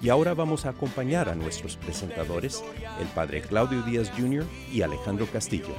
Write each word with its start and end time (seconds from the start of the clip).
Y 0.00 0.10
ahora 0.10 0.32
vamos 0.32 0.64
a 0.64 0.70
acompañar 0.70 1.28
a 1.28 1.34
nuestros 1.34 1.76
presentadores, 1.76 2.62
el 3.00 3.08
Padre 3.08 3.42
Claudio 3.42 3.82
Díaz 3.82 4.12
Jr. 4.16 4.44
y 4.72 4.82
Alejandro 4.82 5.26
Castillo. 5.26 5.74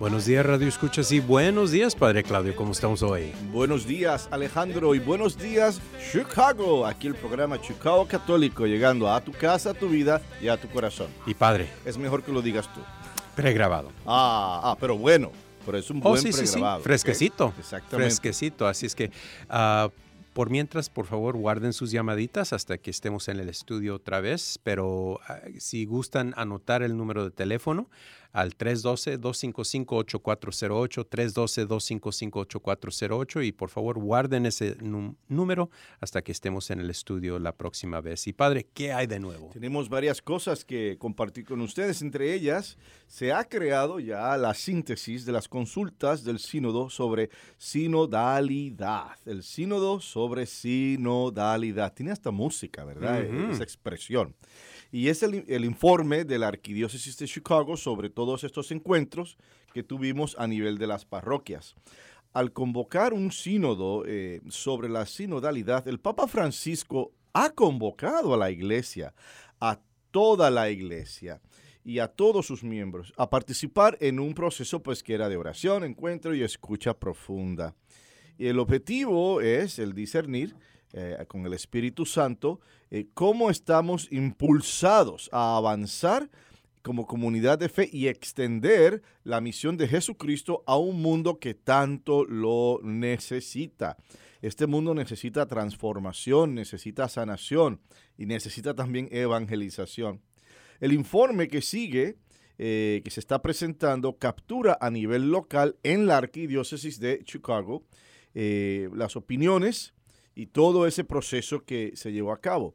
Buenos 0.00 0.24
días, 0.24 0.44
Radio 0.44 0.66
Escuchas, 0.66 1.12
y 1.12 1.20
buenos 1.20 1.70
días, 1.70 1.94
Padre 1.94 2.22
Claudio, 2.22 2.56
¿cómo 2.56 2.72
estamos 2.72 3.02
hoy? 3.02 3.32
Buenos 3.52 3.86
días, 3.86 4.28
Alejandro, 4.30 4.94
y 4.94 4.98
buenos 4.98 5.38
días, 5.38 5.80
Chicago. 6.10 6.86
Aquí 6.86 7.06
el 7.06 7.14
programa 7.14 7.60
Chicago 7.60 8.08
Católico, 8.08 8.66
llegando 8.66 9.12
a 9.12 9.20
tu 9.20 9.32
casa, 9.32 9.70
a 9.70 9.74
tu 9.74 9.88
vida 9.88 10.22
y 10.40 10.48
a 10.48 10.56
tu 10.56 10.68
corazón. 10.68 11.08
Y 11.26 11.34
Padre. 11.34 11.68
Es 11.84 11.98
mejor 11.98 12.22
que 12.22 12.32
lo 12.32 12.40
digas 12.40 12.72
tú. 12.72 12.80
Pregrabado. 13.36 13.90
Ah, 14.06 14.60
ah 14.64 14.76
pero 14.80 14.96
bueno. 14.96 15.30
Pero 15.64 15.78
es 15.78 15.88
un 15.90 15.98
oh, 15.98 16.10
buen 16.10 16.20
sí, 16.20 16.32
pregrabado. 16.32 16.78
Sí, 16.78 16.82
sí. 16.82 16.84
Fresquecito. 16.84 17.54
Exactamente. 17.58 18.10
Fresquecito. 18.10 18.66
Así 18.66 18.86
es 18.86 18.94
que 18.94 19.10
uh, 19.48 19.90
por 20.34 20.50
mientras, 20.50 20.90
por 20.90 21.06
favor, 21.06 21.36
guarden 21.36 21.72
sus 21.72 21.92
llamaditas 21.92 22.52
hasta 22.52 22.76
que 22.76 22.90
estemos 22.90 23.28
en 23.28 23.38
el 23.38 23.48
estudio 23.48 23.94
otra 23.94 24.20
vez, 24.20 24.58
pero 24.62 25.20
ah, 25.28 25.40
si 25.58 25.86
gustan 25.86 26.34
anotar 26.36 26.82
el 26.82 26.96
número 26.96 27.24
de 27.24 27.30
teléfono, 27.30 27.88
al 28.34 28.58
312-255-8408, 28.58 31.08
312-255-8408 31.08 33.46
y 33.46 33.52
por 33.52 33.70
favor 33.70 33.98
guarden 34.00 34.44
ese 34.46 34.76
número 35.28 35.70
hasta 36.00 36.20
que 36.20 36.32
estemos 36.32 36.70
en 36.70 36.80
el 36.80 36.90
estudio 36.90 37.38
la 37.38 37.52
próxima 37.52 38.00
vez. 38.00 38.26
Y 38.26 38.32
padre, 38.32 38.66
¿qué 38.74 38.92
hay 38.92 39.06
de 39.06 39.20
nuevo? 39.20 39.50
Tenemos 39.52 39.88
varias 39.88 40.20
cosas 40.20 40.64
que 40.64 40.96
compartir 40.98 41.44
con 41.44 41.60
ustedes. 41.60 42.02
Entre 42.02 42.34
ellas, 42.34 42.76
se 43.06 43.32
ha 43.32 43.44
creado 43.44 44.00
ya 44.00 44.36
la 44.36 44.52
síntesis 44.54 45.24
de 45.24 45.30
las 45.30 45.46
consultas 45.46 46.24
del 46.24 46.40
sínodo 46.40 46.90
sobre 46.90 47.30
sinodalidad. 47.56 49.16
El 49.26 49.44
sínodo 49.44 50.00
sobre 50.00 50.46
sinodalidad. 50.46 51.94
Tiene 51.94 52.10
hasta 52.10 52.32
música, 52.32 52.84
¿verdad? 52.84 53.22
Esa 53.22 53.62
expresión 53.62 54.34
y 54.94 55.08
es 55.08 55.24
el, 55.24 55.64
informe 55.64 56.24
de 56.24 56.38
la 56.38 56.46
Arquidiócesis 56.46 57.18
de 57.18 57.26
Chicago 57.26 57.76
sobre 57.76 58.10
todos 58.10 58.44
estos 58.44 58.70
encuentros 58.70 59.36
que 59.72 59.82
tuvimos 59.82 60.36
a 60.38 60.46
nivel 60.46 60.78
de 60.78 60.86
las 60.86 61.04
parroquias. 61.04 61.74
Al 62.32 62.52
convocar 62.52 63.12
un 63.12 63.32
sínodo 63.32 64.04
eh, 64.06 64.40
sobre 64.48 64.88
la 64.88 65.04
sinodalidad, 65.04 65.88
el 65.88 65.98
Papa 65.98 66.28
Francisco 66.28 67.10
ha 67.32 67.50
convocado 67.50 68.34
a 68.34 68.36
la 68.36 68.52
iglesia, 68.52 69.12
a 69.60 69.80
toda 70.12 70.48
la 70.52 70.70
iglesia 70.70 71.40
y 71.84 71.98
a 71.98 72.06
todos 72.06 72.46
sus 72.46 72.62
miembros 72.62 73.12
a 73.16 73.28
participar 73.28 73.98
en 74.00 74.20
un 74.20 74.32
proceso 74.32 74.80
pues 74.80 75.02
que 75.02 75.14
era 75.14 75.28
de 75.28 75.36
oración, 75.36 75.82
encuentro 75.82 76.36
y 76.36 76.44
escucha 76.44 76.94
profunda. 76.94 77.74
Y 78.38 78.46
el 78.46 78.60
objetivo 78.60 79.40
es 79.40 79.80
el 79.80 79.92
discernir 79.92 80.54
eh, 80.96 81.24
con 81.26 81.44
el 81.44 81.54
Espíritu 81.54 82.06
Santo, 82.06 82.60
eh, 82.88 83.08
cómo 83.14 83.50
estamos 83.50 84.06
impulsados 84.12 85.28
a 85.32 85.56
avanzar 85.56 86.30
como 86.82 87.08
comunidad 87.08 87.58
de 87.58 87.68
fe 87.68 87.90
y 87.92 88.06
extender 88.06 89.02
la 89.24 89.40
misión 89.40 89.76
de 89.76 89.88
Jesucristo 89.88 90.62
a 90.68 90.76
un 90.76 91.02
mundo 91.02 91.40
que 91.40 91.52
tanto 91.52 92.24
lo 92.24 92.78
necesita. 92.84 93.96
Este 94.40 94.68
mundo 94.68 94.94
necesita 94.94 95.46
transformación, 95.46 96.54
necesita 96.54 97.08
sanación 97.08 97.80
y 98.16 98.26
necesita 98.26 98.74
también 98.74 99.08
evangelización. 99.10 100.20
El 100.78 100.92
informe 100.92 101.48
que 101.48 101.60
sigue, 101.60 102.18
eh, 102.56 103.00
que 103.02 103.10
se 103.10 103.18
está 103.18 103.42
presentando, 103.42 104.16
captura 104.16 104.78
a 104.80 104.90
nivel 104.90 105.32
local 105.32 105.76
en 105.82 106.06
la 106.06 106.18
arquidiócesis 106.18 107.00
de 107.00 107.24
Chicago 107.24 107.82
las 108.36 109.14
opiniones, 109.14 109.94
y 110.34 110.46
todo 110.46 110.86
ese 110.86 111.04
proceso 111.04 111.64
que 111.64 111.92
se 111.94 112.12
llevó 112.12 112.32
a 112.32 112.40
cabo. 112.40 112.74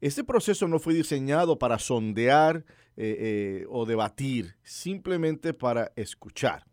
Este 0.00 0.24
proceso 0.24 0.68
no 0.68 0.78
fue 0.78 0.94
diseñado 0.94 1.58
para 1.58 1.78
sondear 1.78 2.64
eh, 2.96 3.16
eh, 3.18 3.66
o 3.68 3.86
debatir, 3.86 4.56
simplemente 4.62 5.54
para 5.54 5.92
escuchar. 5.96 6.64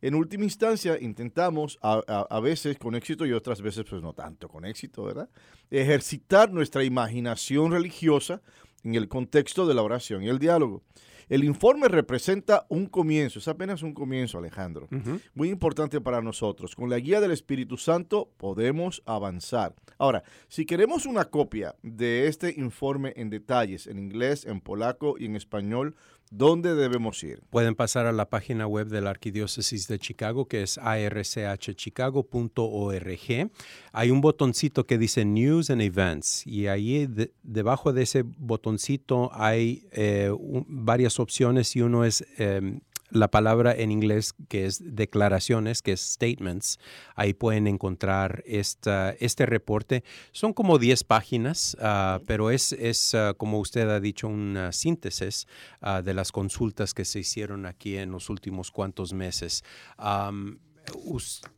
En 0.00 0.14
última 0.14 0.44
instancia, 0.44 0.96
intentamos, 1.00 1.76
a, 1.82 2.40
veces 2.40 2.78
con 2.78 2.94
éxito 2.94 3.26
y 3.26 3.32
otras 3.32 3.60
veces 3.60 3.84
pues 3.88 4.00
no 4.00 4.12
tanto 4.12 4.48
con 4.48 4.64
éxito, 4.64 5.02
¿verdad? 5.02 5.28
Ejercitar 5.70 6.52
nuestra 6.52 6.84
imaginación 6.84 7.72
religiosa 7.72 8.40
en 8.84 8.94
el 8.94 9.08
contexto 9.08 9.66
de 9.66 9.74
la 9.74 9.82
oración 9.82 10.22
y 10.22 10.28
el 10.28 10.38
diálogo. 10.38 10.84
El 11.28 11.44
informe 11.44 11.88
representa 11.88 12.66
un 12.70 12.86
comienzo, 12.86 13.38
es 13.38 13.48
apenas 13.48 13.82
un 13.82 13.92
comienzo, 13.92 14.38
Alejandro. 14.38 14.88
Muy 15.34 15.50
importante 15.50 16.00
para 16.00 16.22
nosotros. 16.22 16.74
Con 16.74 16.88
la 16.88 16.98
guía 16.98 17.20
del 17.20 17.32
Espíritu 17.32 17.76
Santo 17.76 18.30
podemos 18.38 19.02
avanzar. 19.04 19.74
Ahora, 19.98 20.22
si 20.48 20.64
queremos 20.64 21.04
una 21.04 21.26
copia 21.26 21.74
de 21.82 22.28
este 22.28 22.54
informe 22.56 23.12
en 23.16 23.28
detalles, 23.28 23.86
en 23.86 23.98
inglés, 23.98 24.46
en 24.46 24.60
polaco 24.60 25.16
y 25.18 25.26
en 25.26 25.36
español, 25.36 25.94
¿Dónde 26.30 26.74
debemos 26.74 27.22
ir? 27.24 27.42
Pueden 27.50 27.74
pasar 27.74 28.06
a 28.06 28.12
la 28.12 28.28
página 28.28 28.66
web 28.66 28.88
de 28.88 29.00
la 29.00 29.10
Arquidiócesis 29.10 29.88
de 29.88 29.98
Chicago, 29.98 30.46
que 30.46 30.62
es 30.62 30.78
archchicago.org. 30.78 33.50
Hay 33.92 34.10
un 34.10 34.20
botoncito 34.20 34.86
que 34.86 34.98
dice 34.98 35.24
News 35.24 35.70
and 35.70 35.82
Events 35.82 36.46
y 36.46 36.66
ahí 36.66 37.08
debajo 37.42 37.92
de 37.92 38.02
ese 38.02 38.22
botoncito 38.22 39.30
hay 39.32 39.88
eh, 39.92 40.30
varias 40.68 41.18
opciones 41.18 41.74
y 41.76 41.80
uno 41.80 42.04
es 42.04 42.24
em, 42.36 42.80
la 43.10 43.30
palabra 43.30 43.74
en 43.74 43.90
inglés 43.90 44.34
que 44.48 44.66
es 44.66 44.80
declaraciones, 44.84 45.82
que 45.82 45.92
es 45.92 46.00
statements. 46.00 46.78
Ahí 47.14 47.34
pueden 47.34 47.66
encontrar 47.66 48.42
esta, 48.46 49.10
este 49.20 49.46
reporte. 49.46 50.04
Son 50.32 50.52
como 50.52 50.78
10 50.78 51.04
páginas, 51.04 51.76
ah, 51.80 52.20
pero 52.26 52.50
es, 52.50 52.72
es 52.72 53.14
ah, 53.14 53.34
como 53.36 53.60
usted 53.60 53.88
ha 53.88 54.00
dicho, 54.00 54.28
una 54.28 54.72
síntesis 54.72 55.46
ah, 55.80 56.02
de 56.02 56.14
las 56.14 56.32
consultas 56.32 56.94
que 56.94 57.04
se 57.04 57.20
hicieron 57.20 57.66
aquí 57.66 57.96
en 57.96 58.10
los 58.10 58.30
últimos 58.30 58.70
cuantos 58.70 59.12
meses. 59.12 59.64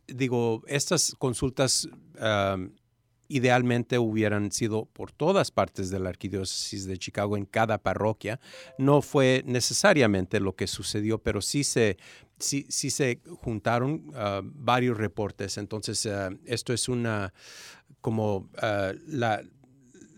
digo, 0.07 0.63
estas 0.67 1.15
consultas 1.17 1.87
idealmente 3.31 3.97
hubieran 3.97 4.51
sido 4.51 4.85
por 4.85 5.11
todas 5.11 5.51
partes 5.51 5.89
de 5.89 5.99
la 5.99 6.09
arquidiócesis 6.09 6.85
de 6.85 6.97
Chicago 6.97 7.37
en 7.37 7.45
cada 7.45 7.77
parroquia. 7.77 8.39
No 8.77 9.01
fue 9.01 9.43
necesariamente 9.45 10.39
lo 10.39 10.55
que 10.55 10.67
sucedió, 10.67 11.17
pero 11.17 11.41
sí 11.41 11.63
se, 11.63 11.97
sí, 12.39 12.65
sí 12.69 12.89
se 12.89 13.21
juntaron 13.41 14.11
ah, 14.15 14.41
varios 14.43 14.97
reportes. 14.97 15.57
Entonces, 15.57 16.05
ah, 16.05 16.29
esto 16.45 16.73
es 16.73 16.89
una 16.89 17.33
como 18.01 18.49
ah, 18.61 18.93
la 19.07 19.43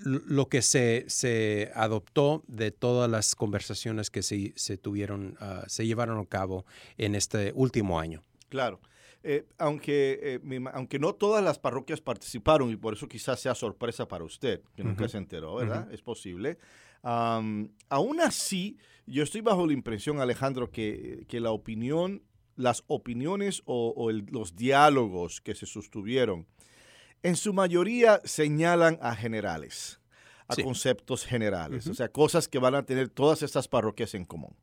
lo 0.06 0.50
que 0.50 0.62
se, 0.62 1.06
se, 1.08 1.72
adoptó 1.76 2.44
de 2.48 2.72
todas 2.72 3.10
las 3.10 3.36
conversaciones 3.36 4.10
que 4.10 4.22
se, 4.22 4.52
se 4.58 4.78
tuvieron, 4.78 5.38
se 5.68 5.88
llevaron 5.88 6.20
a 6.20 6.26
cabo 6.26 6.66
en 6.98 7.16
este 7.16 7.54
último 7.56 8.02
año. 8.02 8.22
Claro. 8.50 8.82
Eh, 9.26 9.46
aunque, 9.58 10.20
eh, 10.22 10.62
aunque 10.74 11.00
no 11.00 11.16
todas 11.16 11.42
las 11.42 11.58
parroquias 11.58 12.02
participaron 12.02 12.70
y 12.70 12.76
por 12.76 12.94
eso 12.94 13.08
quizás 13.08 13.40
sea 13.40 13.56
sorpresa 13.56 14.06
para 14.06 14.26
usted, 14.26 14.62
que 14.76 14.84
nunca 14.84 15.08
se 15.08 15.18
enteró, 15.18 15.56
¿verdad? 15.56 15.90
Es 15.94 16.02
posible. 16.02 16.58
aún 17.04 18.20
así, 18.22 18.78
yo 19.06 19.24
estoy 19.24 19.40
bajo 19.40 19.66
la 19.66 19.74
impresión, 19.74 20.20
Alejandro, 20.20 20.72
que, 20.72 21.26
que 21.30 21.40
la 21.40 21.52
opinión, 21.52 22.22
las 22.58 22.84
opiniones 22.88 23.62
o, 23.66 24.12
los 24.12 24.58
diálogos 24.58 25.40
que 25.40 25.56
se 25.56 25.66
sostuvieron, 25.66 26.46
en 27.22 27.38
su 27.38 27.54
mayoría 27.54 28.20
señalan 28.26 29.00
a 29.02 29.16
generales 29.16 30.02
a 30.54 30.64
conceptos 30.64 31.26
generales, 31.26 31.88
o 31.88 31.94
sea, 31.94 32.10
cosas 32.10 32.48
que 32.48 32.60
van 32.60 32.76
a 32.76 32.84
tener 32.84 33.10
todas 33.10 33.44
estas 33.44 33.68
parroquias 33.68 34.14
en 34.14 34.26
común. 34.26 34.56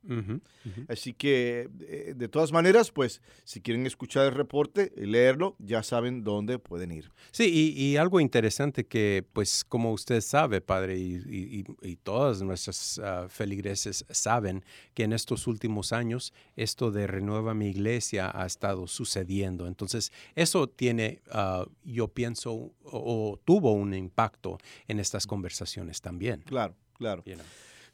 Así 0.87 1.13
que, 1.13 1.69
eh, 1.81 2.13
de 2.15 2.27
todas 2.27 2.51
maneras, 2.51 2.91
pues, 2.91 3.21
si 3.43 3.61
quieren 3.61 3.85
escuchar 3.85 4.27
el 4.27 4.33
reporte 4.33 4.91
y 4.95 5.05
leerlo, 5.05 5.55
ya 5.59 5.83
saben 5.83 6.23
dónde 6.23 6.59
pueden 6.59 6.91
ir. 6.91 7.11
Sí, 7.31 7.73
y, 7.75 7.97
algo 7.97 8.19
interesante 8.19 8.85
que, 8.85 9.25
pues, 9.33 9.63
como 9.63 9.91
usted 9.91 10.21
sabe, 10.21 10.61
padre, 10.61 10.97
y, 10.97 11.63
todas 12.03 12.41
nuestras 12.41 12.97
uh, 12.97 13.29
feligreses 13.29 14.05
saben 14.09 14.63
que 14.93 15.03
en 15.03 15.13
estos 15.13 15.45
últimos 15.45 15.93
años 15.93 16.33
esto 16.55 16.91
de 16.91 17.05
renueva 17.05 17.53
mi 17.53 17.67
iglesia 17.67 18.31
ha 18.33 18.45
estado 18.45 18.87
sucediendo. 18.87 19.67
Entonces, 19.67 20.11
eso 20.35 20.67
tiene, 20.67 21.21
ah, 21.31 21.65
yo 21.83 22.07
pienso, 22.07 22.71
o 22.83 23.39
tuvo 23.45 23.73
un 23.73 23.93
impacto 23.93 24.57
en 24.87 24.99
estas 24.99 25.27
conversaciones 25.27 25.80
también. 26.01 26.41
Claro, 26.41 26.75
claro. 26.93 27.23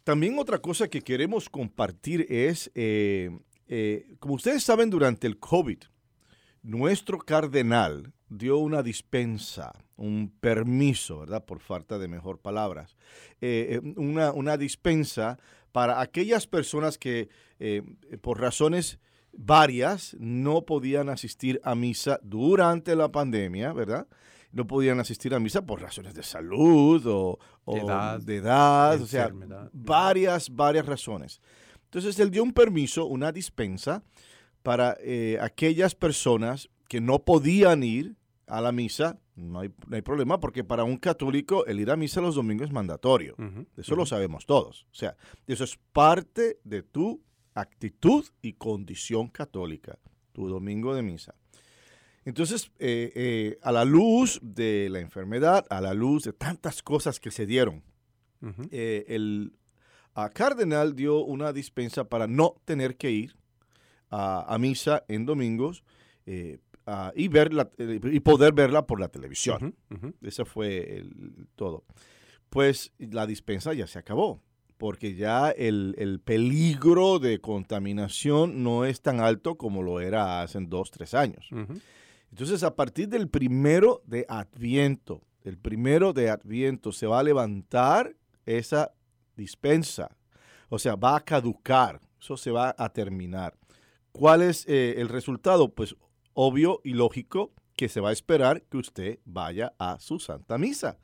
También 0.04 0.40
otra 0.40 0.60
cosa 0.60 0.88
que 0.88 1.02
queremos 1.02 1.50
compartir 1.50 2.26
es, 2.30 2.72
eh, 2.76 3.30
eh, 3.68 4.16
como 4.20 4.36
ustedes 4.36 4.64
saben, 4.64 4.90
durante 4.90 5.28
el 5.28 5.38
COVID, 5.38 5.80
nuestro 6.64 7.18
cardenal 7.20 8.14
dio 8.30 8.58
una 8.58 8.84
dispensa, 8.84 9.74
un 9.98 10.34
permiso, 10.40 11.20
¿verdad? 11.20 11.44
Por 11.44 11.60
falta 11.60 11.98
de 11.98 12.08
mejor 12.08 12.40
palabras, 12.40 12.96
eh, 13.42 13.82
una, 13.98 14.32
una, 14.32 14.58
dispensa 14.58 15.38
para 15.72 16.00
aquellas 16.00 16.48
personas 16.48 16.98
que 16.98 17.30
por 18.22 18.40
razones 18.40 19.00
varias 19.34 20.16
no 20.20 20.64
podían 20.64 21.10
asistir 21.10 21.60
a 21.64 21.76
misa 21.76 22.20
durante 22.24 22.96
la 22.96 23.12
pandemia, 23.12 23.74
¿verdad? 23.74 24.08
No 24.52 24.66
podían 24.68 25.00
asistir 25.00 25.34
a 25.34 25.40
misa 25.40 25.66
por 25.66 25.82
razones 25.82 26.14
de 26.14 26.24
salud 26.24 27.04
o, 27.06 27.40
de 28.22 28.38
edad, 28.38 29.02
o 29.02 29.06
sea, 29.06 29.32
varias, 29.74 30.50
varias 30.50 30.86
razones. 30.86 31.42
Entonces 31.86 32.20
él 32.20 32.32
dio 32.32 32.44
un 32.44 32.54
permiso, 32.54 33.06
una 33.06 33.32
dispensa 33.32 34.04
para 34.64 34.98
eh, 35.00 35.38
aquellas 35.42 35.96
personas 35.96 36.70
que 36.88 37.02
no 37.02 37.20
podían 37.20 37.84
ir 37.84 38.16
a 38.48 38.62
la 38.62 38.72
misa, 38.72 39.20
no 39.36 39.60
hay, 39.60 39.72
no 39.88 39.96
hay, 39.96 40.02
problema, 40.02 40.40
porque 40.40 40.64
para 40.64 40.84
un 40.84 40.98
católico 40.98 41.66
el 41.66 41.80
ir 41.80 41.92
a 41.92 41.96
misa 41.96 42.22
los 42.22 42.36
domingos 42.36 42.68
es 42.68 42.74
mandatorio. 42.74 43.36
eso 43.76 43.96
lo 43.96 44.06
sabemos 44.06 44.46
todos. 44.46 44.88
O 44.92 44.96
sea, 44.96 45.16
eso 45.46 45.64
es 45.64 45.78
parte 45.92 46.60
de 46.64 46.82
tu 46.82 47.22
actitud 47.54 48.26
y 48.42 48.54
condición 48.54 49.28
católica, 49.28 50.00
tu 50.32 50.48
domingo 50.48 50.96
de 50.96 51.02
misa. 51.02 51.36
Entonces, 52.28 52.74
eh, 52.78 53.14
eh, 53.16 53.60
a 53.62 53.72
la 53.72 53.86
luz 53.86 54.38
de 54.44 54.90
la 54.90 55.00
enfermedad, 55.00 55.66
a 55.70 55.80
la 55.80 55.94
luz 55.94 56.26
de 56.26 56.34
tantas 56.34 56.84
cosas 56.84 57.22
que 57.22 57.32
se 57.32 57.46
dieron, 57.46 57.84
eh, 58.70 59.06
el 59.08 59.54
cardenal 60.34 60.94
dio 60.94 61.20
una 61.20 61.54
dispensa 61.54 62.10
para 62.10 62.28
no 62.28 62.56
tener 62.66 62.98
que 62.98 63.12
ir 63.12 63.38
a, 64.12 64.58
misa 64.60 65.06
en 65.08 65.26
domingos 65.26 65.86
y, 66.26 67.28
ver 67.30 67.52
y 68.12 68.20
poder 68.20 68.52
verla 68.52 68.86
por 68.86 69.00
la 69.00 69.08
televisión. 69.08 69.74
Eso 70.22 70.44
fue 70.44 70.98
el, 70.98 71.48
todo. 71.56 71.86
Pues 72.50 72.92
la 73.00 73.26
dispensa 73.26 73.74
ya 73.74 73.88
se 73.88 74.00
acabó 74.00 74.44
porque 74.78 75.16
ya 75.16 75.50
el, 75.52 76.22
peligro 76.26 77.20
de 77.20 77.40
contaminación 77.40 78.64
no 78.64 78.84
es 78.84 79.00
tan 79.00 79.22
alto 79.22 79.56
como 79.56 79.82
lo 79.82 80.02
era 80.02 80.42
hace 80.42 80.60
dos, 80.60 80.92
tres 80.92 81.14
años. 81.14 81.50
Entonces, 82.38 82.62
a 82.62 82.76
partir 82.76 83.10
del 83.10 83.30
primero 83.30 84.04
de 84.06 84.24
Adviento, 84.30 85.24
el 85.44 85.58
primero 85.58 86.14
de 86.14 86.30
Adviento, 86.30 86.92
se 86.92 87.08
va 87.08 87.18
a 87.18 87.24
levantar 87.24 88.16
esa 88.46 88.94
dispensa. 89.36 90.16
O 90.70 90.78
sea, 90.78 90.96
va 90.96 91.16
a 91.16 91.26
caducar. 91.26 92.00
Eso 92.22 92.38
se 92.38 92.52
va 92.52 92.76
a 92.78 92.90
terminar. 92.90 93.58
¿Cuál 94.12 94.44
es 94.44 94.68
eh, 94.68 94.98
el 94.98 95.10
resultado? 95.10 95.74
Pues 95.74 95.96
obvio 96.34 96.80
y 96.84 96.94
lógico 96.94 97.56
que 97.76 97.90
se 97.90 98.02
va 98.02 98.10
a 98.10 98.14
esperar 98.14 98.62
que 98.62 98.78
usted 98.78 99.18
vaya 99.26 99.74
a 99.80 100.00
su 100.00 100.20
Santa 100.20 100.60
Misa 100.60 101.00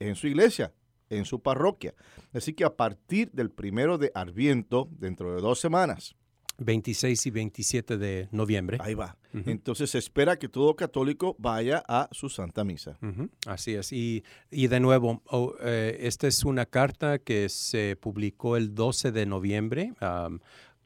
en 0.00 0.16
su 0.16 0.26
iglesia, 0.26 0.74
en 1.10 1.26
su 1.26 1.42
parroquia. 1.42 1.94
Así 2.32 2.54
que 2.54 2.64
a 2.64 2.74
partir 2.74 3.30
del 3.30 3.52
primero 3.52 3.98
de 3.98 4.10
Adviento, 4.16 4.88
dentro 4.90 5.32
de 5.32 5.42
dos 5.42 5.60
semanas, 5.60 6.16
26 6.58 7.26
y 7.26 7.30
27 7.30 7.98
de 7.98 8.28
noviembre. 8.30 8.78
Ahí 8.80 8.94
va. 8.94 9.16
Entonces 9.32 9.90
se 9.90 9.98
espera 9.98 10.38
que 10.38 10.48
todo 10.48 10.76
católico 10.76 11.34
vaya 11.38 11.82
a 11.88 12.08
su 12.12 12.28
Santa 12.28 12.64
Misa. 12.64 12.98
Así 13.46 13.74
es. 13.74 13.92
Y, 13.92 14.22
de 14.50 14.80
nuevo, 14.80 15.22
eh, 15.60 15.98
esta 16.00 16.26
es 16.26 16.44
una 16.44 16.66
carta 16.66 17.18
que 17.18 17.48
se 17.48 17.96
publicó 17.96 18.56
el 18.56 18.74
12 18.74 19.12
de 19.12 19.26
noviembre. 19.26 19.92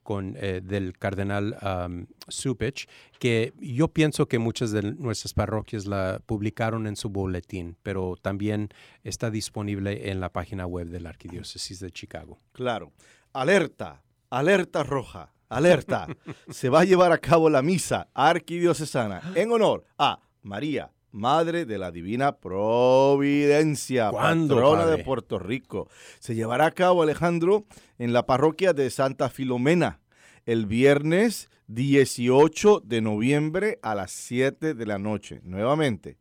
con, 0.03 0.37
eh, 0.39 0.61
del 0.63 0.97
cardenal 0.97 1.59
um, 1.61 2.07
Supich, 2.29 2.87
que 3.19 3.53
yo 3.59 3.89
pienso 3.89 4.29
que 4.29 4.39
muchas 4.39 4.71
de 4.71 4.83
nuestras 4.83 5.35
parroquias 5.35 5.85
la 5.85 6.23
publicaron 6.25 6.87
en 6.87 6.95
su 6.95 7.09
boletín, 7.09 7.77
pero 7.83 8.15
también 8.23 8.69
está 9.03 9.33
disponible 9.33 10.09
en 10.13 10.21
la 10.21 10.33
página 10.33 10.65
web 10.65 10.87
de 10.91 11.01
la 11.01 11.09
Arquidiócesis 11.09 11.81
de 11.81 11.91
Chicago. 11.91 12.39
Claro. 12.53 12.93
Alerta, 13.33 14.05
alerta 14.31 14.85
roja 14.85 15.33
alerta, 15.49 16.07
se 16.51 16.69
va 16.69 16.81
a 16.81 16.85
llevar 16.85 17.13
a 17.13 17.19
cabo 17.19 17.51
la 17.51 17.63
misa 17.63 18.09
arquidiocesana 18.15 19.23
en 19.35 19.53
honor 19.53 19.85
a 19.99 20.21
María, 20.43 20.93
Madre 21.13 21.65
de 21.65 21.79
la 21.79 21.91
Divina 21.91 22.37
Providencia, 22.37 24.11
patrona 24.11 24.87
de 24.87 25.03
Puerto 25.03 25.39
Rico. 25.39 25.89
Se 26.19 26.35
llevará 26.35 26.67
a 26.67 26.71
cabo, 26.73 27.03
Alejandro, 27.03 27.65
en 27.99 28.13
la 28.13 28.27
parroquia 28.27 28.73
de 28.75 28.91
Santa 28.91 29.31
Filomena, 29.31 30.01
el 30.45 30.67
viernes 30.67 31.49
18 31.69 32.83
de 32.85 33.01
noviembre 33.01 33.79
a 33.83 33.95
las 33.95 34.13
7 34.13 34.75
de 34.75 34.87
la 34.87 34.99
noche. 34.99 35.41
Nuevamente, 35.43 36.19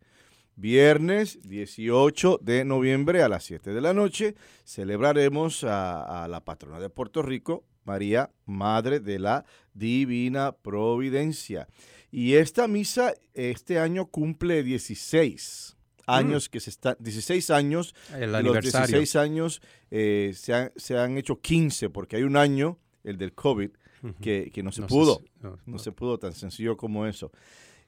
viernes 0.56 1.40
18 1.44 2.40
de 2.42 2.64
noviembre 2.64 3.22
a 3.22 3.30
las 3.30 3.44
7 3.44 3.74
de 3.74 3.82
la 3.82 3.94
noche, 3.94 4.36
celebraremos 4.64 5.64
a, 5.64 6.24
a 6.24 6.28
la 6.28 6.44
patrona 6.46 6.80
de 6.80 6.90
Puerto 6.90 7.22
Rico, 7.22 7.66
María, 7.86 8.32
Madre 8.46 9.00
de 9.00 9.20
la 9.20 9.46
Divina 9.74 10.52
Providencia. 10.52 11.68
Y 12.12 12.34
esta 12.34 12.68
misa 12.68 13.14
este 13.34 13.80
año 13.80 14.08
cumple 14.08 14.64
16 14.64 15.78
años 16.08 16.48
mm. 16.48 16.52
que 16.52 16.60
se 16.60 16.70
está 16.70 16.96
16 17.00 17.50
años 17.50 17.96
el 18.16 18.32
los 18.32 18.62
16 18.62 19.16
años 19.16 19.62
eh, 19.90 20.34
se, 20.36 20.98
han, 20.98 21.18
hecho 21.18 21.42
15 21.42 21.90
porque 21.90 22.18
hay 22.18 22.24
un 22.24 22.38
año 22.38 22.78
el 23.04 23.18
del 23.18 23.34
COVID 23.34 23.72
que, 24.22 24.52
no 24.64 24.72
se 24.72 24.84
pudo. 24.84 25.24
no, 25.66 25.80
se 25.80 25.92
pudo 25.92 26.20
tan 26.20 26.34
sencillo 26.34 26.78
como 26.78 27.08
eso. 27.08 27.32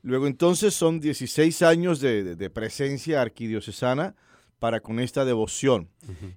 Luego 0.01 0.25
entonces 0.25 0.73
son 0.73 0.99
16 0.99 1.61
años 1.61 1.99
de 1.99 2.49
presencia 2.49 3.21
arquidiocesana 3.21 4.15
para 4.59 4.79
con 4.81 4.99
esta 4.99 5.23
devoción 5.25 5.89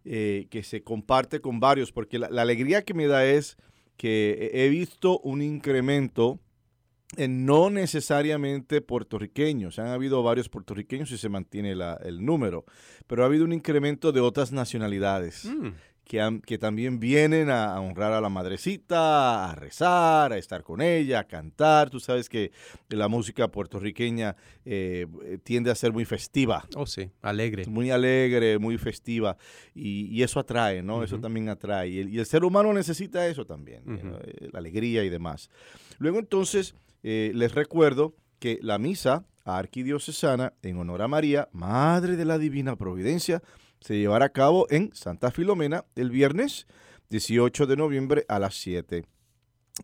eh, 0.05 0.47
que 0.51 0.63
se 0.63 0.83
comparte 0.83 1.41
con 1.41 1.61
varios, 1.61 1.93
porque 1.93 2.19
la, 2.19 2.27
alegría 2.43 2.83
que 2.85 2.95
me 2.95 3.07
da 3.07 3.25
es 3.25 3.57
que 3.97 4.51
he 4.55 4.69
visto 4.69 5.19
un 5.21 5.43
incremento 5.43 6.39
en 7.17 7.45
no 7.45 7.71
necesariamente 7.71 8.81
puertorriqueños. 8.81 9.79
Han 9.79 9.89
habido 9.89 10.23
varios 10.23 10.49
puertorriqueños 10.49 11.11
y 11.11 11.19
se 11.19 11.29
mantiene 11.29 11.75
la- 11.75 11.99
el 12.05 12.25
número, 12.25 12.65
pero 13.07 13.23
ha 13.23 13.27
habido 13.27 13.45
un 13.45 13.53
incremento 13.53 14.13
de 14.13 14.21
otras 14.21 14.53
nacionalidades. 14.53 15.45
Mm, 15.47 15.71
que, 16.11 16.21
han- 16.21 16.41
que 16.41 16.59
también 16.59 16.99
vienen 16.99 17.51
a, 17.51 17.73
a 17.73 17.81
honrar 17.81 18.13
a 18.13 18.21
la 18.21 18.29
madrecita, 18.29 19.49
a 19.49 19.55
rezar, 19.55 20.33
a 20.33 20.39
estar 20.39 20.65
con 20.65 20.81
ella, 20.83 21.21
a 21.21 21.25
cantar. 21.25 21.89
Tú 21.89 22.01
sabes 22.01 22.29
que 22.29 22.51
la 22.89 23.07
música 23.07 23.47
puertorriqueña 23.47 24.35
eh, 24.65 25.07
tiende 25.45 25.71
a 25.71 25.75
ser 25.77 25.93
muy 25.93 26.05
festiva. 26.05 26.65
Oh, 26.75 26.85
sí, 26.85 27.11
alegre. 27.23 27.65
Muy 27.67 27.93
alegre, 27.93 28.59
muy 28.59 28.77
festiva, 28.77 29.37
y, 29.73 30.07
y 30.07 30.25
eso 30.25 30.41
atrae, 30.41 30.83
¿no? 30.83 31.05
Eso 31.05 31.21
también 31.21 31.49
atrae. 31.49 31.89
Y 31.91 31.99
el, 32.01 32.09
y 32.09 32.19
el 32.19 32.27
ser 32.27 32.43
humano 32.45 32.73
necesita 32.73 33.29
eso 33.29 33.45
también. 33.47 33.83
Eh, 33.87 34.49
la 34.53 34.59
alegría 34.59 35.05
y 35.05 35.11
demás. 35.11 35.49
Luego 36.01 36.19
entonces, 36.19 36.75
eh, 37.05 37.31
les 37.37 37.55
recuerdo 37.55 38.17
que 38.41 38.59
la 38.63 38.79
misa 38.79 39.27
arquidiocesana 39.45 40.55
en 40.63 40.77
honor 40.79 41.03
a 41.03 41.09
María, 41.09 41.49
Madre 41.53 42.17
de 42.17 42.25
la 42.25 42.37
Divina 42.37 42.75
Providencia, 42.75 43.43
se 43.81 43.99
llevará 43.99 44.27
a 44.27 44.33
cabo 44.33 44.67
en 44.71 44.91
Santa 44.95 45.31
Filomena 45.31 45.85
el 45.97 46.11
viernes 46.11 46.67
18 47.09 47.67
de 47.67 47.77
noviembre 47.77 48.25
a 48.29 48.39
las 48.39 48.55
7. 48.57 49.05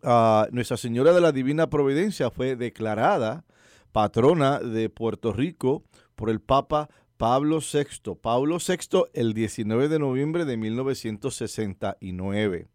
Ah, 0.03 0.47
Nuestra 0.51 0.77
Señora 0.77 1.13
de 1.13 1.21
la 1.21 1.31
Divina 1.31 1.69
Providencia 1.69 2.29
fue 2.29 2.55
declarada 2.55 3.45
patrona 3.91 4.59
de 4.59 4.89
Puerto 4.89 5.33
Rico 5.33 5.83
por 6.15 6.29
el 6.29 6.39
Papa 6.39 6.89
Pablo 7.17 7.59
VI. 7.59 8.15
Pablo 8.21 8.57
VI 8.59 9.03
el 9.13 9.33
19 9.33 9.87
de 9.89 9.99
noviembre 9.99 10.45
de 10.45 10.55
1969. 10.57 12.67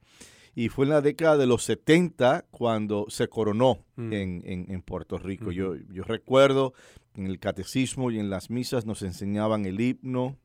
Y 0.54 0.68
fue 0.68 0.84
en 0.84 0.90
la 0.90 1.00
década 1.00 1.38
de 1.38 1.46
los 1.46 1.62
70 1.64 2.44
cuando 2.50 3.06
se 3.08 3.28
coronó 3.28 3.78
Mm. 3.96 4.12
en, 4.12 4.42
en- 4.44 4.70
en 4.70 4.82
Puerto 4.82 5.16
Rico. 5.18 5.50
Yo, 5.52 5.76
yo 5.76 6.02
recuerdo 6.02 6.74
en 7.14 7.26
el 7.26 7.38
catecismo 7.38 8.10
y 8.10 8.18
en 8.18 8.28
las 8.28 8.50
misas 8.50 8.84
nos 8.84 9.02
enseñaban 9.02 9.64
el 9.64 9.80
himno, 9.80 10.36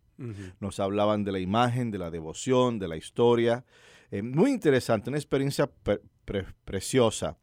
Nos 0.59 0.79
hablaban 0.79 1.23
de 1.23 1.31
la 1.31 1.39
imagen, 1.39 1.91
de 1.91 1.97
la 1.97 2.09
devoción, 2.11 2.79
de 2.79 2.87
la 2.87 2.97
historia. 2.97 3.65
Eh, 4.09 4.21
muy 4.21 4.51
interesante, 4.51 5.09
una 5.09 5.17
experiencia 5.19 5.67
pre- 5.67 5.99
pre- 6.25 6.45
preciosa. 6.65 7.37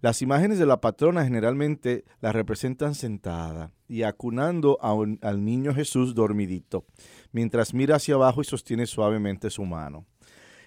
Las 0.00 0.20
imágenes 0.20 0.58
de 0.58 0.66
la 0.66 0.80
patrona 0.80 1.24
generalmente 1.24 2.04
la 2.20 2.32
representan 2.32 2.94
sentada 2.94 3.72
y 3.86 4.02
acunando 4.02 4.78
a 4.80 4.92
un- 4.94 5.18
al 5.22 5.44
niño 5.44 5.72
Jesús 5.74 6.14
dormidito, 6.14 6.84
mientras 7.32 7.72
mira 7.72 7.96
hacia 7.96 8.14
abajo 8.16 8.40
y 8.40 8.44
sostiene 8.44 8.86
suavemente 8.86 9.48
su 9.50 9.64
mano. 9.64 10.06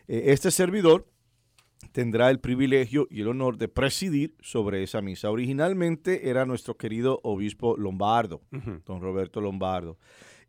Eh, 0.07 0.23
este 0.27 0.51
servidor 0.51 1.05
tendrá 1.91 2.29
el 2.29 2.39
privilegio 2.39 3.07
y 3.09 3.21
el 3.21 3.27
honor 3.27 3.57
de 3.57 3.67
presidir 3.67 4.35
sobre 4.39 4.83
esa 4.83 5.01
misa. 5.01 5.29
Originalmente 5.31 6.29
era 6.29 6.45
nuestro 6.45 6.77
querido 6.77 7.19
obispo 7.23 7.75
Lombardo 7.75 8.41
don 8.85 9.01
Roberto 9.01 9.41
Lombardo. 9.41 9.97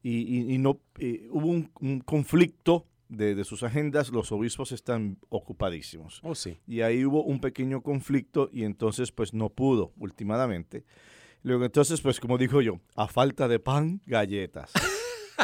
Y, 0.02 0.18
y- 0.22 0.54
y 0.54 0.58
no 0.58 0.80
eh, 0.98 1.28
hubo 1.30 1.46
un, 1.48 1.70
un 1.80 2.00
conflicto 2.00 2.86
de, 3.08 3.34
de 3.34 3.44
sus 3.44 3.62
agendas, 3.62 4.10
los 4.10 4.32
obispos 4.32 4.72
están 4.72 5.18
ocupadísimos. 5.28 6.20
Oh, 6.22 6.34
sí. 6.34 6.58
Y 6.66 6.80
ahí 6.80 7.04
hubo 7.04 7.22
un 7.24 7.40
pequeño 7.40 7.82
conflicto 7.82 8.48
y 8.52 8.64
entonces 8.64 9.12
pues 9.12 9.34
no 9.34 9.50
pudo 9.50 9.92
últimamente. 9.98 10.84
Luego 11.42 11.64
entonces 11.64 12.00
pues 12.00 12.20
como 12.20 12.38
dijo 12.38 12.60
yo, 12.62 12.80
a 12.96 13.06
falta 13.08 13.48
de 13.48 13.58
pan, 13.58 14.00
galletas. 14.06 14.72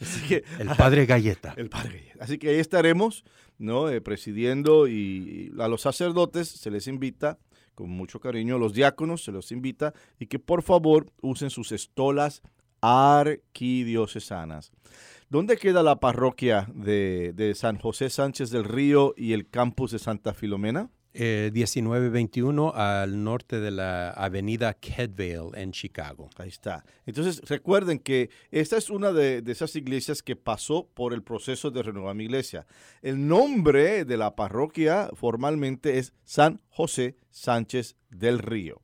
Así 0.00 0.26
que 0.28 0.44
El 0.58 0.68
padre 0.76 1.06
Galleta. 1.06 1.54
el 1.56 1.68
padre 1.68 1.98
Galleta. 1.98 2.24
Así 2.24 2.38
que 2.38 2.48
ahí 2.50 2.56
estaremos, 2.58 3.24
¿no? 3.58 3.88
Eh, 3.90 4.00
presidiendo 4.00 4.86
y 4.88 5.52
a 5.58 5.68
los 5.68 5.82
sacerdotes 5.82 6.48
se 6.48 6.70
les 6.70 6.86
invita 6.86 7.38
con 7.74 7.90
mucho 7.90 8.20
cariño, 8.20 8.56
a 8.56 8.58
los 8.58 8.72
diáconos 8.72 9.22
se 9.24 9.32
los 9.32 9.52
invita 9.52 9.92
y 10.18 10.26
que 10.26 10.38
por 10.38 10.62
favor 10.62 11.12
usen 11.20 11.50
sus 11.50 11.72
estolas 11.72 12.42
arquidiocesanas. 12.80 14.72
¿Dónde 15.28 15.56
queda 15.56 15.82
la 15.82 15.98
parroquia 15.98 16.68
de, 16.72 17.32
de 17.34 17.54
San 17.54 17.78
José 17.78 18.10
Sánchez 18.10 18.50
del 18.50 18.64
Río 18.64 19.12
y 19.16 19.32
el 19.32 19.48
campus 19.48 19.90
de 19.90 19.98
Santa 19.98 20.34
Filomena? 20.34 20.88
Eh, 21.18 21.50
1921 21.54 22.74
al 22.74 23.24
norte 23.24 23.58
de 23.58 23.70
la 23.70 24.10
avenida 24.10 24.74
Kedvale 24.74 25.50
en 25.54 25.72
Chicago. 25.72 26.28
Ahí 26.36 26.50
está. 26.50 26.84
Entonces, 27.06 27.40
recuerden 27.48 28.00
que 28.00 28.28
esta 28.50 28.76
es 28.76 28.90
una 28.90 29.12
de, 29.12 29.40
de 29.40 29.52
esas 29.52 29.74
iglesias 29.76 30.22
que 30.22 30.36
pasó 30.36 30.86
por 30.92 31.14
el 31.14 31.22
proceso 31.22 31.70
de 31.70 31.82
renovar 31.82 32.14
mi 32.14 32.24
iglesia. 32.24 32.66
El 33.00 33.26
nombre 33.26 34.04
de 34.04 34.16
la 34.18 34.36
parroquia 34.36 35.08
formalmente 35.14 35.96
es 35.96 36.12
San 36.22 36.60
José 36.68 37.16
Sánchez 37.30 37.96
del 38.10 38.38
Río. 38.38 38.82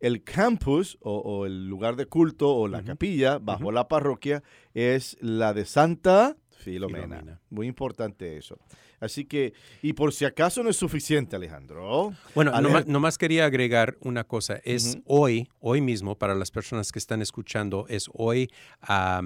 El 0.00 0.24
campus 0.24 0.98
o, 1.00 1.18
o 1.18 1.46
el 1.46 1.66
lugar 1.66 1.96
de 1.96 2.06
culto 2.06 2.54
o 2.54 2.68
la 2.68 2.82
capilla 2.82 3.38
bajo 3.38 3.70
la 3.70 3.86
parroquia 3.86 4.42
es 4.74 5.16
la 5.20 5.52
de 5.52 5.64
Santa 5.64 6.36
Filomena. 6.60 7.18
Filomena. 7.18 7.40
Muy 7.50 7.66
importante 7.66 8.36
eso. 8.36 8.58
Así 9.00 9.24
que, 9.24 9.54
y 9.80 9.94
por 9.94 10.12
si 10.12 10.26
acaso 10.26 10.62
no 10.62 10.68
es 10.68 10.76
suficiente, 10.76 11.34
Alejandro. 11.34 12.12
Bueno, 12.34 12.52
nomás, 12.60 12.86
nomás 12.86 13.16
quería 13.16 13.46
agregar 13.46 13.96
una 14.02 14.24
cosa. 14.24 14.60
Es 14.62 14.98
hoy, 15.06 15.48
hoy 15.58 15.80
mismo, 15.80 16.18
para 16.18 16.34
las 16.34 16.50
personas 16.50 16.92
que 16.92 16.98
están 16.98 17.22
escuchando, 17.22 17.86
es 17.88 18.10
hoy 18.12 18.50
a 18.82 19.22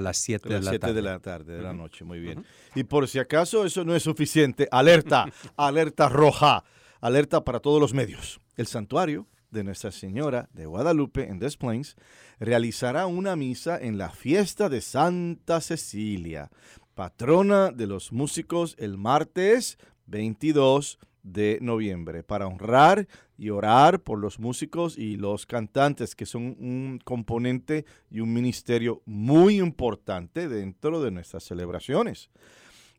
las 0.00 0.16
7 0.16 0.48
A 0.48 0.48
de 0.48 0.54
las 0.56 0.64
la 0.64 0.70
7 0.70 0.80
tarde. 0.80 0.94
de 0.94 1.02
la 1.02 1.18
tarde, 1.18 1.56
de 1.56 1.62
la 1.62 1.74
noche, 1.74 2.04
muy 2.04 2.20
bien. 2.20 2.44
Y 2.74 2.84
por 2.84 3.06
si 3.06 3.18
acaso 3.18 3.66
eso 3.66 3.84
no 3.84 3.94
es 3.94 4.02
suficiente, 4.02 4.66
alerta, 4.70 5.26
alerta 5.56 6.08
roja, 6.08 6.64
alerta 7.02 7.44
para 7.44 7.60
todos 7.60 7.80
los 7.80 7.92
medios. 7.92 8.40
El 8.56 8.66
santuario 8.66 9.26
de 9.52 9.62
Nuestra 9.62 9.92
Señora 9.92 10.48
de 10.52 10.66
Guadalupe 10.66 11.28
en 11.28 11.38
Des 11.38 11.56
Plaines 11.56 11.96
realizará 12.40 13.06
una 13.06 13.36
misa 13.36 13.78
en 13.78 13.98
la 13.98 14.10
fiesta 14.10 14.68
de 14.68 14.80
Santa 14.80 15.60
Cecilia, 15.60 16.50
patrona 16.94 17.70
de 17.70 17.86
los 17.86 18.12
músicos 18.12 18.74
el 18.78 18.98
martes 18.98 19.78
22 20.06 20.98
de 21.22 21.58
noviembre, 21.62 22.24
para 22.24 22.48
honrar 22.48 23.06
y 23.38 23.50
orar 23.50 24.00
por 24.00 24.18
los 24.18 24.40
músicos 24.40 24.98
y 24.98 25.16
los 25.16 25.46
cantantes, 25.46 26.16
que 26.16 26.26
son 26.26 26.56
un 26.58 27.00
componente 27.04 27.84
y 28.10 28.20
un 28.20 28.32
ministerio 28.32 29.02
muy 29.04 29.60
importante 29.60 30.48
dentro 30.48 31.00
de 31.02 31.10
nuestras 31.12 31.44
celebraciones. 31.44 32.30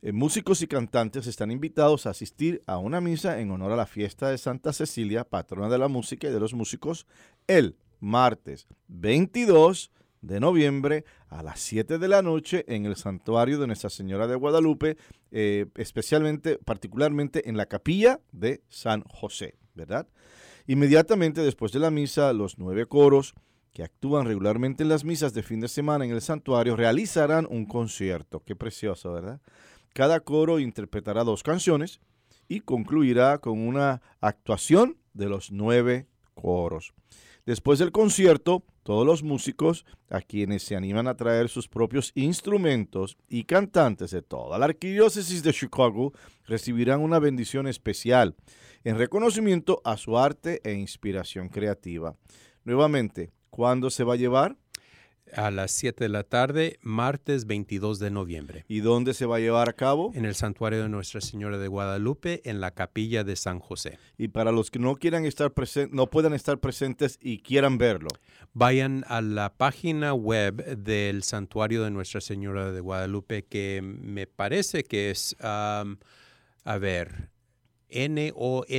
Eh, 0.05 0.11
músicos 0.11 0.61
y 0.61 0.67
cantantes 0.67 1.27
están 1.27 1.49
invitados 1.49 2.05
a 2.05 2.09
asistir 2.09 2.61
a 2.67 2.77
una 2.77 2.99
misa 2.99 3.39
en 3.39 3.51
honor 3.51 3.71
a 3.71 3.77
la 3.77 3.85
fiesta 3.85 4.27
de 4.27 4.37
Santa 4.37 4.73
Cecilia, 4.73 5.23
patrona 5.23 5.69
de 5.69 5.77
la 5.77 5.87
música 5.87 6.27
y 6.27 6.31
de 6.33 6.41
los 6.41 6.53
músicos, 6.53 7.07
el 7.47 7.77
martes 8.01 8.67
22 8.89 9.91
de 10.19 10.41
noviembre 10.41 11.05
a 11.29 11.41
las 11.41 11.61
7 11.61 11.99
de 11.99 12.07
la 12.09 12.21
noche 12.21 12.65
en 12.67 12.85
el 12.85 12.97
santuario 12.97 13.57
de 13.59 13.67
Nuestra 13.67 13.89
Señora 13.89 14.27
de 14.27 14.35
Guadalupe, 14.35 14.97
eh, 15.31 15.67
especialmente, 15.75 16.57
particularmente 16.57 17.47
en 17.47 17.55
la 17.55 17.67
capilla 17.67 18.19
de 18.33 18.61
San 18.67 19.03
José, 19.03 19.55
¿verdad? 19.73 20.05
Inmediatamente 20.67 21.39
después 21.39 21.71
de 21.71 21.79
la 21.79 21.91
misa, 21.91 22.33
los 22.33 22.57
nueve 22.57 22.87
coros 22.87 23.35
que 23.71 23.83
actúan 23.83 24.25
regularmente 24.25 24.83
en 24.83 24.89
las 24.89 25.05
misas 25.05 25.33
de 25.33 25.43
fin 25.43 25.61
de 25.61 25.69
semana 25.69 26.03
en 26.03 26.11
el 26.11 26.21
santuario 26.21 26.75
realizarán 26.75 27.47
un 27.49 27.65
concierto. 27.65 28.43
Qué 28.43 28.55
precioso, 28.55 29.13
¿verdad? 29.13 29.39
Cada 29.93 30.19
coro 30.21 30.59
interpretará 30.59 31.23
dos 31.23 31.43
canciones 31.43 32.01
y 32.47 32.61
concluirá 32.61 33.37
con 33.37 33.59
una 33.59 34.01
actuación 34.21 34.97
de 35.13 35.29
los 35.29 35.51
nueve 35.51 36.07
coros. 36.33 36.93
Después 37.45 37.77
del 37.77 37.91
concierto, 37.91 38.63
todos 38.83 39.05
los 39.05 39.21
músicos, 39.21 39.85
a 40.09 40.21
quienes 40.21 40.63
se 40.63 40.75
animan 40.75 41.07
a 41.07 41.15
traer 41.15 41.47
sus 41.47 41.67
propios 41.67 42.11
instrumentos 42.15 43.17
y 43.29 43.43
cantantes 43.43 44.11
de 44.11 44.21
toda 44.21 44.57
la 44.57 44.65
arquidiócesis 44.65 45.43
de 45.43 45.53
Chicago, 45.53 46.13
recibirán 46.45 47.01
una 47.01 47.19
bendición 47.19 47.67
especial 47.67 48.35
en 48.83 48.97
reconocimiento 48.97 49.81
a 49.85 49.97
su 49.97 50.17
arte 50.17 50.59
e 50.63 50.73
inspiración 50.73 51.49
creativa. 51.49 52.15
Nuevamente, 52.63 53.31
¿cuándo 53.49 53.89
se 53.89 54.03
va 54.03 54.13
a 54.13 54.17
llevar? 54.17 54.57
A 55.31 55.49
las 55.51 55.71
7 55.71 56.03
de 56.03 56.09
la 56.09 56.23
tarde, 56.23 56.77
martes 56.81 57.47
22 57.47 57.97
de 57.97 58.11
noviembre. 58.11 58.65
¿Y 58.67 58.81
dónde 58.81 59.13
se 59.13 59.25
va 59.25 59.37
a 59.37 59.39
llevar 59.39 59.69
a 59.69 59.73
cabo? 59.73 60.11
En 60.13 60.25
el 60.25 60.35
santuario 60.35 60.83
de 60.83 60.89
Nuestra 60.89 61.21
Señora 61.21 61.57
de 61.57 61.67
Guadalupe, 61.67 62.41
en 62.47 62.61
la 62.61 62.71
capilla 62.71 63.23
de 63.23 63.35
San 63.35 63.59
José. 63.59 63.97
Y 64.17 64.27
para 64.27 64.51
los 64.51 64.69
que 64.69 64.77
no 64.79 64.95
quieran 64.95 65.25
estar 65.25 65.51
presentes, 65.51 65.95
no 65.95 66.07
puedan 66.07 66.33
estar 66.33 66.59
presentes 66.59 67.17
y 67.21 67.39
quieran 67.39 67.79
verlo. 67.79 68.09
Vayan 68.53 69.05
a 69.07 69.21
la 69.21 69.55
página 69.55 70.13
web 70.13 70.77
del 70.77 71.23
santuario 71.23 71.83
de 71.83 71.89
Nuestra 71.89 72.21
Señora 72.21 72.71
de 72.71 72.81
Guadalupe, 72.81 73.45
que 73.45 73.81
me 73.81 74.27
parece 74.27 74.83
que 74.83 75.09
es, 75.09 75.35
a 75.39 75.85
ver, 76.79 77.29
nolg.org. 77.89 78.73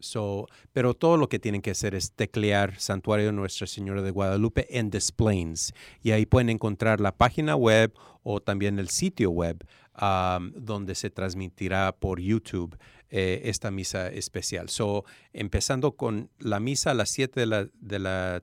So, 0.00 0.46
pero 0.72 0.94
todo 0.94 1.16
lo 1.16 1.28
que 1.28 1.38
tienen 1.38 1.62
que 1.62 1.70
hacer 1.70 1.94
es 1.94 2.12
teclear 2.12 2.78
Santuario 2.80 3.32
Nuestra 3.32 3.66
Señora 3.66 4.02
de 4.02 4.10
Guadalupe 4.10 4.66
en 4.76 4.90
Displays. 4.90 5.72
Y 6.02 6.10
ahí 6.12 6.26
pueden 6.26 6.50
encontrar 6.50 7.00
la 7.00 7.16
página 7.16 7.56
web 7.56 7.92
o 8.22 8.40
también 8.40 8.78
el 8.78 8.88
sitio 8.88 9.30
web 9.30 9.64
donde 10.54 10.94
se 10.94 11.10
transmitirá 11.10 11.92
por 11.92 12.20
YouTube 12.20 12.78
eh, 13.10 13.42
esta 13.44 13.70
misa 13.70 14.08
especial. 14.08 14.68
So, 14.68 15.04
empezando 15.32 15.92
con 15.92 16.30
la 16.38 16.60
misa 16.60 16.92
a 16.92 16.94
las 16.94 17.10
7 17.10 17.40
de 17.40 17.46
la, 17.46 17.68
de 17.74 17.98
la 17.98 18.42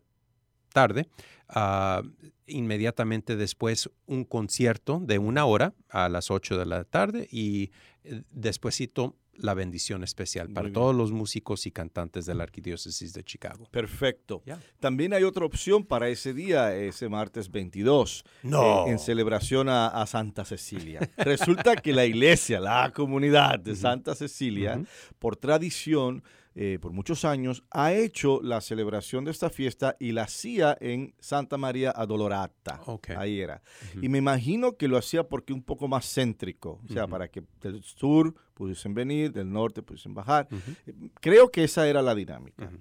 tarde, 0.74 1.08
ah, 1.48 2.04
inmediatamente 2.46 3.36
después 3.36 3.90
un 4.06 4.24
concierto 4.24 5.00
de 5.00 5.20
una 5.20 5.46
hora 5.46 5.74
a 5.90 6.10
las 6.10 6.30
8 6.30 6.58
de 6.58 6.66
la 6.66 6.84
tarde 6.84 7.28
y 7.32 7.72
eh, 8.04 8.24
despuesito 8.32 9.16
la 9.38 9.53
bendición 9.53 10.03
especial 10.03 10.50
para 10.50 10.72
todos 10.72 10.96
los 10.96 11.12
músicos 11.12 11.65
y 11.65 11.72
cantantes 11.72 12.25
de 12.25 12.34
la 12.36 12.44
Arquidiócesis 12.44 13.13
de 13.13 13.24
Chicago. 13.24 13.67
Perfecto. 13.72 14.41
También 14.79 15.13
hay 15.13 15.24
otra 15.24 15.46
opción 15.46 15.86
para 15.86 16.10
ese 16.10 16.34
día, 16.34 16.75
ese 16.75 17.08
martes 17.10 17.51
22, 17.51 18.24
No. 18.44 18.88
eh, 18.88 18.91
en 18.91 19.00
celebración 19.00 19.70
a, 19.70 19.88
a 19.88 20.06
Santa 20.08 20.44
Cecilia. 20.46 21.08
Resulta 21.17 21.75
que 21.75 21.94
la 21.94 22.06
iglesia, 22.06 22.60
la 22.60 22.91
comunidad 22.94 23.60
de 23.60 23.75
Santa 23.75 24.15
Cecilia, 24.15 24.82
por 25.20 25.36
tradición, 25.36 26.24
eh, 26.60 26.80
por 26.82 26.92
muchos 26.92 27.24
años, 27.24 27.64
ha 27.70 27.94
hecho 27.94 28.42
la 28.42 28.62
celebración 28.62 29.24
de 29.26 29.30
esta 29.30 29.52
fiesta 29.52 29.96
y 30.00 30.12
la 30.12 30.24
hacía 30.24 30.76
en 30.82 31.14
Santa 31.20 31.56
María 31.56 31.92
Adolorata. 31.92 32.82
Ahí 33.16 33.40
era. 33.40 33.62
Y 34.02 34.10
me 34.10 34.18
imagino 34.18 34.76
que 34.76 34.88
lo 34.88 34.98
hacía 34.98 35.28
porque 35.28 35.54
un 35.54 35.62
poco 35.62 35.88
más 35.88 36.12
céntrico, 36.12 36.82
o 36.84 36.92
sea, 36.92 37.06
para 37.06 37.28
que 37.28 37.44
del 37.62 37.84
sur 37.84 38.34
pudiesen 38.56 38.96
venir, 38.96 39.32
del 39.32 39.52
norte 39.52 39.84
pudiesen 39.84 40.16
bajar. 40.16 40.48
Ujú. 40.52 41.12
Creo 41.22 41.52
que 41.52 41.64
esa 41.64 41.88
era 41.88 42.02
la 42.02 42.16
dinámica. 42.16 42.72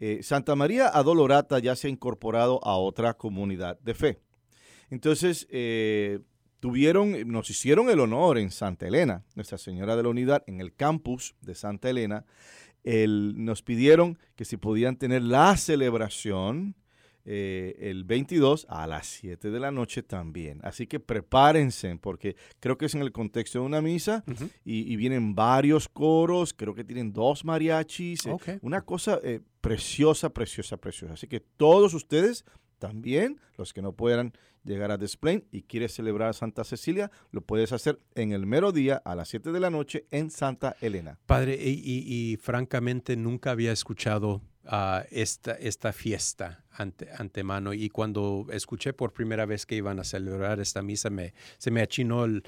Eh, 0.00 0.20
Santa 0.22 0.56
María 0.56 0.88
Adolorata 0.88 1.58
ya 1.58 1.76
se 1.76 1.88
ha 1.88 1.90
incorporado 1.90 2.58
a 2.64 2.78
otra 2.78 3.18
comunidad 3.18 3.78
de 3.80 3.92
fe. 3.92 4.20
Entonces, 4.88 5.46
eh, 5.50 6.20
tuvieron, 6.60 7.28
nos 7.28 7.50
hicieron 7.50 7.90
el 7.90 8.00
honor 8.00 8.38
en 8.38 8.50
Santa 8.50 8.88
Elena, 8.88 9.24
Nuestra 9.34 9.58
Señora 9.58 9.94
de 9.94 10.04
la 10.04 10.08
Unidad, 10.08 10.42
en 10.46 10.62
el 10.62 10.74
campus 10.74 11.34
de 11.42 11.54
Santa 11.54 11.90
Elena. 11.90 12.24
El- 12.86 13.34
nos 13.44 13.60
pidieron 13.62 14.18
que 14.36 14.44
si 14.46 14.56
podían 14.56 14.96
tener 14.96 15.20
la 15.22 15.56
celebración 15.56 16.74
eh, 17.28 17.74
el 17.90 18.04
22 18.04 18.66
a 18.68 18.86
las 18.86 19.08
7 19.08 19.50
de 19.50 19.58
la 19.58 19.72
noche 19.72 20.04
también. 20.04 20.60
Así 20.62 20.86
que 20.86 21.00
prepárense, 21.00 21.96
porque 21.96 22.36
creo 22.60 22.78
que 22.78 22.86
es 22.86 22.94
en 22.94 23.02
el 23.02 23.10
contexto 23.10 23.58
de 23.58 23.64
una 23.66 23.80
misa 23.82 24.22
y, 24.64 24.92
y 24.92 24.94
vienen 24.94 25.34
varios 25.34 25.88
coros, 25.88 26.54
creo 26.54 26.72
que 26.76 26.84
tienen 26.84 27.12
dos 27.12 27.44
mariachis, 27.44 28.26
eh, 28.26 28.30
una 28.62 28.82
cosa 28.82 29.18
eh, 29.24 29.40
preciosa, 29.60 30.30
preciosa, 30.30 30.76
preciosa. 30.76 31.14
Así 31.14 31.26
que 31.26 31.40
todos 31.40 31.94
ustedes 31.94 32.44
también, 32.78 33.40
los 33.56 33.72
que 33.72 33.82
no 33.82 33.92
puedan 33.92 34.32
llegar 34.64 34.90
a 34.90 34.98
Desplain 34.98 35.44
y 35.52 35.62
quieres 35.62 35.92
celebrar 35.94 36.34
Santa 36.34 36.64
Cecilia, 36.64 37.10
lo 37.30 37.40
puedes 37.40 37.72
hacer 37.72 38.00
en 38.16 38.32
el 38.32 38.46
mero 38.46 38.72
día 38.72 39.00
a 39.04 39.14
las 39.14 39.28
7 39.28 39.52
de 39.52 39.60
la 39.60 39.70
noche 39.70 40.06
en 40.10 40.30
Santa 40.30 40.76
Elena. 40.80 41.18
Padre, 41.26 41.54
y, 41.54 41.70
y- 41.84 42.32
y 42.32 42.36
francamente 42.36 43.16
nunca 43.16 43.52
había 43.52 43.70
escuchado 43.70 44.42
ah, 44.68 45.04
esta, 45.12 45.52
esta 45.52 45.92
fiesta 45.92 46.64
ante, 46.72 47.08
antemano 47.16 47.72
y 47.72 47.88
cuando 47.88 48.46
escuché 48.50 48.92
por 48.92 49.12
primera 49.12 49.46
vez 49.46 49.64
que 49.64 49.76
iban 49.76 50.00
a 50.00 50.04
celebrar 50.04 50.58
esta 50.58 50.82
misa 50.82 51.08
me, 51.10 51.32
se 51.58 51.70
me 51.70 51.80
achinó 51.82 52.24
el- 52.24 52.42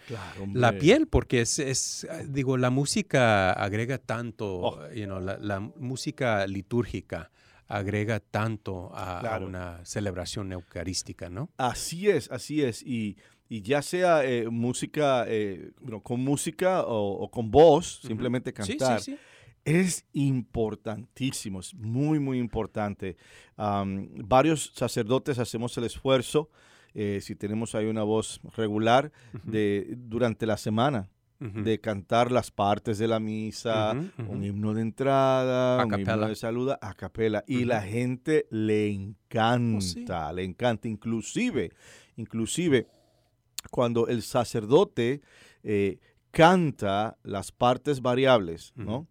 la 0.55 0.73
piel 0.73 1.07
porque 1.07 1.43
es, 1.43 1.61
es, 1.61 2.05
digo, 2.27 2.57
la 2.57 2.71
música 2.71 3.53
agrega 3.53 3.99
tanto, 3.99 4.47
Oh. 4.61 4.91
you 4.93 5.05
know, 5.05 5.21
la, 5.21 5.39
la 5.39 5.61
música 5.61 6.45
litúrgica 6.49 7.31
agrega 7.69 8.19
tanto 8.19 8.91
a, 8.95 9.39
una 9.41 9.85
celebración 9.85 10.53
eucarística, 10.53 11.29
¿no? 11.29 11.51
Así 11.59 12.09
es, 12.09 12.31
así 12.31 12.63
es. 12.63 12.83
Y, 12.83 13.19
y 13.49 13.63
ya 13.63 13.83
sea 13.83 14.25
eh, 14.25 14.49
música, 14.49 15.25
eh, 15.29 15.73
bueno, 15.81 16.03
con 16.03 16.25
música 16.25 16.83
o, 16.83 17.13
o 17.13 17.31
con 17.31 17.51
voz, 17.51 18.01
simplemente 18.03 18.53
cantar. 18.53 19.01
sí, 19.01 19.13
sí. 19.13 19.19
Es 19.65 20.07
importantísimo, 20.15 21.61
es 21.61 21.75
muy, 21.75 22.19
muy 22.19 22.39
importante. 22.39 23.19
Am, 23.57 24.09
varios 24.15 24.73
sacerdotes 24.75 25.39
hacemos 25.39 25.77
el 25.77 25.85
esfuerzo, 25.85 26.49
eh, 26.95 27.19
si 27.21 27.35
tenemos 27.35 27.75
ahí 27.75 27.85
una 27.85 28.03
voz 28.03 28.41
regular, 28.57 29.13
de, 29.45 29.95
durante 29.95 30.47
la 30.47 30.57
semana, 30.57 31.11
De 31.41 31.81
cantar 31.81 32.33
las 32.33 32.51
partes 32.51 32.99
de 32.99 33.07
la 33.07 33.21
misa, 33.21 33.95
un 34.27 34.43
himno 34.43 34.75
de 34.75 34.83
entrada, 34.83 35.85
un 35.85 36.01
himno 36.01 36.29
de 36.29 36.35
saluda, 36.35 36.79
a 36.83 36.95
capela. 36.95 37.45
Y 37.47 37.65
la 37.65 37.81
gente 37.83 38.47
le 38.51 38.89
encanta, 38.91 39.79
Oh, 39.79 39.81
sí. 39.81 40.05
le 40.35 40.43
encanta. 40.45 40.89
Inclusive, 40.89 41.71
inclusive, 42.17 42.89
cuando 43.71 44.09
el 44.09 44.23
sacerdote 44.23 45.21
eh, 45.63 45.99
canta 46.33 47.17
las 47.23 47.53
partes 47.53 48.01
variables, 48.03 48.73
¿no? 48.77 49.07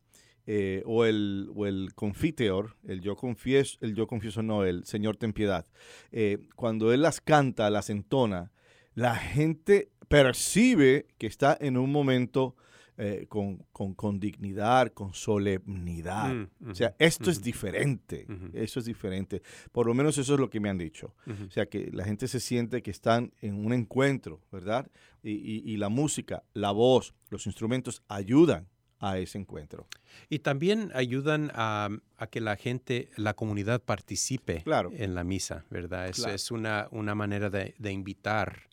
Eh, 0.50 0.82
o 0.86 1.04
el, 1.06 1.50
o 1.56 1.66
el 1.66 1.94
confiteor, 1.94 2.78
el 2.86 3.02
yo 3.02 3.16
confieso, 3.18 3.78
el 3.82 3.96
yo 3.96 4.08
confieso 4.08 4.42
no, 4.42 4.64
el 4.64 4.86
Señor 4.86 5.18
ten 5.18 5.34
piedad. 5.34 5.66
Eh, 6.12 6.38
cuando 6.56 6.94
él 6.94 7.02
las 7.02 7.20
canta, 7.20 7.70
las 7.70 7.90
entona, 7.90 8.52
la 8.96 9.16
gente 9.16 9.92
percibe 10.08 11.08
que 11.18 11.28
está 11.28 11.58
en 11.60 11.78
un 11.78 11.92
momento 11.92 12.56
eh, 13.00 13.28
con, 13.30 13.58
con- 13.72 13.94
con 13.94 14.20
dignidad, 14.20 14.92
con 14.92 15.14
solemnidad. 15.14 16.34
Mm, 16.34 16.72
O 16.72 16.74
sea, 16.76 16.96
esto 16.98 17.30
es 17.30 17.44
diferente, 17.44 18.26
eso 18.54 18.80
es 18.80 18.86
diferente. 18.86 19.44
Por 19.72 19.86
lo 19.86 19.94
menos 19.94 20.18
eso 20.18 20.34
es 20.34 20.40
lo 20.40 20.50
que 20.50 20.60
me 20.60 20.70
han 20.70 20.80
dicho. 20.80 21.14
O 21.48 21.52
sea, 21.52 21.68
que 21.68 21.92
la 21.94 22.06
gente 22.06 22.28
se 22.28 22.40
siente 22.40 22.82
que 22.82 22.90
están 22.90 23.34
en 23.42 23.64
un 23.64 23.72
encuentro, 23.74 24.42
¿verdad? 24.52 24.90
Y, 25.22 25.32
y- 25.34 25.62
y 25.72 25.78
la 25.78 25.90
música, 25.90 26.44
la 26.54 26.72
voz, 26.72 27.14
los 27.30 27.46
instrumentos 27.46 28.02
ayudan 28.08 28.68
a 29.00 29.20
ese 29.20 29.38
encuentro. 29.38 29.86
Y 30.28 30.40
también 30.40 30.90
ayudan 30.96 31.52
a, 31.54 31.90
a 32.18 32.26
que 32.26 32.42
la 32.42 32.56
gente, 32.56 33.12
la 33.16 33.36
comunidad 33.36 33.80
participe 33.84 34.64
Claro. 34.64 34.90
en 34.92 35.14
la 35.14 35.24
misa, 35.24 35.66
¿verdad? 35.70 36.08
Es, 36.10 36.16
Claro. 36.16 36.34
es 36.34 36.50
una, 36.50 36.88
una 36.90 37.14
manera 37.14 37.52
de, 37.52 37.76
de 37.78 37.92
invitar 37.92 38.64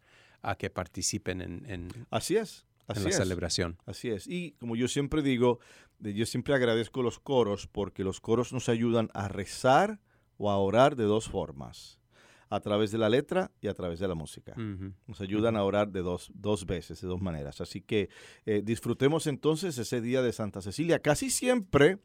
a 0.45 0.57
que 0.57 0.71
participen 0.71 1.41
en, 1.41 1.65
en- 1.69 2.07
Así 2.11 2.37
es, 2.37 2.67
en 2.89 3.03
la 3.05 3.09
es. 3.11 3.17
celebración. 3.17 3.79
Así 3.87 4.09
es. 4.11 4.27
Y 4.27 4.53
como 4.61 4.77
yo 4.77 4.89
siempre 4.89 5.23
digo, 5.23 5.59
yo 6.01 6.27
siempre 6.27 6.55
agradezco 6.55 7.03
los 7.03 7.19
coros 7.19 7.67
porque 7.67 8.05
los 8.05 8.21
coros 8.21 8.53
nos 8.53 8.69
ayudan 8.69 9.09
a 9.15 9.29
rezar 9.29 10.01
o 10.37 10.51
a 10.51 10.59
orar 10.59 10.97
de 10.97 11.05
dos 11.05 11.29
formas. 11.29 11.99
A 12.51 12.61
través 12.61 12.93
de 12.93 12.99
la 12.99 13.09
letra 13.09 13.51
y 13.61 13.67
a 13.69 13.75
través 13.75 13.99
de 13.99 14.07
la 14.07 14.15
música. 14.15 14.55
Nos 15.09 15.21
ayudan 15.21 15.57
a 15.57 15.65
orar 15.65 15.91
de 15.91 16.03
dos, 16.03 16.31
dos 16.35 16.67
veces, 16.67 17.01
de 17.01 17.09
dos 17.09 17.21
maneras. 17.21 17.61
Así 17.61 17.81
que 17.81 18.11
eh, 18.47 18.61
disfrutemos 18.63 19.27
entonces 19.27 19.77
ese 19.79 20.01
día 20.01 20.23
de 20.23 20.33
Santa 20.33 20.61
Cecilia. 20.61 21.01
Casi 21.01 21.31
siempre 21.31 21.99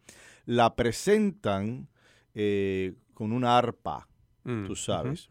la 0.46 0.76
presentan 0.76 1.88
eh, 2.34 2.94
con 3.14 3.32
una 3.32 3.58
arpa, 3.58 4.08
Mm, 4.46 4.66
tú 4.66 4.76
sabes. 4.76 5.28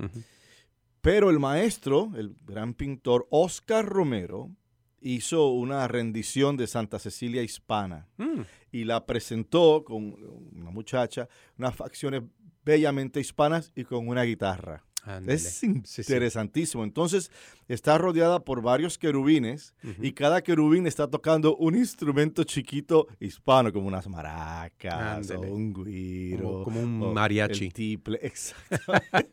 Pero 1.00 1.30
el 1.30 1.38
maestro, 1.38 2.10
el 2.16 2.36
gran 2.44 2.74
pintor 2.74 3.26
Oscar 3.30 3.84
Romero, 3.84 4.50
hizo 5.00 5.48
una 5.48 5.86
rendición 5.86 6.56
de 6.56 6.66
Santa 6.66 6.98
Cecilia 6.98 7.42
hispana 7.42 8.08
Mm, 8.16 8.40
y 8.72 8.84
la 8.84 9.06
presentó 9.06 9.84
con 9.84 10.14
una 10.52 10.70
muchacha, 10.70 11.28
unas 11.56 11.74
facciones 11.74 12.22
bellamente 12.64 13.20
hispanas 13.20 13.72
y 13.74 13.84
con 13.84 14.08
una 14.08 14.24
guitarra. 14.24 14.84
Es 15.26 15.62
interesantísimo. 15.62 16.84
Entonces, 16.84 17.30
está 17.68 17.98
rodeada 17.98 18.40
por 18.40 18.62
varios 18.62 18.98
querubines 18.98 19.74
Ujú. 19.82 20.04
y 20.04 20.12
cada 20.12 20.42
querubín 20.42 20.86
está 20.86 21.08
tocando 21.08 21.56
un 21.56 21.76
instrumento 21.76 22.44
chiquito 22.44 23.06
hispano, 23.20 23.72
como 23.72 23.88
unas 23.88 24.08
maracas 24.08 25.30
o 25.30 25.40
un 25.40 25.72
guiro. 25.72 26.64
como, 26.64 26.64
como 26.64 26.80
un 26.80 27.14
mariachi. 27.14 27.66
El 27.66 27.72
tiple, 27.72 28.18
exactamente. 28.22 29.30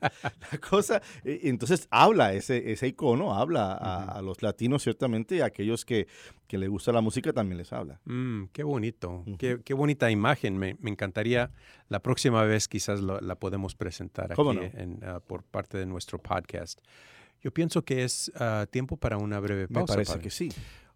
La 0.52 0.58
cosa, 0.60 1.02
entonces 1.24 1.88
habla, 1.90 2.34
ese, 2.34 2.72
ese 2.72 2.88
icono 2.88 3.36
habla 3.36 3.74
a, 3.74 4.22
los 4.22 4.42
latinos 4.42 4.84
ciertamente 4.84 5.38
y 5.38 5.40
a 5.42 5.46
aquellos 5.46 5.86
que, 5.86 6.08
que 6.48 6.58
les 6.58 6.70
gusta 6.70 6.92
la 6.92 7.02
música 7.02 7.34
también 7.34 7.58
les 7.58 7.72
habla. 7.74 8.00
Mm, 8.06 8.46
qué 8.52 8.64
bonito, 8.64 9.24
qué, 9.38 9.60
qué 9.64 9.74
bonita 9.74 10.12
imagen. 10.12 10.58
Me, 10.58 10.76
me 10.80 10.90
encantaría 10.90 11.52
la 11.90 12.00
próxima 12.02 12.44
vez 12.44 12.68
quizás 12.68 13.02
lo- 13.02 13.20
la 13.22 13.36
podemos 13.36 13.76
presentar 13.76 14.26
aquí 14.26 14.36
¿Cómo 14.36 14.54
no? 14.54 14.62
en, 14.64 15.00
ah, 15.04 15.20
por 15.26 15.44
parte 15.44 15.78
de 15.78 15.86
nuestro 15.86 16.18
podcast. 16.20 16.80
Yo 17.42 17.52
pienso 17.52 17.84
que 17.84 18.04
es 18.04 18.32
ah, 18.40 18.66
tiempo 18.70 18.98
para 18.98 19.18
una 19.18 19.40
breve 19.40 19.64
Me 19.70 19.76
pausa. 19.76 19.94
parece 19.94 20.12
padre. 20.14 20.24
que 20.24 20.30
sí. 20.32 20.50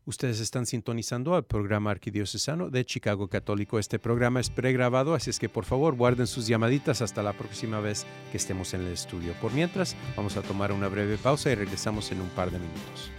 Ustedes 0.05 0.39
están 0.39 0.65
sintonizando 0.65 1.35
al 1.35 1.43
programa 1.43 1.91
arquidiocesano 1.91 2.71
de 2.71 2.83
Chicago 2.83 3.27
Católico. 3.27 3.77
Este 3.77 3.99
programa 3.99 4.39
es 4.39 4.49
pregrabado, 4.49 5.13
así 5.13 5.29
es 5.29 5.37
que 5.37 5.49
por 5.49 5.65
favor 5.65 5.95
guarden 5.95 6.25
sus 6.25 6.47
llamaditas 6.47 7.03
hasta 7.03 7.21
la 7.21 7.33
próxima 7.33 7.79
vez 7.79 8.07
que 8.31 8.37
estemos 8.37 8.73
en 8.73 8.81
el 8.81 8.87
estudio. 8.93 9.33
Por 9.39 9.53
mientras, 9.53 9.95
vamos 10.15 10.35
a 10.37 10.41
tomar 10.41 10.71
una 10.71 10.87
breve 10.87 11.17
pausa 11.17 11.51
y 11.51 11.55
regresamos 11.55 12.11
en 12.11 12.21
un 12.21 12.29
par 12.29 12.49
de 12.49 12.57
minutos. 12.57 13.11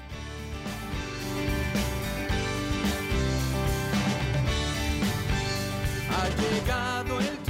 Ha 6.10 6.28
llegado 6.28 7.20
el 7.20 7.26
tiempo 7.38 7.49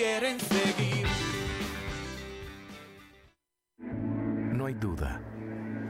quieren 0.00 0.40
seguir. 0.40 1.06
No 3.78 4.64
hay 4.64 4.72
duda 4.72 5.20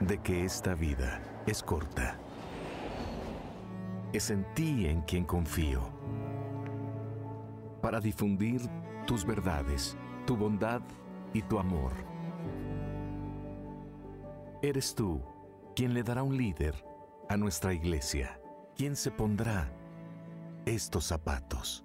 de 0.00 0.18
que 0.18 0.44
esta 0.44 0.74
vida 0.74 1.22
es 1.46 1.62
corta. 1.62 2.18
Es 4.12 4.30
en 4.30 4.44
ti 4.54 4.86
en 4.88 5.02
quien 5.02 5.24
confío. 5.24 5.82
Para 7.80 8.00
difundir 8.00 8.60
tus 9.06 9.24
verdades, 9.24 9.96
tu 10.26 10.36
bondad 10.36 10.82
y 11.32 11.42
tu 11.42 11.60
amor. 11.60 11.92
Eres 14.60 14.92
tú 14.92 15.22
quien 15.76 15.94
le 15.94 16.02
dará 16.02 16.24
un 16.24 16.36
líder 16.36 16.74
a 17.28 17.36
nuestra 17.36 17.72
iglesia, 17.72 18.40
quien 18.76 18.96
se 18.96 19.12
pondrá 19.12 19.70
estos 20.66 21.04
zapatos. 21.04 21.84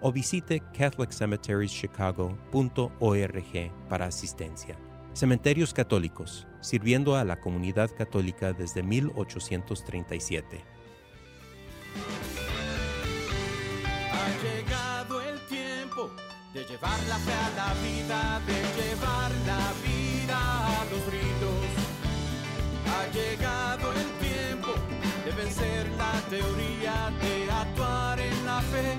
o 0.00 0.12
visite 0.12 0.62
catholiccemeterieschicago.org 0.76 3.72
para 3.88 4.06
asistencia. 4.06 4.76
Cementerios 5.12 5.72
Católicos, 5.72 6.48
sirviendo 6.60 7.14
a 7.16 7.24
la 7.24 7.40
comunidad 7.40 7.90
católica 7.96 8.52
desde 8.52 8.82
1837. 8.82 10.62
Ha 14.12 14.28
llegado 14.42 15.22
el 15.22 15.40
tiempo 15.46 16.10
de 16.52 16.64
llevar 16.64 16.98
la 17.08 17.16
fe 17.16 17.32
a 17.32 17.50
la 17.56 17.72
vida, 17.80 18.42
de 18.46 18.62
llevar 18.76 19.32
la 19.46 19.72
vida 19.86 20.80
a 20.80 20.84
los 20.84 21.06
ritos. 21.06 21.64
Ha 22.92 23.06
llegado 23.12 23.92
el 23.92 24.10
tiempo 24.18 24.74
de 25.24 25.30
vencer 25.32 25.88
la 25.96 26.20
teoría, 26.28 27.10
de 27.22 27.50
actuar 27.50 28.20
en 28.20 28.46
la 28.46 28.60
fe, 28.60 28.98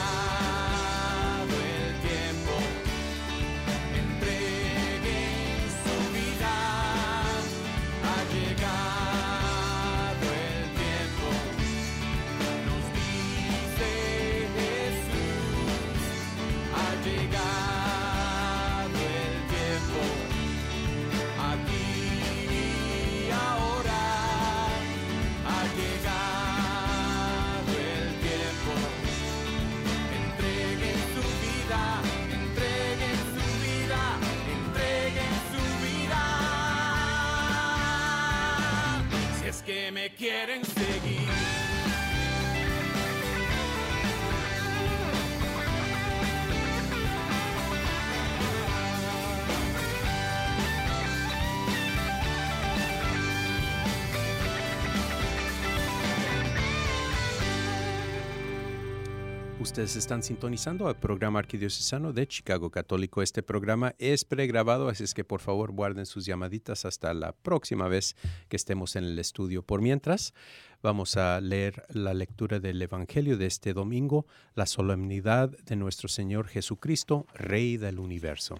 me 39.91 40.09
quieren 40.09 40.63
seguir. 40.63 41.00
Ustedes 59.61 59.95
están 59.95 60.23
sintonizando 60.23 60.87
al 60.87 60.97
programa 60.97 61.37
arquidiocesano 61.37 62.13
de 62.13 62.27
Chicago 62.27 62.71
Católico. 62.71 63.21
Este 63.21 63.43
programa 63.43 63.93
es 63.99 64.25
pregrabado, 64.25 64.89
así 64.89 65.03
es 65.03 65.13
que 65.13 65.23
por 65.23 65.39
favor 65.39 65.71
guarden 65.71 66.07
sus 66.07 66.25
llamaditas 66.25 66.83
hasta 66.83 67.13
la 67.13 67.31
próxima 67.31 67.87
vez 67.87 68.15
que 68.49 68.55
estemos 68.55 68.95
en 68.95 69.03
el 69.03 69.19
estudio. 69.19 69.61
Por 69.61 69.81
mientras, 69.81 70.33
vamos 70.81 71.15
a 71.15 71.39
leer 71.41 71.85
la 71.89 72.15
lectura 72.15 72.59
del 72.59 72.81
Evangelio 72.81 73.37
de 73.37 73.45
este 73.45 73.73
domingo, 73.73 74.25
la 74.55 74.65
solemnidad 74.65 75.51
de 75.51 75.75
nuestro 75.75 76.09
Señor 76.09 76.47
Jesucristo, 76.47 77.27
Rey 77.35 77.77
del 77.77 77.99
universo. 77.99 78.59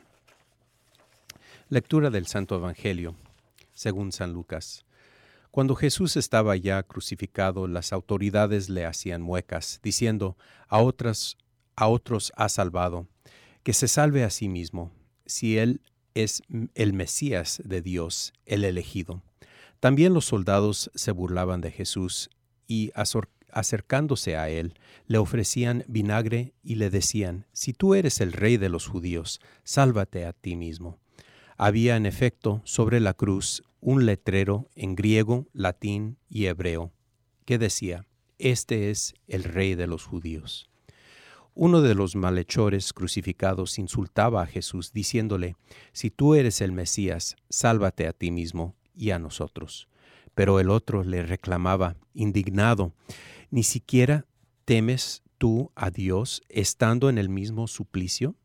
Lectura 1.70 2.12
del 2.12 2.28
Santo 2.28 2.56
Evangelio, 2.56 3.16
según 3.74 4.12
San 4.12 4.34
Lucas. 4.34 4.86
Cuando 5.52 5.76
Jesús 5.76 6.16
estaba 6.16 6.56
ya 6.56 6.82
crucificado, 6.82 7.68
las 7.68 7.92
autoridades 7.92 8.70
le 8.70 8.86
hacían 8.86 9.22
muecas, 9.22 9.82
diciendo, 9.84 10.38
a 10.70 10.80
otras, 10.80 11.38
a 11.76 11.90
otros 11.90 12.32
ha 12.38 12.48
salvado, 12.48 13.10
que 13.62 13.74
se 13.74 13.90
salve 13.90 14.24
a 14.24 14.30
sí 14.30 14.48
mismo, 14.48 14.94
si 15.26 15.58
él 15.58 15.82
es 16.14 16.42
el 16.74 16.94
Mesías 16.94 17.62
de 17.66 17.82
Dios, 17.82 18.32
el 18.46 18.64
elegido. 18.64 19.24
También 19.82 20.14
los 20.14 20.24
soldados 20.24 20.90
se 20.96 21.12
burlaban 21.12 21.60
de 21.60 21.72
Jesús 21.72 22.30
y 22.66 22.94
acercándose 23.52 24.38
a 24.38 24.48
él, 24.50 24.76
le 25.06 25.18
ofrecían 25.18 25.84
vinagre 25.90 26.54
y 26.64 26.76
le 26.76 26.90
decían, 26.90 27.46
Si 27.52 27.74
tú 27.74 27.94
eres 27.94 28.22
el 28.22 28.32
rey 28.32 28.56
de 28.56 28.70
los 28.70 28.88
judíos, 28.88 29.42
sálvate 29.66 30.26
a 30.26 30.32
ti 30.32 30.56
mismo. 30.56 31.01
Había 31.64 31.96
en 31.96 32.08
efecto 32.08 32.64
sobre 32.64 33.00
la 33.00 33.14
cruz 33.14 33.62
un 33.82 34.08
letrero 34.08 34.68
en 34.74 34.96
griego, 34.96 35.46
latín 35.54 36.18
y 36.28 36.48
hebreo, 36.48 36.92
que 37.46 37.60
decía, 37.60 38.08
Este 38.40 38.90
es 38.90 39.14
el 39.28 39.44
rey 39.44 39.76
de 39.76 39.86
los 39.86 40.04
judíos. 40.04 40.72
Uno 41.54 41.84
de 41.84 41.94
los 41.94 42.16
malhechores 42.16 42.94
crucificados 42.94 43.78
insultaba 43.78 44.42
a 44.42 44.48
Jesús, 44.48 44.92
diciéndole, 44.92 45.56
Si 45.94 46.10
tú 46.10 46.34
eres 46.34 46.62
el 46.62 46.72
Mesías, 46.72 47.36
sálvate 47.48 48.08
a 48.08 48.14
ti 48.14 48.32
mismo 48.32 48.74
y 48.96 49.12
a 49.12 49.20
nosotros. 49.20 49.88
Pero 50.34 50.60
el 50.60 50.72
otro 50.72 51.04
le 51.04 51.22
reclamaba, 51.22 51.96
indignado, 52.16 52.92
¿ni 53.52 53.62
siquiera 53.62 54.26
temes 54.66 55.22
tú 55.38 55.72
a 55.76 55.92
Dios 55.92 56.42
estando 56.50 57.08
en 57.08 57.20
el 57.20 57.30
mismo 57.30 57.68
suplicio? 57.68 58.36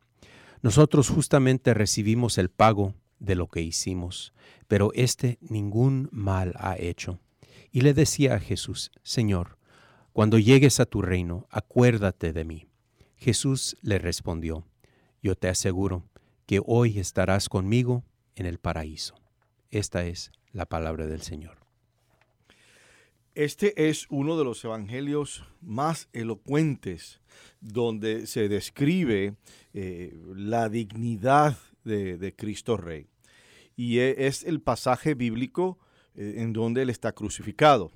Nosotros 0.61 1.09
justamente 1.09 1.73
recibimos 1.73 2.37
el 2.37 2.51
pago 2.51 2.95
de 3.19 3.35
lo 3.35 3.49
que 3.49 3.63
hicimos, 3.63 4.33
pero 4.69 4.93
éste 4.95 5.39
ningún 5.41 6.09
mal 6.13 6.55
ha 6.59 6.77
hecho. 6.79 7.19
Y 7.73 7.83
le 7.83 7.95
decía 7.95 8.35
a 8.35 8.41
Jesús, 8.41 8.91
Señor, 9.03 9.59
cuando 10.13 10.39
llegues 10.39 10.81
a 10.81 10.87
tu 10.87 11.03
reino, 11.03 11.47
acuérdate 11.51 12.33
de 12.33 12.45
mí. 12.45 12.69
Jesús 13.17 13.77
le 13.83 13.99
respondió, 13.99 14.65
Yo 15.23 15.35
te 15.35 15.49
aseguro 15.49 16.05
que 16.47 16.61
hoy 16.65 16.99
estarás 16.99 17.49
conmigo 17.49 18.05
en 18.35 18.47
el 18.47 18.59
paraíso. 18.59 19.15
Esta 19.71 20.07
es 20.07 20.33
la 20.53 20.67
palabra 20.67 21.07
del 21.07 21.23
Señor. 21.23 21.59
Este 23.35 23.91
es 23.91 24.07
uno 24.09 24.39
de 24.39 24.45
los 24.45 24.65
evangelios 24.65 25.45
más 25.61 26.09
elocuentes 26.15 27.21
donde 27.61 28.27
se 28.27 28.49
describe 28.49 29.35
eh, 29.75 30.17
la 30.35 30.71
dignidad 30.71 31.59
de, 31.87 32.35
Cristo 32.37 32.77
Rey. 32.77 33.07
Y 33.77 33.99
e, 33.99 34.27
es 34.27 34.45
el 34.45 34.61
pasaje 34.61 35.15
bíblico 35.15 35.79
eh, 36.15 36.35
en 36.39 36.53
donde 36.53 36.83
Él 36.83 36.91
está 36.91 37.13
crucificado. 37.13 37.93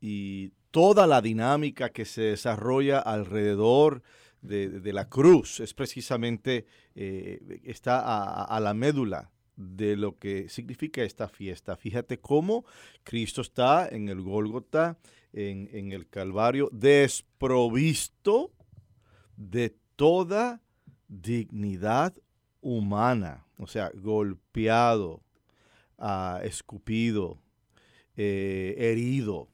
Y 0.00 0.52
toda 0.70 1.06
la 1.06 1.20
dinámica 1.20 1.90
que 1.90 2.04
se 2.04 2.22
desarrolla 2.22 2.98
alrededor 2.98 4.02
de, 4.42 4.92
la 4.92 5.08
cruz 5.08 5.60
es 5.60 5.74
precisamente, 5.74 6.66
eh, 6.94 7.60
está 7.64 8.44
a 8.44 8.60
la 8.60 8.74
médula 8.74 9.30
de 9.58 9.96
lo 9.96 10.16
que 10.18 10.48
significa 10.48 11.02
esta 11.02 11.28
fiesta. 11.28 11.76
Fíjate 11.76 12.20
cómo 12.20 12.64
Cristo 13.02 13.42
está 13.42 13.88
en 13.88 14.08
el 14.08 14.22
Gólgota, 14.22 14.98
en, 15.32 15.92
el 15.92 16.08
Calvario, 16.08 16.70
desprovisto 16.72 18.52
de 19.36 19.76
toda 19.96 20.62
dignidad 21.08 22.14
humana, 22.60 23.46
o 23.58 23.66
sea, 23.66 23.90
golpeado, 23.94 25.22
ah, 25.98 26.40
escupido, 26.42 27.38
eh, 28.16 28.74
herido. 28.78 29.48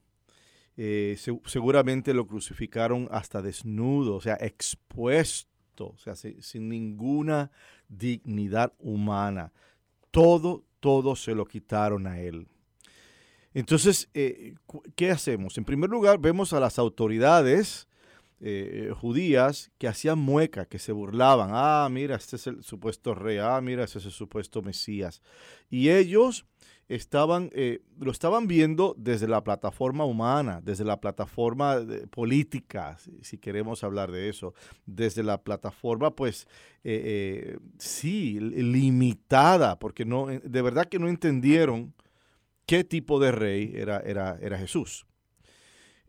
Eh, 0.76 1.16
seguramente 1.44 2.12
lo 2.12 2.26
crucificaron 2.26 3.08
hasta 3.12 3.40
desnudo, 3.40 4.16
o 4.16 4.20
sea, 4.20 4.36
expuesto, 4.40 5.88
o 5.88 5.98
sea, 5.98 6.16
sin 6.16 6.68
ninguna 6.68 7.50
dignidad 7.88 8.72
humana 8.78 9.52
todo, 10.14 10.62
todo 10.78 11.16
se 11.16 11.34
lo 11.34 11.44
quitaron 11.44 12.06
a 12.06 12.20
él. 12.20 12.46
Entonces, 13.52 14.08
eh, 14.14 14.54
¿qué 14.94 15.10
hacemos? 15.10 15.58
En 15.58 15.64
primer 15.64 15.90
lugar, 15.90 16.20
vemos 16.20 16.52
a 16.52 16.60
las 16.60 16.78
autoridades 16.78 17.88
eh, 18.46 18.92
judías 18.94 19.72
que 19.78 19.88
hacían 19.88 20.18
mueca, 20.18 20.66
que 20.66 20.78
se 20.78 20.92
burlaban. 20.92 21.48
Ah, 21.54 21.88
mira, 21.90 22.16
este 22.16 22.36
es 22.36 22.46
el 22.46 22.62
supuesto 22.62 23.14
rey. 23.14 23.38
Ah, 23.40 23.58
mira, 23.62 23.84
este 23.84 24.00
es 24.00 24.04
el 24.04 24.10
supuesto 24.10 24.60
Mesías. 24.60 25.22
Y 25.70 25.88
ellos 25.88 26.44
estaban, 26.86 27.48
eh, 27.54 27.80
lo 27.98 28.10
estaban 28.10 28.46
viendo 28.46 28.94
desde 28.98 29.28
la 29.28 29.42
plataforma 29.42 30.04
humana, 30.04 30.60
desde 30.62 30.84
la 30.84 31.00
plataforma 31.00 31.78
política, 32.10 32.98
si, 33.22 33.38
queremos 33.38 33.82
hablar 33.82 34.12
de 34.12 34.28
eso, 34.28 34.52
desde 34.84 35.22
la 35.22 35.42
plataforma, 35.42 36.14
pues, 36.14 36.46
eh, 36.82 37.56
sí, 37.78 38.38
limitada, 38.40 39.78
porque 39.78 40.04
no, 40.04 40.26
de 40.26 40.62
verdad 40.62 40.84
que 40.84 40.98
no 40.98 41.08
entendieron 41.08 41.94
qué 42.66 42.84
tipo 42.84 43.18
de 43.18 43.32
rey 43.32 43.72
era, 43.74 44.00
era, 44.00 44.36
era 44.42 44.58
Jesús. 44.58 45.06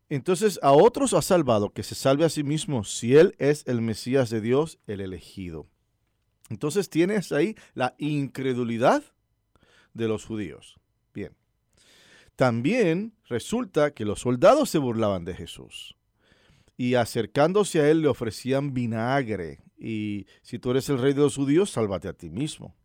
Entonces 0.10 0.60
a 0.62 0.72
otros 0.72 1.14
ha 1.14 1.22
salvado, 1.22 1.72
que 1.72 1.84
se 1.84 1.96
salve 1.96 2.26
a 2.26 2.30
sí 2.30 2.44
mismo, 2.44 2.84
si 2.84 3.16
Él 3.16 3.36
es 3.40 3.64
el 3.68 3.82
Mesías 3.82 4.30
de 4.30 4.42
Dios, 4.42 4.80
el 4.88 5.02
elegido. 5.02 5.68
Entonces 6.50 6.90
tienes 6.90 7.32
ahí 7.32 7.56
la 7.74 7.96
incredulidad 7.98 9.04
de 9.94 10.08
los 10.08 10.26
judíos. 10.26 10.76
Bien. 11.14 11.36
También 12.36 13.14
resulta 13.28 13.92
que 13.92 14.06
los 14.06 14.20
soldados 14.20 14.70
se 14.70 14.78
burlaban 14.78 15.26
de 15.26 15.34
Jesús 15.34 15.96
y 16.78 16.96
acercándose 16.96 17.80
a 17.80 17.90
él 17.90 18.02
le 18.02 18.10
ofrecían 18.10 18.74
vinagre 18.74 19.64
y 19.78 20.28
si 20.42 20.60
tú 20.60 20.72
eres 20.72 20.90
el 20.90 21.00
rey 21.00 21.14
de 21.14 21.22
los 21.22 21.36
judíos, 21.36 21.72
sálvate 21.72 22.08
a 22.08 22.14
ti 22.14 22.30
mismo. 22.30 22.76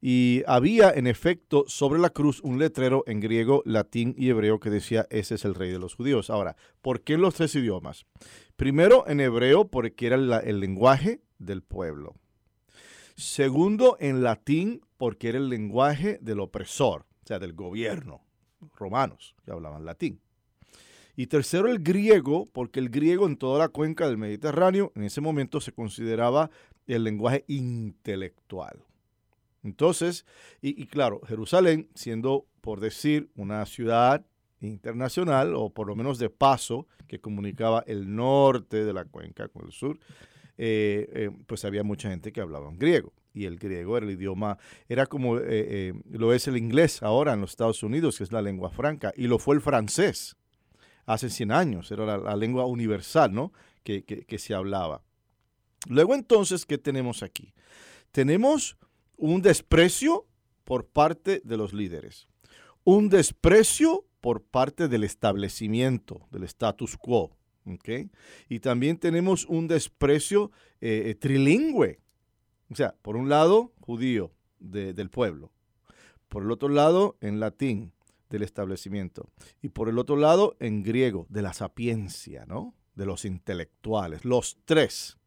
Y 0.00 0.42
había 0.46 0.90
en 0.90 1.06
efecto 1.06 1.64
sobre 1.66 1.98
la 1.98 2.10
cruz 2.10 2.40
un 2.42 2.58
letrero 2.58 3.02
en 3.06 3.20
griego, 3.20 3.62
latín 3.64 4.14
y 4.16 4.28
hebreo 4.28 4.60
que 4.60 4.70
decía, 4.70 5.06
ese 5.10 5.34
es 5.34 5.44
el 5.44 5.54
rey 5.54 5.70
de 5.72 5.78
los 5.78 5.94
judíos. 5.94 6.30
Ahora, 6.30 6.56
¿por 6.82 7.02
qué 7.02 7.18
los 7.18 7.34
tres 7.34 7.54
idiomas? 7.56 8.06
Primero 8.56 9.04
en 9.08 9.20
hebreo 9.20 9.68
porque 9.68 10.06
era 10.06 10.16
el 10.16 10.60
lenguaje 10.60 11.20
del 11.38 11.62
pueblo. 11.62 12.14
Segundo, 13.16 13.96
en 13.98 14.22
latín, 14.22 14.80
porque 14.96 15.30
era 15.30 15.38
el 15.38 15.48
lenguaje 15.48 16.18
del 16.20 16.38
opresor, 16.38 17.06
o 17.24 17.26
sea, 17.26 17.40
del 17.40 17.52
gobierno. 17.52 18.22
Romanos, 18.76 19.34
que 19.44 19.50
hablaban 19.50 19.84
latín. 19.84 20.20
Y 21.16 21.26
tercero, 21.26 21.68
el 21.68 21.80
griego, 21.80 22.46
porque 22.46 22.78
el 22.78 22.90
griego 22.90 23.26
en 23.26 23.36
toda 23.36 23.58
la 23.58 23.68
cuenca 23.70 24.06
del 24.06 24.18
Mediterráneo 24.18 24.92
en 24.94 25.02
ese 25.02 25.20
momento 25.20 25.60
se 25.60 25.72
consideraba 25.72 26.48
el 26.86 27.02
lenguaje 27.02 27.44
intelectual. 27.48 28.84
Entonces, 29.62 30.24
y, 30.60 30.86
claro, 30.86 31.20
Jerusalén, 31.26 31.88
siendo 31.94 32.46
por 32.60 32.80
decir 32.80 33.30
una 33.36 33.64
ciudad 33.66 34.24
internacional, 34.60 35.54
o 35.54 35.70
por 35.70 35.86
lo 35.86 35.96
menos 35.96 36.18
de 36.18 36.30
paso, 36.30 36.86
que 37.06 37.20
comunicaba 37.20 37.82
el 37.86 38.14
norte 38.14 38.84
de 38.84 38.92
la 38.92 39.04
cuenca 39.04 39.48
con 39.48 39.66
el 39.66 39.72
sur, 39.72 39.98
eh, 40.56 41.08
eh, 41.12 41.30
pues 41.46 41.64
había 41.64 41.82
mucha 41.82 42.10
gente 42.10 42.32
que 42.32 42.40
hablaba 42.40 42.70
griego. 42.72 43.12
Y 43.34 43.44
el 43.44 43.56
griego 43.56 43.96
era 43.96 44.06
el 44.06 44.12
idioma, 44.12 44.58
era 44.88 45.06
como 45.06 45.38
eh, 45.38 45.92
lo 46.10 46.32
es 46.32 46.48
el 46.48 46.56
inglés 46.56 47.02
ahora 47.02 47.34
en 47.34 47.40
los 47.40 47.50
Estados 47.50 47.82
Unidos, 47.82 48.18
que 48.18 48.24
es 48.24 48.32
la 48.32 48.42
lengua 48.42 48.70
franca, 48.70 49.12
y 49.16 49.26
lo 49.28 49.38
fue 49.38 49.54
el 49.54 49.60
francés 49.60 50.36
hace 51.06 51.30
100 51.30 51.52
años, 51.52 51.90
era 51.90 52.18
la, 52.18 52.36
lengua 52.36 52.66
universal, 52.66 53.32
¿no? 53.32 53.52
Que, 53.82 54.04
que 54.04 54.38
se 54.38 54.54
hablaba. 54.54 55.02
Luego 55.88 56.14
entonces, 56.14 56.66
¿qué 56.66 56.76
tenemos 56.76 57.22
aquí? 57.22 57.54
Tenemos 58.12 58.76
un 59.18 59.42
desprecio 59.42 60.26
por 60.64 60.86
parte 60.86 61.42
de 61.44 61.56
los 61.56 61.74
líderes, 61.74 62.28
un 62.84 63.10
desprecio 63.10 64.06
por 64.20 64.42
parte 64.42 64.88
del 64.88 65.04
establecimiento, 65.04 66.26
del 66.30 66.44
status 66.44 66.96
quo. 66.96 67.36
Y 68.48 68.60
también 68.60 68.96
tenemos 68.96 69.44
un 69.46 69.68
desprecio 69.68 70.50
eh, 70.80 71.02
eh, 71.06 71.14
trilingüe. 71.14 72.00
O 72.70 72.74
sea, 72.74 72.94
por 73.02 73.16
un 73.16 73.28
lado, 73.28 73.72
judío 73.80 74.32
del 74.58 75.10
pueblo. 75.10 75.52
Por 76.28 76.42
el 76.42 76.50
otro 76.50 76.68
lado, 76.68 77.16
en 77.20 77.40
latín 77.40 77.92
del 78.30 78.42
establecimiento. 78.42 79.30
Y 79.62 79.68
por 79.68 79.88
el 79.88 79.98
otro 79.98 80.16
lado, 80.16 80.56
en 80.60 80.82
griego, 80.82 81.26
de 81.28 81.42
la 81.42 81.52
sapiencia, 81.52 82.46
¿no? 82.46 82.74
De 82.94 83.06
los 83.06 83.24
intelectuales. 83.24 84.24
Los 84.24 84.58
tres 84.64 85.18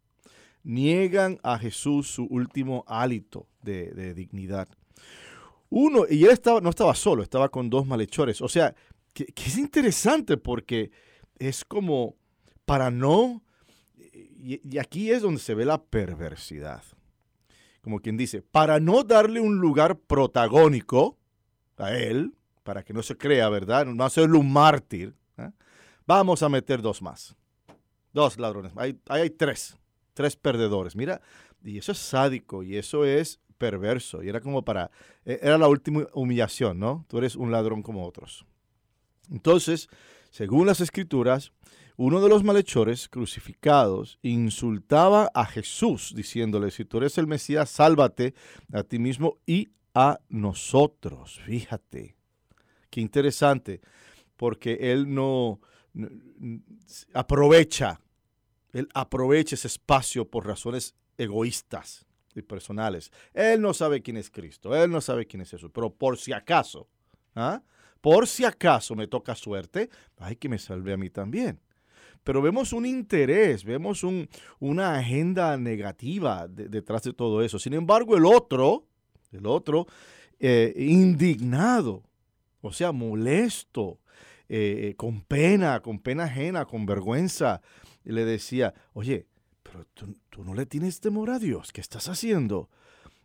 niegan 0.63 1.39
a 1.43 1.58
Jesús 1.58 2.08
su 2.08 2.26
último 2.26 2.84
hálito 2.88 3.47
de, 3.62 4.13
dignidad. 4.13 4.67
Uno, 5.69 6.06
y 6.10 6.26
él 6.26 6.32
estaba, 6.32 6.62
no 6.62 6.69
estaba 6.69 6.95
solo, 6.95 7.24
estaba 7.24 7.50
con 7.50 7.69
dos 7.69 7.86
malhechores. 7.86 8.41
O 8.41 8.50
sea, 8.50 8.76
que 9.13 9.26
es 9.36 9.58
interesante 9.58 10.38
porque 10.38 10.91
es 11.39 11.63
como 11.65 12.15
para 12.65 12.91
no, 12.91 13.41
y, 14.41 14.78
aquí 14.78 15.12
es 15.12 15.21
donde 15.21 15.39
se 15.39 15.56
ve 15.56 15.65
la 15.65 15.82
perversidad, 15.82 16.84
como 17.82 18.00
quien 18.00 18.17
dice, 18.17 18.41
para 18.41 18.80
no 18.80 19.04
darle 19.04 19.39
un 19.39 19.60
lugar 19.60 19.97
protagónico 19.97 21.17
a 21.78 21.93
él, 21.93 22.34
para 22.63 22.84
que 22.84 22.93
no 22.93 23.04
se 23.04 23.17
crea, 23.17 23.50
¿verdad? 23.50 23.86
No 23.86 24.04
hacerle 24.04 24.38
un 24.38 24.52
mártir, 24.52 25.15
¿eh? 25.38 25.52
vamos 26.06 26.43
a 26.43 26.50
meter 26.50 26.82
dos 26.82 27.02
más. 27.02 27.36
Dos 28.13 28.38
ladrones. 28.38 28.74
Ahí 28.76 29.00
hay 29.08 29.30
tres, 29.30 29.78
tres 30.13 30.36
perdedores. 30.36 30.95
Mira, 30.95 31.21
y 31.63 31.78
eso 31.78 31.91
es 31.91 31.97
sádico 31.97 32.63
y 32.63 32.78
eso 32.78 33.06
es 33.06 33.39
perverso. 33.58 34.24
Y 34.24 34.30
era 34.30 34.41
como 34.41 34.63
para, 34.63 34.91
e, 35.26 35.39
era 35.41 35.58
la 35.58 35.67
última 35.67 36.08
humillación, 36.13 36.80
¿no? 36.80 37.06
Tú 37.08 37.17
eres 37.17 37.36
un 37.36 37.52
ladrón 37.52 37.84
como 37.84 38.06
otros. 38.06 38.45
Entonces, 39.30 39.88
según 40.32 40.67
las 40.67 40.82
escrituras, 40.82 41.54
uno 41.97 42.21
de 42.21 42.30
los 42.30 42.43
malhechores 42.43 43.08
crucificados 43.08 44.17
insultaba 44.24 45.30
a 45.34 45.45
Jesús 45.45 46.13
diciéndole, 46.15 46.71
si 46.71 46.86
tú 46.86 46.97
eres 46.97 47.17
el 47.17 47.28
Mesías, 47.28 47.69
sálvate 47.69 48.34
a 48.74 48.84
ti 48.84 48.97
mismo 48.97 49.38
y 49.45 49.69
a 49.93 50.19
nosotros. 50.30 51.39
Fíjate, 51.45 52.15
qué 52.89 53.02
interesante, 53.02 53.82
porque 54.36 54.91
él 54.91 55.13
no, 55.13 55.60
aprovecha, 57.13 58.02
él 58.74 58.88
aprovecha 58.94 59.56
ese 59.56 59.68
espacio 59.68 60.30
por 60.30 60.46
razones 60.46 60.96
egoístas 61.18 62.06
y 62.36 62.42
personales. 62.42 63.12
Él 63.34 63.62
no 63.62 63.74
sabe 63.74 64.02
quién 64.02 64.18
es 64.18 64.30
Cristo, 64.30 64.76
él 64.76 64.90
no 64.90 65.02
sabe 65.02 65.26
quién 65.26 65.42
es 65.42 65.52
Jesús, 65.52 65.72
pero 65.74 65.94
por 65.94 66.18
si 66.18 66.34
acaso, 66.34 66.88
¿ah? 67.36 67.62
por 68.00 68.28
si 68.28 68.46
acaso 68.46 68.96
me 68.96 69.08
toca 69.08 69.36
suerte, 69.36 69.90
hay 70.18 70.36
que 70.36 70.50
me 70.50 70.58
salve 70.58 70.94
a 70.94 70.98
mí 70.98 71.10
también. 71.10 71.60
Pero 72.24 72.42
vemos 72.42 72.72
un 72.72 72.86
interés, 72.86 73.64
vemos 73.64 74.06
una 74.60 74.96
agenda 74.96 75.58
negativa 75.58 76.48
detrás 76.48 77.02
de 77.02 77.14
todo 77.14 77.42
eso. 77.42 77.58
Sin 77.58 77.74
embargo, 77.74 78.16
el 78.16 78.26
otro, 78.26 78.86
el 79.32 79.48
otro, 79.48 79.88
eh, 80.40 80.72
indignado, 80.78 82.04
o 82.62 82.72
sea, 82.72 82.92
molesto, 82.92 84.00
eh, 84.50 84.94
con 84.98 85.22
pena, 85.22 85.80
con 85.80 85.98
pena 86.00 86.26
ajena, 86.26 86.66
con 86.66 86.86
vergüenza, 86.86 87.62
le 88.04 88.26
decía, 88.26 88.74
oye, 88.94 89.28
pero 89.64 89.86
tú, 89.94 90.44
no 90.44 90.54
le 90.54 90.66
tienes 90.66 91.00
temor 91.00 91.30
a 91.30 91.40
Dios, 91.40 91.72
¿qué 91.72 91.82
estás 91.82 92.08
haciendo? 92.10 92.70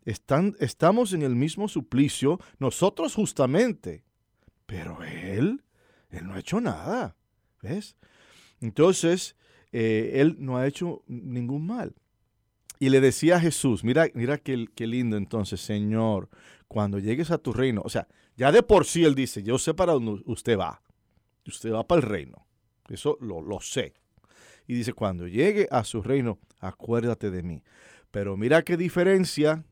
Están, 0.04 0.54
estamos 0.60 1.12
en 1.12 1.22
el 1.22 1.34
mismo 1.34 1.68
suplicio, 1.68 2.38
nosotros 2.58 3.14
justamente, 3.14 4.04
pero 4.66 5.02
él, 5.02 5.64
él 6.10 6.26
no 6.26 6.34
ha 6.34 6.40
hecho 6.40 6.60
nada, 6.60 7.16
¿ves? 7.62 7.96
Entonces, 8.60 9.36
eh, 9.72 10.12
él 10.20 10.36
no 10.38 10.56
ha 10.56 10.66
hecho 10.66 11.02
ningún 11.06 11.66
mal. 11.66 11.94
Y 12.78 12.90
le 12.90 13.00
decía 13.00 13.36
a 13.36 13.40
Jesús, 13.40 13.84
mira, 13.84 14.06
mira 14.14 14.38
qué, 14.38 14.66
qué, 14.74 14.86
lindo 14.86 15.16
entonces, 15.16 15.60
Señor, 15.60 16.28
cuando 16.68 16.98
llegues 16.98 17.30
a 17.30 17.38
tu 17.38 17.52
reino, 17.52 17.82
o 17.84 17.88
sea, 17.88 18.06
ya 18.36 18.52
de 18.52 18.62
por 18.62 18.84
sí 18.84 19.04
él 19.04 19.14
dice, 19.14 19.42
yo 19.42 19.58
sé 19.58 19.72
para 19.74 19.94
dónde 19.94 20.22
usted 20.26 20.58
va, 20.58 20.82
usted 21.46 21.72
va 21.72 21.86
para 21.86 22.02
el 22.02 22.06
reino, 22.06 22.46
eso 22.88 23.16
lo, 23.20 23.40
lo 23.40 23.60
sé. 23.60 23.94
Y 24.66 24.74
dice, 24.74 24.92
cuando 24.92 25.26
llegue 25.26 25.68
a 25.70 25.84
su 25.84 26.02
reino, 26.02 26.38
acuérdate 26.60 27.30
de 27.30 27.42
mí. 27.42 27.62
Pero 28.10 28.36
mira 28.36 28.62
qué 28.62 28.76
diferencia, 28.76 29.64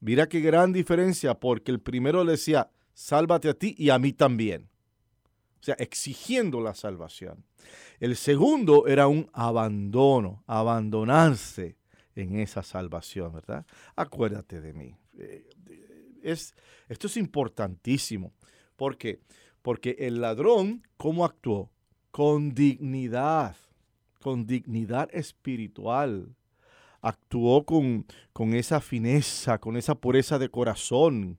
mira 0.00 0.28
qué 0.28 0.40
gran 0.40 0.72
diferencia, 0.72 1.34
porque 1.34 1.72
el 1.72 1.80
primero 1.80 2.24
le 2.24 2.32
decía, 2.32 2.70
sálvate 2.94 3.48
a 3.48 3.54
ti 3.54 3.74
y 3.78 3.90
a 3.90 3.98
mí 3.98 4.12
también. 4.12 4.68
O 5.60 5.64
sea, 5.64 5.74
exigiendo 5.78 6.60
la 6.60 6.74
salvación. 6.74 7.44
El 7.98 8.16
segundo 8.16 8.86
era 8.86 9.08
un 9.08 9.28
abandono, 9.32 10.44
abandonarse 10.46 11.76
en 12.14 12.38
esa 12.38 12.62
salvación, 12.62 13.32
¿verdad? 13.32 13.66
Acuérdate 13.96 14.60
de 14.60 14.72
mí. 14.72 14.96
Eh, 15.18 15.48
es, 16.22 16.54
esto 16.88 17.06
es 17.06 17.16
importantísimo. 17.16 18.32
¿Por 18.76 18.96
qué? 18.96 19.20
Porque 19.62 19.96
el 19.98 20.20
ladrón, 20.20 20.86
¿cómo 20.96 21.24
actuó? 21.24 21.70
Con 22.10 22.54
dignidad, 22.54 23.56
con 24.20 24.46
dignidad 24.46 25.08
espiritual. 25.12 26.34
Actuó 27.00 27.64
con, 27.64 28.06
con 28.32 28.54
esa 28.54 28.80
fineza, 28.80 29.58
con 29.58 29.76
esa 29.76 29.94
pureza 29.94 30.38
de 30.38 30.48
corazón, 30.48 31.38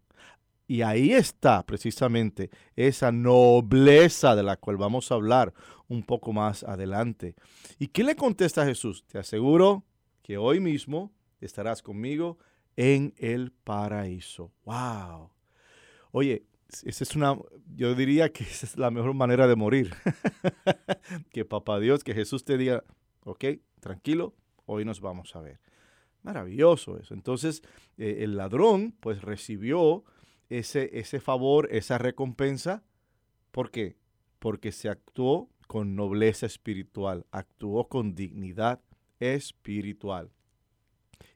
y 0.70 0.84
ahí 0.84 1.14
está 1.14 1.66
precisamente 1.66 2.52
esa 2.76 3.12
nobleza 3.12 4.36
de 4.36 4.44
la 4.44 4.56
cual 4.56 4.78
vamos 4.78 5.12
a 5.12 5.16
hablar 5.16 5.52
un 5.88 6.04
poco 6.04 6.32
más 6.32 6.64
adelante. 6.64 7.34
¿Y 7.80 7.88
qué 7.88 8.04
le 8.04 8.16
contesta 8.16 8.68
Jesús? 8.68 9.04
Te 9.08 9.18
aseguro 9.18 9.84
que 10.22 10.38
hoy 10.38 10.60
mismo 10.60 11.12
estarás 11.42 11.82
conmigo 11.82 12.38
en 12.76 13.16
el 13.18 13.52
paraíso. 13.52 14.52
¡Wow! 14.64 15.32
Oye, 16.12 16.46
esa 16.84 17.04
es 17.04 17.16
una, 17.16 17.38
yo 17.76 17.96
diría 17.96 18.32
que 18.32 18.44
esa 18.44 18.66
es 18.66 18.78
la 18.78 18.92
mejor 18.92 19.14
manera 19.14 19.48
de 19.48 19.56
morir. 19.56 19.94
que 21.32 21.46
papá 21.46 21.80
Dios, 21.80 22.04
que 22.04 22.14
Jesús 22.14 22.44
te 22.46 22.58
diga, 22.58 22.84
ok, 23.24 23.46
tranquilo, 23.80 24.36
hoy 24.66 24.86
nos 24.86 25.02
vamos 25.02 25.36
a 25.36 25.42
ver. 25.42 25.60
Maravilloso 26.22 26.98
eso. 26.98 27.14
Entonces, 27.14 27.62
eh, 27.98 28.20
el 28.22 28.36
ladrón 28.36 28.94
pues 29.00 29.22
recibió 29.22 30.04
ese, 30.50 30.90
ese 31.00 31.20
favor, 31.20 31.70
esa 31.72 31.98
recompensa. 31.98 32.84
¿Por 33.52 33.72
qué? 33.72 33.98
Porque 34.40 34.72
se 34.72 34.90
actuó 34.90 35.50
con 35.68 35.96
nobleza 35.96 36.46
espiritual, 36.46 37.26
actuó 37.32 37.88
con 37.88 38.16
dignidad 38.16 38.82
espiritual. 39.20 40.32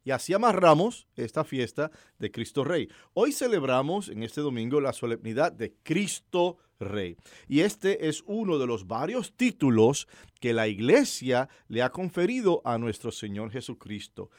Y 0.04 0.12
así 0.12 0.34
amarramos 0.34 1.08
esta 1.16 1.44
fiesta 1.44 1.92
de 2.20 2.32
Cristo 2.32 2.64
Rey. 2.64 2.90
Hoy 3.14 3.32
celebramos 3.32 4.10
en 4.10 4.24
este 4.24 4.42
domingo 4.42 4.82
la 4.82 4.94
solemnidad 4.94 5.52
de 5.52 5.74
Cristo 5.84 6.58
Rey. 6.80 7.16
Y 7.48 7.62
este 7.62 8.08
es 8.08 8.24
uno 8.26 8.58
de 8.58 8.68
los 8.68 8.88
varios 8.88 9.34
títulos 9.36 10.08
que 10.40 10.54
la 10.54 10.68
iglesia 10.68 11.50
le 11.68 11.82
ha 11.82 11.92
conferido 11.92 12.62
a 12.66 12.78
nuestro 12.78 13.12
Señor 13.12 13.52
Jesucristo. 13.52 14.30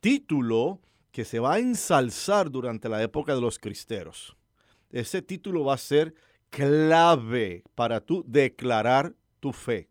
Título 0.00 0.80
que 1.12 1.24
se 1.24 1.38
va 1.38 1.54
a 1.54 1.58
ensalzar 1.58 2.50
durante 2.50 2.88
la 2.88 3.02
época 3.02 3.34
de 3.34 3.40
los 3.40 3.58
cristeros. 3.58 4.36
Ese 4.90 5.22
título 5.22 5.64
va 5.64 5.74
a 5.74 5.78
ser 5.78 6.14
clave 6.50 7.62
para 7.74 8.00
tú 8.00 8.24
declarar 8.26 9.14
tu 9.40 9.52
fe. 9.52 9.88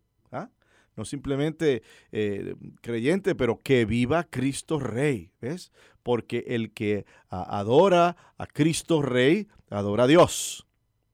No 1.00 1.06
simplemente 1.06 1.82
eh, 2.12 2.56
creyente, 2.82 3.34
pero 3.34 3.58
que 3.58 3.86
viva 3.86 4.24
Cristo 4.24 4.78
Rey. 4.78 5.30
¿Ves? 5.40 5.72
Porque 6.02 6.44
el 6.48 6.72
que 6.72 7.06
adora 7.30 8.18
a 8.36 8.46
Cristo 8.46 9.00
Rey, 9.00 9.48
adora 9.70 10.04
a 10.04 10.06
Dios. 10.06 10.66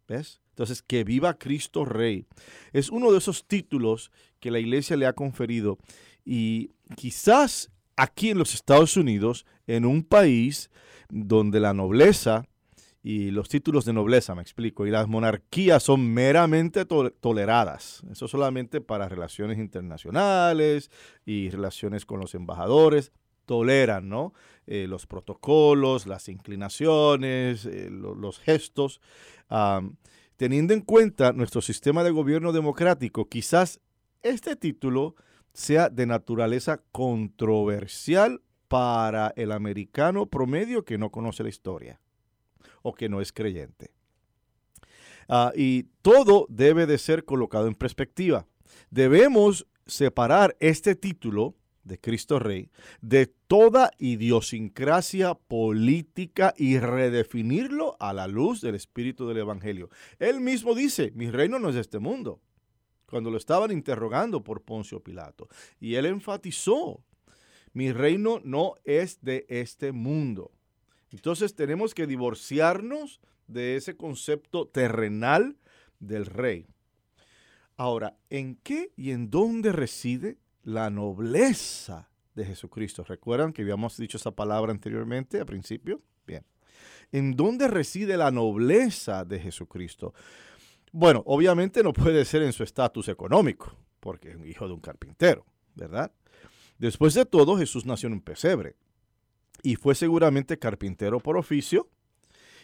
¿Ves? 0.08 0.40
Entonces, 0.48 0.82
que 0.82 1.04
viva 1.04 1.38
Cristo 1.38 1.84
Rey. 1.84 2.26
Es 2.72 2.90
uno 2.90 3.12
de 3.12 3.18
esos 3.18 3.46
títulos 3.46 4.10
que 4.40 4.50
la 4.50 4.58
iglesia 4.58 4.96
le 4.96 5.06
ha 5.06 5.12
conferido. 5.12 5.78
Y 6.24 6.72
quizás 6.96 7.70
aquí 7.94 8.30
en 8.30 8.38
los 8.38 8.54
Estados 8.54 8.96
Unidos, 8.96 9.46
en 9.68 9.86
un 9.86 10.02
país 10.02 10.68
donde 11.10 11.60
la 11.60 11.74
nobleza 11.74 12.44
y 13.08 13.30
los 13.30 13.48
títulos 13.48 13.84
de 13.84 13.92
nobleza, 13.92 14.34
me 14.34 14.42
explico, 14.42 14.84
y 14.84 14.90
las 14.90 15.06
monarquías 15.06 15.80
son 15.84 16.12
meramente 16.12 16.84
toleradas. 16.84 18.02
Eso 18.10 18.26
solamente 18.26 18.80
para 18.80 19.08
relaciones 19.08 19.58
internacionales 19.58 20.90
y 21.24 21.48
relaciones 21.50 22.04
con 22.04 22.18
los 22.18 22.34
embajadores. 22.34 23.12
Toleran, 23.44 24.08
¿no? 24.08 24.34
Eh, 24.66 24.86
los 24.88 25.06
protocolos, 25.06 26.08
las 26.08 26.28
inclinaciones, 26.28 27.64
eh, 27.66 27.90
los 27.92 28.40
gestos. 28.40 29.00
teniendo 30.36 30.74
en 30.74 30.80
cuenta 30.80 31.32
nuestro 31.32 31.60
sistema 31.60 32.02
de 32.02 32.10
gobierno 32.10 32.50
democrático, 32.50 33.28
quizás 33.28 33.78
este 34.24 34.56
título 34.56 35.14
sea 35.52 35.90
de 35.90 36.06
naturaleza 36.06 36.82
controversial 36.90 38.42
para 38.66 39.32
el 39.36 39.52
americano 39.52 40.26
promedio 40.26 40.84
que 40.84 40.98
no 40.98 41.12
conoce 41.12 41.44
la 41.44 41.50
historia 41.50 42.00
o 42.86 42.94
que 42.94 43.08
no 43.08 43.20
es 43.20 43.32
creyente. 43.32 43.90
Ah, 45.28 45.50
y 45.56 45.88
todo 46.02 46.46
debe 46.48 46.86
de 46.86 46.98
ser 46.98 47.24
colocado 47.24 47.66
en 47.66 47.74
perspectiva. 47.74 48.46
Debemos 48.90 49.66
separar 49.86 50.56
este 50.60 50.94
título 50.94 51.56
de 51.82 51.98
Cristo 51.98 52.38
Rey 52.38 52.70
de 53.00 53.26
toda 53.26 53.90
idiosincrasia 53.98 55.34
política 55.34 56.54
y 56.56 56.78
redefinirlo 56.78 57.96
a 57.98 58.12
la 58.12 58.28
luz 58.28 58.60
del 58.60 58.76
espíritu 58.76 59.26
del 59.26 59.38
Evangelio. 59.38 59.90
Él 60.20 60.40
mismo 60.40 60.76
dice, 60.76 61.10
mi 61.16 61.28
reino 61.32 61.58
no 61.58 61.70
es 61.70 61.74
de 61.74 61.80
este 61.80 61.98
mundo 61.98 62.40
cuando 63.08 63.32
lo 63.32 63.36
estaban 63.36 63.72
interrogando 63.72 64.44
por 64.44 64.62
Poncio 64.62 65.00
Pilato. 65.00 65.48
Y 65.80 65.96
él 65.96 66.06
enfatizó, 66.06 67.02
mi 67.72 67.90
reino 67.90 68.40
no 68.44 68.74
es 68.84 69.20
de 69.22 69.44
este 69.48 69.90
mundo. 69.90 70.52
Entonces 71.12 71.54
tenemos 71.54 71.94
que 71.94 72.06
divorciarnos 72.06 73.20
de 73.46 73.76
ese 73.76 73.96
concepto 73.96 74.66
terrenal 74.68 75.56
del 76.00 76.26
rey. 76.26 76.66
Ahora, 77.76 78.16
¿en 78.30 78.56
qué 78.56 78.92
y 78.96 79.10
en 79.10 79.30
dónde 79.30 79.72
reside 79.72 80.38
la 80.62 80.90
nobleza 80.90 82.10
de 82.34 82.44
Jesucristo? 82.44 83.04
¿Recuerdan 83.04 83.52
que 83.52 83.62
habíamos 83.62 83.96
dicho 83.96 84.16
esa 84.16 84.30
palabra 84.30 84.72
anteriormente, 84.72 85.38
al 85.38 85.46
principio? 85.46 86.00
Bien. 86.26 86.44
¿En 87.12 87.36
dónde 87.36 87.68
reside 87.68 88.16
la 88.16 88.30
nobleza 88.30 89.24
de 89.24 89.38
Jesucristo? 89.38 90.14
Bueno, 90.90 91.22
obviamente 91.26 91.82
no 91.82 91.92
puede 91.92 92.24
ser 92.24 92.42
en 92.42 92.52
su 92.52 92.62
estatus 92.62 93.08
económico, 93.08 93.76
porque 94.00 94.30
es 94.30 94.36
un 94.36 94.46
hijo 94.46 94.66
de 94.66 94.74
un 94.74 94.80
carpintero, 94.80 95.44
¿verdad? 95.74 96.10
Después 96.78 97.14
de 97.14 97.26
todo, 97.26 97.56
Jesús 97.58 97.84
nació 97.86 98.08
en 98.08 98.14
un 98.14 98.22
pesebre 98.22 98.76
y 99.62 99.76
fue 99.76 99.94
seguramente 99.94 100.58
carpintero 100.58 101.20
por 101.20 101.36
oficio 101.36 101.88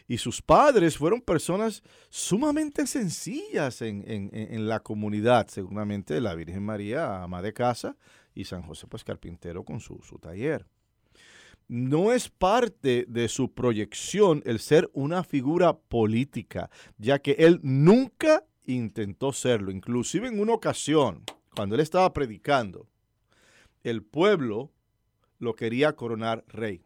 Y 0.09 0.19
sus 0.19 0.43
padres 0.43 0.99
fueron 0.99 1.21
personas 1.21 1.83
sumamente 2.11 2.87
sencillas 2.87 3.83
en, 3.83 4.69
la 4.69 4.81
comunidad, 4.81 5.49
seguramente 5.49 6.21
la 6.21 6.35
Virgen 6.35 6.65
María, 6.65 7.23
ama 7.23 7.41
de 7.41 7.53
casa, 7.53 7.97
y 8.35 8.45
San 8.45 8.63
José, 8.63 8.87
pues 8.89 9.05
carpintero 9.05 9.65
con 9.65 9.81
su, 9.81 10.01
su 10.03 10.19
taller. 10.19 10.67
No 11.69 12.13
es 12.13 12.29
parte 12.29 13.07
de 13.09 13.29
su 13.29 13.53
proyección 13.53 14.43
el 14.45 14.59
ser 14.59 14.91
una 14.93 15.23
figura 15.23 15.79
política, 15.79 16.69
ya 16.99 17.21
que 17.21 17.33
él 17.39 17.61
nunca 17.63 18.45
intentó 18.67 19.33
serlo. 19.33 19.71
Inclusive 19.71 20.29
en 20.29 20.41
una 20.41 20.55
ocasión, 20.55 21.23
cuando 21.55 21.75
él 21.75 21.81
estaba 21.81 22.13
predicando, 22.13 22.89
el 23.85 24.03
pueblo 24.03 24.71
lo 25.43 25.57
quería 25.57 25.97
coronar 25.97 26.45
rey. 26.47 26.85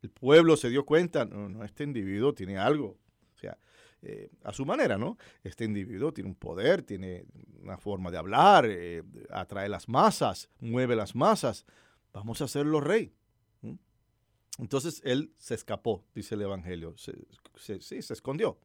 El 0.00 0.10
pueblo 0.10 0.56
se 0.56 0.70
dio 0.70 0.86
cuenta, 0.86 1.24
no, 1.24 1.48
no, 1.48 1.64
este 1.64 1.82
individuo 1.82 2.32
tiene 2.32 2.56
algo, 2.56 2.98
o 3.34 3.38
sea, 3.38 3.58
eh, 4.00 4.30
a 4.44 4.52
su 4.52 4.64
manera, 4.64 4.96
¿no? 4.96 5.18
Este 5.42 5.64
individuo 5.64 6.12
tiene 6.12 6.30
un 6.30 6.36
poder, 6.36 6.82
tiene 6.82 7.24
una 7.60 7.76
forma 7.78 8.12
de 8.12 8.18
hablar, 8.18 8.66
eh, 8.68 9.02
atrae 9.30 9.68
las 9.68 9.88
masas, 9.88 10.50
mueve 10.60 10.94
las 10.94 11.16
masas, 11.16 11.66
vamos 12.12 12.40
a 12.40 12.44
hacerlo 12.44 12.80
rey. 12.80 13.12
Entonces 14.58 15.00
él 15.04 15.32
se 15.38 15.54
escapó, 15.54 16.04
dice 16.14 16.36
el 16.36 16.42
Evangelio, 16.42 16.94
sí, 16.96 17.80
se 17.80 18.12
escondió. 18.12 18.58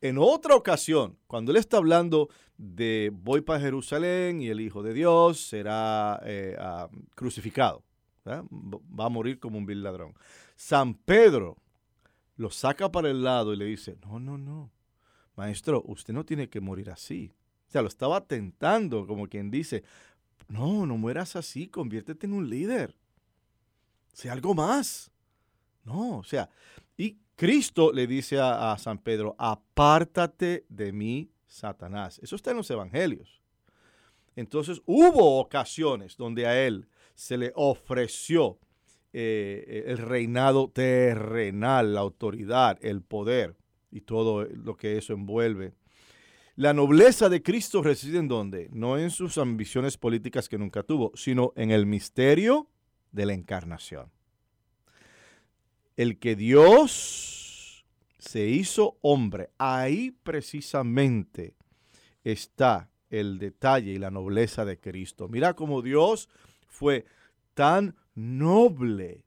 En 0.00 0.18
otra 0.18 0.54
ocasión, 0.54 1.18
cuando 1.26 1.50
él 1.50 1.56
está 1.56 1.78
hablando 1.78 2.28
de 2.56 3.10
voy 3.12 3.40
para 3.40 3.60
Jerusalén 3.60 4.40
y 4.42 4.48
el 4.48 4.60
Hijo 4.60 4.82
de 4.82 4.92
Dios 4.92 5.40
será 5.40 6.20
eh, 6.24 6.56
ah, 6.58 6.88
crucificado, 7.14 7.82
va 8.26 9.06
a 9.06 9.08
morir 9.08 9.38
como 9.38 9.58
un 9.58 9.66
vil 9.66 9.82
ladrón. 9.82 10.14
San 10.56 10.94
Pedro 10.94 11.56
lo 12.36 12.50
saca 12.50 12.90
para 12.90 13.10
el 13.10 13.22
lado 13.22 13.52
y 13.52 13.56
le 13.56 13.64
dice, 13.64 13.96
no, 14.04 14.18
no, 14.20 14.38
no, 14.38 14.70
maestro, 15.36 15.82
usted 15.86 16.14
no 16.14 16.24
tiene 16.24 16.48
que 16.48 16.60
morir 16.60 16.90
así. 16.90 17.32
O 17.68 17.70
sea, 17.70 17.82
lo 17.82 17.88
estaba 17.88 18.26
tentando, 18.26 19.06
como 19.06 19.28
quien 19.28 19.50
dice, 19.50 19.84
no, 20.48 20.86
no 20.86 20.96
mueras 20.96 21.36
así, 21.36 21.68
conviértete 21.68 22.26
en 22.26 22.32
un 22.32 22.48
líder. 22.48 22.96
Sea 24.12 24.32
algo 24.32 24.54
más. 24.54 25.10
No, 25.84 26.18
o 26.18 26.24
sea, 26.24 26.50
Cristo 27.38 27.92
le 27.92 28.08
dice 28.08 28.40
a, 28.40 28.76
San 28.78 28.98
Pedro, 28.98 29.36
apártate 29.38 30.66
de 30.68 30.90
mí, 30.92 31.30
Satanás. 31.46 32.18
Eso 32.20 32.34
está 32.34 32.50
en 32.50 32.56
los 32.56 32.68
evangelios. 32.68 33.40
Entonces 34.34 34.82
hubo 34.86 35.38
ocasiones 35.38 36.16
donde 36.16 36.48
a 36.48 36.66
él 36.66 36.88
se 37.14 37.38
le 37.38 37.52
ofreció 37.54 38.58
eh, 39.12 39.84
el 39.86 39.98
reinado 39.98 40.68
terrenal, 40.68 41.94
la 41.94 42.00
autoridad, 42.00 42.76
el 42.80 43.02
poder 43.02 43.54
y 43.92 44.00
todo 44.00 44.44
lo 44.44 44.76
que 44.76 44.98
eso 44.98 45.12
envuelve. 45.12 45.74
La 46.56 46.74
nobleza 46.74 47.28
de 47.28 47.40
Cristo 47.40 47.82
reside 47.82 48.18
en 48.18 48.26
dónde? 48.26 48.68
No 48.72 48.98
en 48.98 49.12
sus 49.12 49.38
ambiciones 49.38 49.96
políticas 49.96 50.48
que 50.48 50.58
nunca 50.58 50.82
tuvo, 50.82 51.12
sino 51.14 51.52
en 51.54 51.70
el 51.70 51.86
misterio 51.86 52.68
de 53.12 53.26
la 53.26 53.34
encarnación 53.34 54.10
el 55.98 56.20
que 56.20 56.36
Dios 56.36 57.84
se 58.20 58.46
hizo 58.46 58.98
hombre. 59.02 59.50
Ahí 59.58 60.12
precisamente 60.22 61.56
está 62.22 62.88
el 63.10 63.40
detalle 63.40 63.90
y 63.90 63.98
la 63.98 64.12
nobleza 64.12 64.64
de 64.64 64.78
Cristo. 64.78 65.28
Mira 65.28 65.54
cómo 65.54 65.82
Dios 65.82 66.28
fue 66.68 67.04
tan 67.54 67.96
noble 68.14 69.24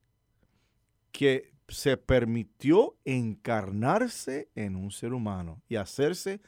que 1.11 1.51
se 1.67 1.97
permitió 1.97 2.95
encarnarse 3.03 4.47
en 4.55 4.77
un 4.77 4.91
ser 4.91 5.11
humano 5.13 5.61
y 5.67 5.75
hacerse 5.75 6.39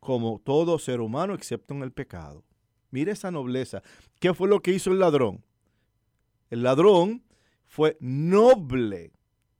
como 0.00 0.40
todo 0.40 0.80
ser 0.80 1.00
humano 1.00 1.34
excepto 1.34 1.74
en 1.74 1.84
el 1.84 1.92
pecado. 1.92 2.42
Mira 2.90 3.12
esa 3.12 3.30
nobleza. 3.30 3.84
¿Qué 4.18 4.34
fue 4.34 4.48
lo 4.48 4.60
que 4.60 4.72
hizo 4.72 4.90
el 4.90 4.98
ladrón? 4.98 5.44
El 6.50 6.64
ladrón 6.64 7.22
fue 7.64 7.96
noble 8.00 9.12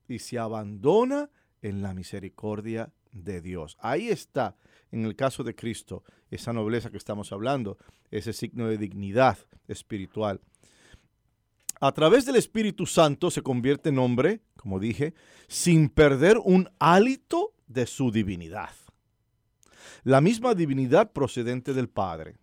y 0.09 0.19
se 0.19 0.39
abandona 0.39 1.31
en 1.63 1.83
la 1.83 1.95
misericordia 1.95 2.93
de 3.13 3.41
Dios. 3.41 3.77
Ahí 3.81 4.09
está, 4.09 4.57
en 4.91 5.05
el 5.05 5.17
caso 5.17 5.45
de 5.45 5.55
Cristo, 5.55 6.05
esa 6.31 6.53
nobleza 6.53 6.91
que 6.91 6.97
estamos 6.97 7.33
hablando, 7.33 7.79
ese 8.11 8.33
signo 8.33 8.69
de 8.69 8.79
dignidad 8.79 9.39
espiritual. 9.67 10.41
A 11.81 11.93
través 11.93 12.27
del 12.27 12.37
Espíritu 12.37 12.87
Santo 12.87 13.31
se 13.31 13.43
convierte 13.43 13.91
en 13.91 13.99
hombre, 13.99 14.41
como 14.57 14.81
dije, 14.81 15.15
sin 15.47 15.89
perder 15.89 16.39
un 16.43 16.69
hálito 16.79 17.55
de 17.69 17.87
su 17.87 18.11
divinidad. 18.11 18.71
La 20.03 20.21
misma 20.21 20.55
divinidad 20.55 21.13
procedente 21.13 21.75
del 21.75 21.89
Padre. 21.89 22.37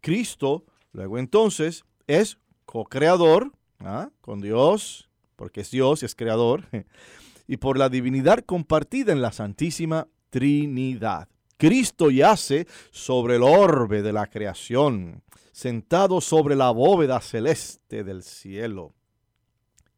Cristo, 0.00 0.64
luego 0.92 1.18
entonces, 1.18 1.84
es 2.06 2.38
co-creador 2.64 3.52
¿ah? 3.80 4.10
con 4.20 4.40
Dios 4.40 5.08
porque 5.44 5.60
es 5.60 5.70
Dios 5.70 6.02
y 6.02 6.06
es 6.06 6.14
creador, 6.14 6.64
y 7.46 7.58
por 7.58 7.76
la 7.76 7.90
divinidad 7.90 8.38
compartida 8.46 9.12
en 9.12 9.20
la 9.20 9.30
Santísima 9.30 10.08
Trinidad. 10.30 11.28
Cristo 11.58 12.10
yace 12.10 12.66
sobre 12.90 13.36
el 13.36 13.42
orbe 13.42 14.00
de 14.00 14.14
la 14.14 14.26
creación, 14.26 15.22
sentado 15.52 16.22
sobre 16.22 16.56
la 16.56 16.70
bóveda 16.70 17.20
celeste 17.20 18.04
del 18.04 18.22
cielo. 18.22 18.94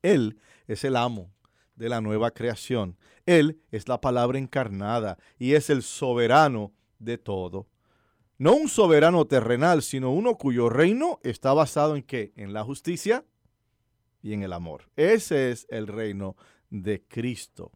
Él 0.02 0.40
es 0.66 0.82
el 0.82 0.96
amo 0.96 1.30
de 1.76 1.90
la 1.90 2.00
nueva 2.00 2.32
creación. 2.32 2.98
Él 3.24 3.62
es 3.70 3.86
la 3.86 4.00
palabra 4.00 4.40
encarnada 4.40 5.16
y 5.38 5.52
es 5.52 5.70
el 5.70 5.84
soberano 5.84 6.72
de 6.98 7.18
todo. 7.18 7.68
No 8.36 8.56
un 8.56 8.68
soberano 8.68 9.26
terrenal, 9.26 9.82
sino 9.82 10.10
uno 10.10 10.38
cuyo 10.38 10.70
reino 10.70 11.20
está 11.22 11.52
basado 11.52 11.94
en 11.94 12.02
qué? 12.02 12.32
En 12.34 12.52
la 12.52 12.64
justicia, 12.64 13.24
y 14.22 14.32
en 14.32 14.42
el 14.42 14.52
amor. 14.52 14.90
Ese 14.96 15.50
es 15.50 15.66
el 15.70 15.86
reino 15.86 16.36
de 16.70 17.02
Cristo. 17.02 17.72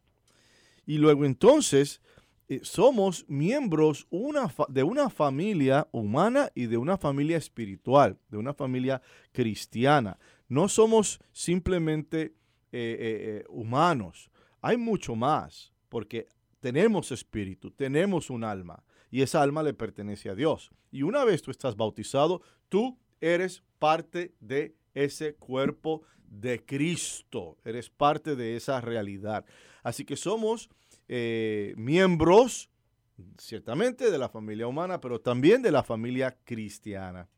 Y 0.86 0.98
luego 0.98 1.24
entonces 1.24 2.00
eh, 2.48 2.60
somos 2.64 3.24
miembros 3.28 4.08
de 4.68 4.82
una 4.82 5.08
familia 5.08 5.86
humana 5.92 6.50
y 6.54 6.66
de 6.66 6.76
una 6.76 6.96
familia 6.96 7.36
espiritual, 7.36 8.18
de 8.28 8.38
una 8.38 8.54
familia 8.54 9.00
cristiana. 9.30 10.18
No 10.48 10.68
somos 10.68 11.20
simplemente 11.32 12.34
eh, 12.72 13.42
eh, 13.42 13.44
humanos. 13.48 14.30
Hay 14.60 14.76
mucho 14.76 15.14
más, 15.14 15.72
porque 15.88 16.26
tenemos 16.58 17.12
espíritu, 17.12 17.70
tenemos 17.70 18.30
un 18.30 18.42
alma, 18.42 18.82
y 19.10 19.22
esa 19.22 19.42
alma 19.42 19.62
le 19.62 19.74
pertenece 19.74 20.28
a 20.28 20.34
Dios. 20.34 20.70
Y 20.90 21.02
una 21.02 21.24
vez 21.24 21.42
tú 21.42 21.52
estás 21.52 21.76
bautizado, 21.76 22.42
tú 22.68 22.98
eres 23.20 23.62
parte 23.78 24.34
de 24.40 24.76
ese 24.94 25.34
cuerpo 25.34 26.02
de 26.30 26.64
Cristo. 26.64 27.58
Eres 27.64 27.90
parte 27.90 28.36
de 28.36 28.56
esa 28.56 28.80
realidad. 28.80 29.44
Así 29.82 30.04
que 30.06 30.16
somos 30.16 30.70
eh, 31.08 31.74
miembros, 31.76 32.70
ciertamente, 33.36 34.10
de 34.10 34.18
la 34.18 34.30
familia 34.30 34.66
humana, 34.66 35.00
pero 35.00 35.20
también 35.20 35.60
de 35.60 35.72
la 35.72 35.82
familia 35.82 36.38
cristiana. 36.44 37.28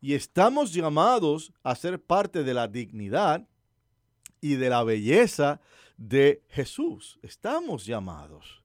Y 0.00 0.14
estamos 0.14 0.72
llamados 0.72 1.52
a 1.62 1.74
ser 1.74 2.00
parte 2.00 2.44
de 2.44 2.54
la 2.54 2.68
dignidad 2.68 3.48
y 4.40 4.54
de 4.54 4.70
la 4.70 4.84
belleza 4.84 5.60
de 5.96 6.42
Jesús. 6.48 7.18
Estamos 7.22 7.84
llamados. 7.84 8.62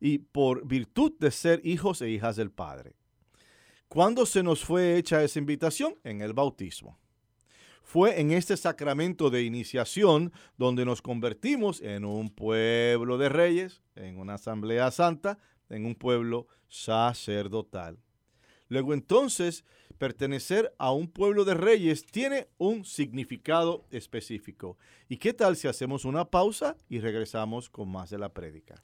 Y 0.00 0.18
por 0.18 0.66
virtud 0.66 1.12
de 1.18 1.30
ser 1.30 1.60
hijos 1.64 2.02
e 2.02 2.10
hijas 2.10 2.36
del 2.36 2.50
Padre. 2.50 2.94
¿Cuándo 3.88 4.26
se 4.26 4.42
nos 4.42 4.64
fue 4.64 4.96
hecha 4.96 5.22
esa 5.22 5.38
invitación? 5.38 5.94
En 6.04 6.20
el 6.20 6.32
bautismo. 6.32 6.98
Fue 7.84 8.18
en 8.18 8.32
este 8.32 8.56
sacramento 8.56 9.28
de 9.28 9.42
iniciación 9.42 10.32
donde 10.56 10.86
nos 10.86 11.02
convertimos 11.02 11.82
en 11.82 12.06
un 12.06 12.30
pueblo 12.30 13.18
de 13.18 13.28
reyes, 13.28 13.82
en 13.94 14.18
una 14.18 14.34
asamblea 14.34 14.90
santa, 14.90 15.38
en 15.68 15.84
un 15.84 15.94
pueblo 15.94 16.48
sacerdotal. 16.66 17.98
Luego 18.68 18.94
entonces, 18.94 19.64
pertenecer 19.98 20.74
a 20.78 20.92
un 20.92 21.08
pueblo 21.08 21.44
de 21.44 21.54
reyes 21.54 22.06
tiene 22.06 22.48
un 22.56 22.86
significado 22.86 23.84
específico. 23.90 24.78
¿Y 25.08 25.18
qué 25.18 25.34
tal 25.34 25.54
si 25.54 25.68
hacemos 25.68 26.06
una 26.06 26.24
pausa 26.24 26.76
y 26.88 27.00
regresamos 27.00 27.68
con 27.68 27.90
más 27.90 28.08
de 28.08 28.18
la 28.18 28.30
prédica? 28.30 28.82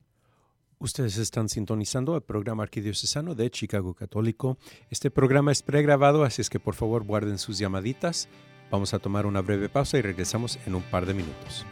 Ustedes 0.79 1.17
están 1.17 1.49
sintonizando 1.49 2.15
el 2.17 2.23
programa 2.23 2.63
arquidiocesano 2.63 3.35
de 3.35 3.51
Chicago 3.51 3.95
Católico. 3.95 4.59
Este 4.91 5.11
programa 5.11 5.53
es 5.53 5.63
pregrabado, 5.63 6.23
así 6.23 6.43
es 6.43 6.51
que 6.51 6.61
por 6.61 6.75
favor 6.75 7.05
guarden 7.05 7.39
sus 7.39 7.59
llamaditas 7.59 8.29
Vamos 8.71 8.95
a 8.95 9.01
tomar 9.01 9.27
una 9.27 9.41
breve 9.41 9.69
pausa 9.69 9.99
y 9.99 10.03
regresamos 10.03 10.59
en 10.65 10.77
un 10.77 10.83
par 10.83 11.05
de 11.05 11.15
minutos. 11.15 11.67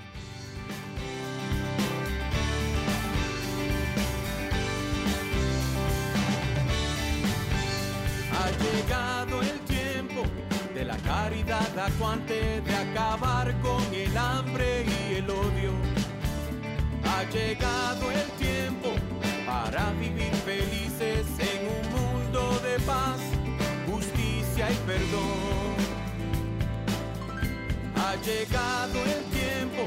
Ha 8.32 8.50
llegado 8.50 9.42
el 9.42 9.60
tiempo 9.60 10.22
de 10.74 10.84
la 10.84 10.96
caridad 10.98 11.78
acuante, 11.78 12.60
de 12.62 12.74
acabar 12.74 13.54
con 13.60 13.82
el 13.94 14.16
hambre 14.16 14.84
y 14.84 15.14
el 15.16 15.30
odio. 15.30 15.72
Ha 17.04 17.22
llegado 17.30 18.10
el 18.10 18.26
tiempo 18.44 18.88
para 19.46 19.92
vivir 19.92 20.32
felices 20.44 21.26
en 21.38 21.68
un 21.68 22.24
mundo 22.24 22.60
de 22.60 22.80
paz, 22.84 23.20
justicia 23.86 24.68
y 24.70 24.74
perdón. 24.84 25.67
Llegado 28.24 28.98
el 29.04 29.24
tiempo 29.30 29.86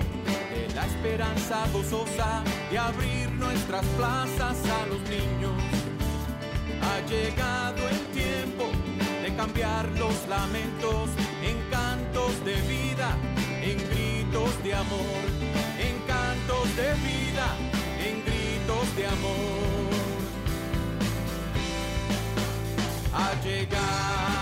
de 0.51 0.73
la 0.73 0.85
esperanza 0.85 1.65
gozosa 1.71 2.43
de 2.71 2.77
abrir 2.77 3.29
nuestras 3.31 3.85
plazas 3.97 4.57
a 4.65 4.85
los 4.87 5.01
niños. 5.01 5.53
Ha 6.81 6.99
llegado 7.07 7.87
el 7.87 7.99
tiempo 8.07 8.65
de 9.21 9.35
cambiar 9.35 9.85
los 9.99 10.27
lamentos 10.27 11.09
en 11.43 11.57
cantos 11.69 12.43
de 12.43 12.55
vida, 12.61 13.15
en 13.61 13.77
gritos 13.89 14.63
de 14.63 14.73
amor, 14.73 15.23
en 15.79 15.99
cantos 16.07 16.75
de 16.75 16.93
vida, 17.05 17.47
en 17.99 18.23
gritos 18.25 18.95
de 18.95 19.07
amor. 19.07 19.91
Ha 23.13 23.33
llegado 23.43 24.40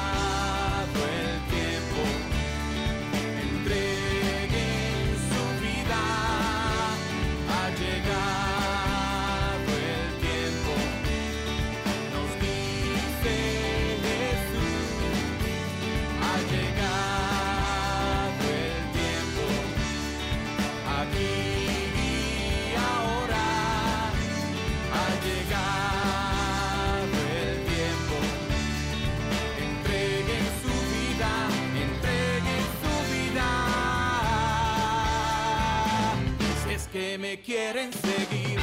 quieren 37.37 37.91
seguir. 37.93 38.59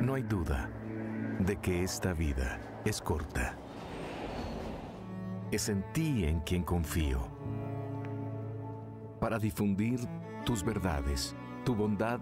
No 0.00 0.14
hay 0.14 0.22
duda 0.22 0.70
de 1.40 1.56
que 1.56 1.82
esta 1.82 2.14
vida 2.14 2.58
es 2.84 3.02
corta. 3.02 3.56
Es 5.50 5.68
en 5.68 5.84
ti 5.92 6.24
en 6.24 6.40
quien 6.40 6.62
confío. 6.62 7.28
Para 9.20 9.38
difundir 9.38 10.00
tus 10.44 10.64
verdades, 10.64 11.36
tu 11.64 11.74
bondad 11.74 12.20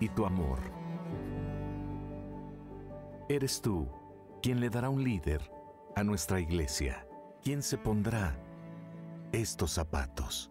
y 0.00 0.08
tu 0.08 0.24
amor. 0.24 0.60
Eres 3.28 3.60
tú 3.60 3.88
quien 4.42 4.60
le 4.60 4.70
dará 4.70 4.88
un 4.88 5.02
líder 5.02 5.40
a 5.96 6.04
nuestra 6.04 6.40
iglesia, 6.40 7.06
quien 7.42 7.62
se 7.62 7.78
pondrá 7.78 8.36
estos 9.32 9.72
zapatos. 9.72 10.50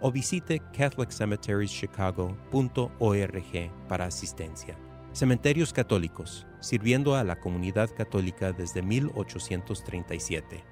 o 0.00 0.10
visite 0.10 0.60
catholiccemeterieschicago.org 0.76 3.70
para 3.88 4.04
asistencia. 4.04 4.76
Cementerios 5.12 5.72
Católicos, 5.72 6.46
sirviendo 6.60 7.14
a 7.14 7.24
la 7.24 7.40
comunidad 7.40 7.88
católica 7.96 8.52
desde 8.52 8.82
1837. 8.82 10.62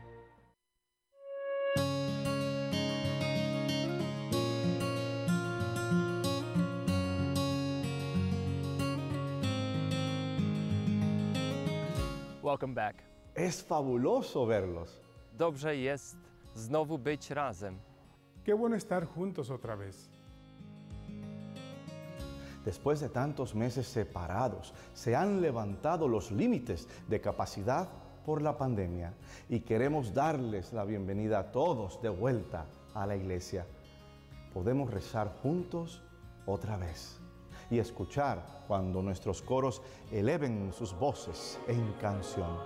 Welcome 12.42 12.74
back. 12.74 12.96
Es 13.34 13.62
fabuloso 13.62 14.46
verlos. 14.46 15.00
Dobrze 15.38 15.76
jest 15.76 16.16
znowu 16.54 16.98
być 16.98 17.30
razem. 17.30 17.78
Qué 18.44 18.52
bueno 18.52 18.76
estar 18.76 19.06
juntos 19.06 19.48
otra 19.48 19.74
vez. 19.74 20.10
Después 22.62 23.00
de 23.00 23.08
tantos 23.08 23.54
meses 23.54 23.86
separados, 23.86 24.74
se 24.92 25.16
han 25.16 25.40
levantado 25.40 26.08
los 26.08 26.30
límites 26.30 26.86
de 27.08 27.22
capacidad 27.22 27.88
por 28.26 28.42
la 28.42 28.56
pandemia 28.58 29.14
y 29.48 29.60
queremos 29.60 30.12
darles 30.12 30.72
la 30.74 30.84
bienvenida 30.84 31.38
a 31.38 31.52
todos 31.52 32.00
de 32.02 32.10
vuelta 32.10 32.66
a 32.94 33.06
la 33.06 33.16
iglesia. 33.16 33.66
Podemos 34.52 34.90
rezar 34.90 35.32
juntos 35.42 36.02
otra 36.44 36.76
vez 36.76 37.18
y 37.70 37.78
escuchar 37.78 38.64
cuando 38.68 39.02
nuestros 39.02 39.40
coros 39.40 39.80
eleven 40.12 40.70
sus 40.72 40.94
voces 40.98 41.58
en 41.66 41.92
canción. 41.94 42.58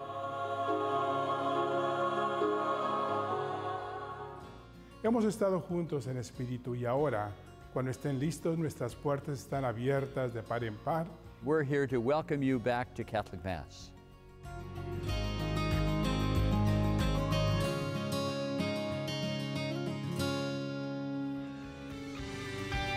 Hemos 5.09 5.25
estado 5.25 5.59
juntos 5.61 6.07
en 6.07 6.19
espíritu 6.19 6.75
y 6.75 6.85
ahora, 6.85 7.31
cuando 7.73 7.91
estén 7.91 8.19
listos, 8.19 8.59
nuestras 8.59 8.95
puertas 8.95 9.39
están 9.39 9.65
abiertas 9.65 10.35
de 10.35 10.43
par 10.43 10.63
en 10.63 10.77
par. 10.77 11.07
We're 11.43 11.65
here 11.65 11.87
to 11.87 11.99
welcome 11.99 12.45
you 12.45 12.59
back 12.59 12.95
to 12.95 13.05
Catholic 13.05 13.43
Mass. 13.43 13.91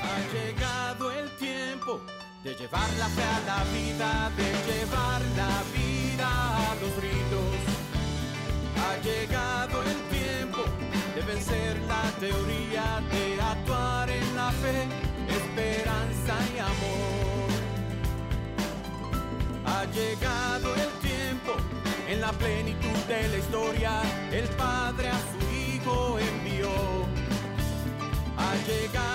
Ha 0.02 0.20
llegado 0.34 1.12
el 1.14 1.30
tiempo 1.38 2.02
de 2.44 2.54
llevar 2.56 2.90
la 3.00 3.08
fe 3.08 3.24
a 3.24 3.40
la 3.48 3.64
vida, 3.72 4.32
de 4.36 4.52
llevar 4.70 5.22
la 5.38 5.64
vida 5.72 6.28
a 6.28 6.76
los 6.76 6.94
ritos. 7.02 7.56
Ha 8.76 8.98
llegado 9.02 9.31
vencer 11.42 11.78
la 11.88 12.04
teoría, 12.20 13.02
de 13.12 13.42
actuar 13.42 14.10
en 14.10 14.36
la 14.36 14.52
fe, 14.52 14.88
esperanza 15.30 16.36
y 16.56 16.60
amor. 16.60 17.50
Ha 19.66 19.86
llegado 19.86 20.76
el 20.76 20.90
tiempo, 21.10 21.54
en 22.08 22.22
la 22.22 22.32
plenitud 22.34 23.00
de 23.08 23.28
la 23.30 23.38
historia, 23.38 24.02
el 24.32 24.48
Padre 24.50 25.10
a 25.10 25.20
su 25.32 25.40
Hijo 25.56 26.20
envió. 26.20 26.70
Ha 28.38 28.56
llegado 28.68 29.11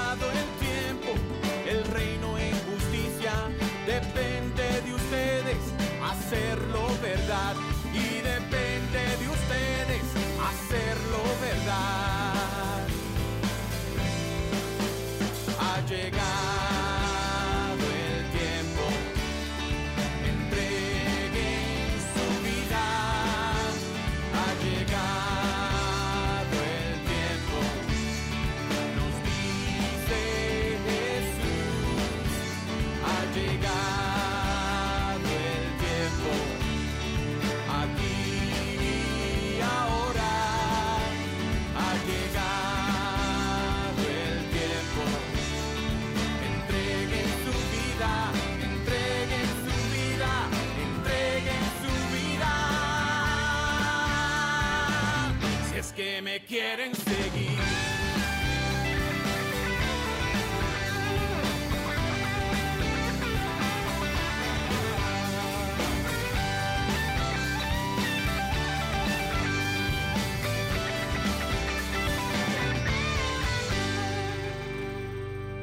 quieren 56.46 56.94
seguir. 56.94 57.50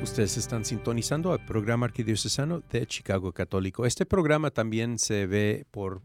Ustedes 0.02 0.38
están 0.38 0.64
sintonizando 0.64 1.34
el 1.34 1.40
programa 1.44 1.86
arquidiocesano 1.88 2.62
de 2.70 2.86
Chicago 2.86 3.32
Católico. 3.32 3.86
Este 3.86 4.06
programa 4.06 4.52
también 4.52 5.00
se 5.00 5.26
ve 5.26 5.66
por 5.72 6.02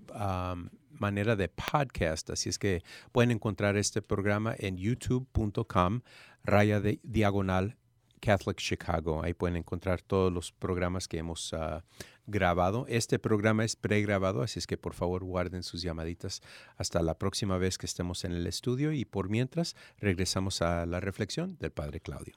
manera 1.01 1.37
de 1.37 1.49
podcast, 1.49 2.31
así 2.31 2.49
es 2.49 2.59
que 2.59 2.83
pueden 3.13 3.31
encontrar 3.31 3.77
este 3.77 4.03
programa 4.03 4.55
en 4.59 4.77
youtube.com, 4.77 6.01
raya 6.45 6.81
de 6.81 7.01
diagonal 7.03 7.77
Catholic 8.21 8.59
Chicago. 8.59 9.23
Ahí 9.23 9.35
pueden 9.35 9.57
encontrar 9.57 10.03
todos 10.03 10.33
los 10.33 10.53
programas 10.53 11.09
que 11.09 11.19
hemos 11.19 11.53
uh, 11.53 11.81
grabado. 12.27 12.87
Este 12.89 13.19
programa 13.19 13.65
es 13.65 13.77
pregrabado, 13.77 14.43
así 14.43 14.59
es 14.59 14.67
que 14.67 14.77
por 14.77 14.95
favor 14.95 15.25
guarden 15.25 15.63
sus 15.63 15.83
llamaditas 15.83 16.43
hasta 16.77 17.03
la 17.03 17.19
próxima 17.19 17.59
vez 17.59 17.79
que 17.79 17.87
estemos 17.87 18.25
en 18.25 18.33
el 18.33 18.47
estudio 18.47 18.93
y 18.93 19.05
por 19.05 19.29
mientras 19.29 19.77
regresamos 19.99 20.63
a 20.63 20.87
la 20.87 21.01
reflexión 21.01 21.57
del 21.59 21.73
Padre 21.73 22.01
Claudio. 22.01 22.35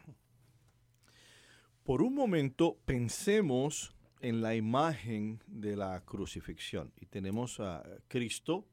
Por 1.84 2.02
un 2.04 2.14
momento 2.14 2.78
pensemos 2.86 3.96
en 4.22 4.42
la 4.42 4.56
imagen 4.56 5.44
de 5.48 5.76
la 5.76 6.02
crucifixión 6.06 6.94
y 7.00 7.06
tenemos 7.08 7.60
a 7.60 7.84
Cristo 8.08 8.66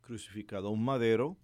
crucificado 0.00 0.68
a 0.68 0.70
un 0.70 0.84
madero 0.84 1.36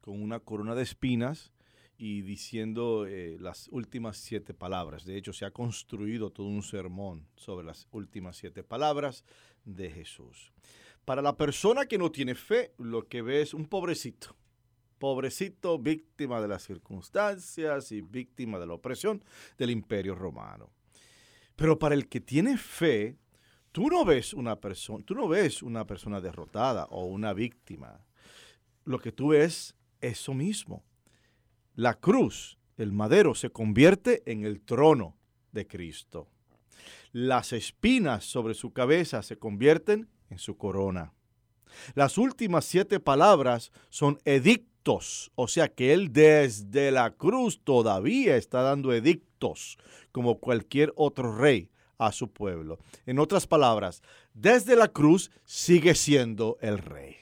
con 0.00 0.20
una 0.22 0.40
corona 0.40 0.74
de 0.74 0.82
espinas 0.82 1.52
y 1.96 2.22
diciendo 2.22 3.06
eh, 3.06 3.36
las 3.40 3.68
últimas 3.68 4.16
siete 4.16 4.52
palabras. 4.52 5.04
De 5.04 5.16
hecho, 5.16 5.32
se 5.32 5.44
ha 5.44 5.50
construido 5.50 6.30
todo 6.30 6.46
un 6.48 6.62
sermón 6.62 7.26
sobre 7.36 7.64
las 7.64 7.86
últimas 7.92 8.36
siete 8.36 8.62
palabras 8.62 9.24
de 9.64 9.90
Jesús. 9.90 10.52
Para 11.04 11.22
la 11.22 11.36
persona 11.36 11.86
que 11.86 11.98
no 11.98 12.10
tiene 12.10 12.34
fe, 12.34 12.72
lo 12.78 13.06
que 13.08 13.22
ve 13.22 13.42
es 13.42 13.54
un 13.54 13.66
pobrecito, 13.66 14.34
pobrecito 14.98 15.78
víctima 15.78 16.40
de 16.40 16.48
las 16.48 16.64
circunstancias 16.64 17.92
y 17.92 18.00
víctima 18.00 18.58
de 18.58 18.66
la 18.66 18.74
opresión 18.74 19.22
del 19.56 19.70
imperio 19.70 20.14
romano. 20.14 20.70
Pero 21.56 21.78
para 21.78 21.94
el 21.94 22.08
que 22.08 22.20
tiene 22.20 22.58
fe, 22.58 23.16
tú 23.72 23.88
no 23.88 24.04
ves 24.04 24.34
una 24.34 24.60
persona, 24.60 25.04
tú 25.04 25.14
no 25.14 25.28
ves 25.28 25.62
una 25.62 25.86
persona 25.86 26.20
derrotada 26.20 26.86
o 26.86 27.04
una 27.06 27.32
víctima. 27.32 28.04
Lo 28.84 28.98
que 28.98 29.12
tú 29.12 29.28
ves 29.28 29.74
es 30.00 30.12
eso 30.12 30.34
mismo. 30.34 30.84
La 31.74 31.94
cruz, 31.94 32.58
el 32.76 32.92
madero, 32.92 33.34
se 33.34 33.50
convierte 33.50 34.22
en 34.30 34.44
el 34.44 34.60
trono 34.60 35.16
de 35.52 35.66
Cristo. 35.66 36.28
Las 37.12 37.52
espinas 37.52 38.24
sobre 38.24 38.54
su 38.54 38.72
cabeza 38.72 39.22
se 39.22 39.38
convierten 39.38 40.08
en 40.30 40.38
su 40.38 40.56
corona. 40.56 41.12
Las 41.94 42.18
últimas 42.18 42.64
siete 42.64 43.00
palabras 43.00 43.72
son 43.88 44.18
edictos 44.24 44.74
o 45.34 45.48
sea 45.48 45.68
que 45.68 45.94
él 45.94 46.12
desde 46.12 46.90
la 46.90 47.12
cruz 47.12 47.60
todavía 47.64 48.36
está 48.36 48.60
dando 48.60 48.92
edictos 48.92 49.33
como 50.12 50.38
cualquier 50.38 50.92
otro 50.96 51.36
rey 51.36 51.70
a 51.98 52.12
su 52.12 52.32
pueblo. 52.32 52.78
En 53.06 53.18
otras 53.18 53.46
palabras, 53.46 54.02
desde 54.32 54.76
la 54.76 54.88
cruz 54.88 55.30
sigue 55.44 55.94
siendo 55.94 56.58
el 56.60 56.78
rey. 56.78 57.16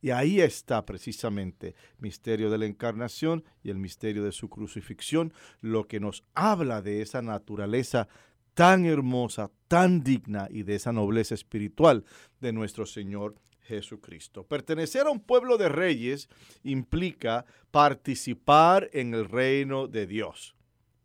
Y 0.00 0.10
ahí 0.10 0.40
está 0.40 0.84
precisamente 0.84 1.68
el 1.68 1.74
misterio 1.98 2.50
de 2.50 2.58
la 2.58 2.66
encarnación 2.66 3.44
y 3.62 3.70
el 3.70 3.78
misterio 3.78 4.22
de 4.22 4.32
su 4.32 4.48
crucifixión, 4.48 5.32
lo 5.60 5.88
que 5.88 6.00
nos 6.00 6.22
habla 6.34 6.82
de 6.82 7.02
esa 7.02 7.22
naturaleza 7.22 8.08
tan 8.54 8.86
hermosa, 8.86 9.50
tan 9.68 10.02
digna 10.02 10.48
y 10.50 10.62
de 10.62 10.76
esa 10.76 10.92
nobleza 10.92 11.34
espiritual 11.34 12.04
de 12.40 12.52
nuestro 12.52 12.86
Señor 12.86 13.34
Jesucristo. 13.66 14.44
Pertenecer 14.44 15.06
a 15.06 15.10
un 15.10 15.20
pueblo 15.20 15.58
de 15.58 15.68
reyes 15.68 16.28
implica 16.62 17.44
participar 17.70 18.88
en 18.92 19.12
el 19.12 19.28
reino 19.28 19.88
de 19.88 20.06
Dios, 20.06 20.55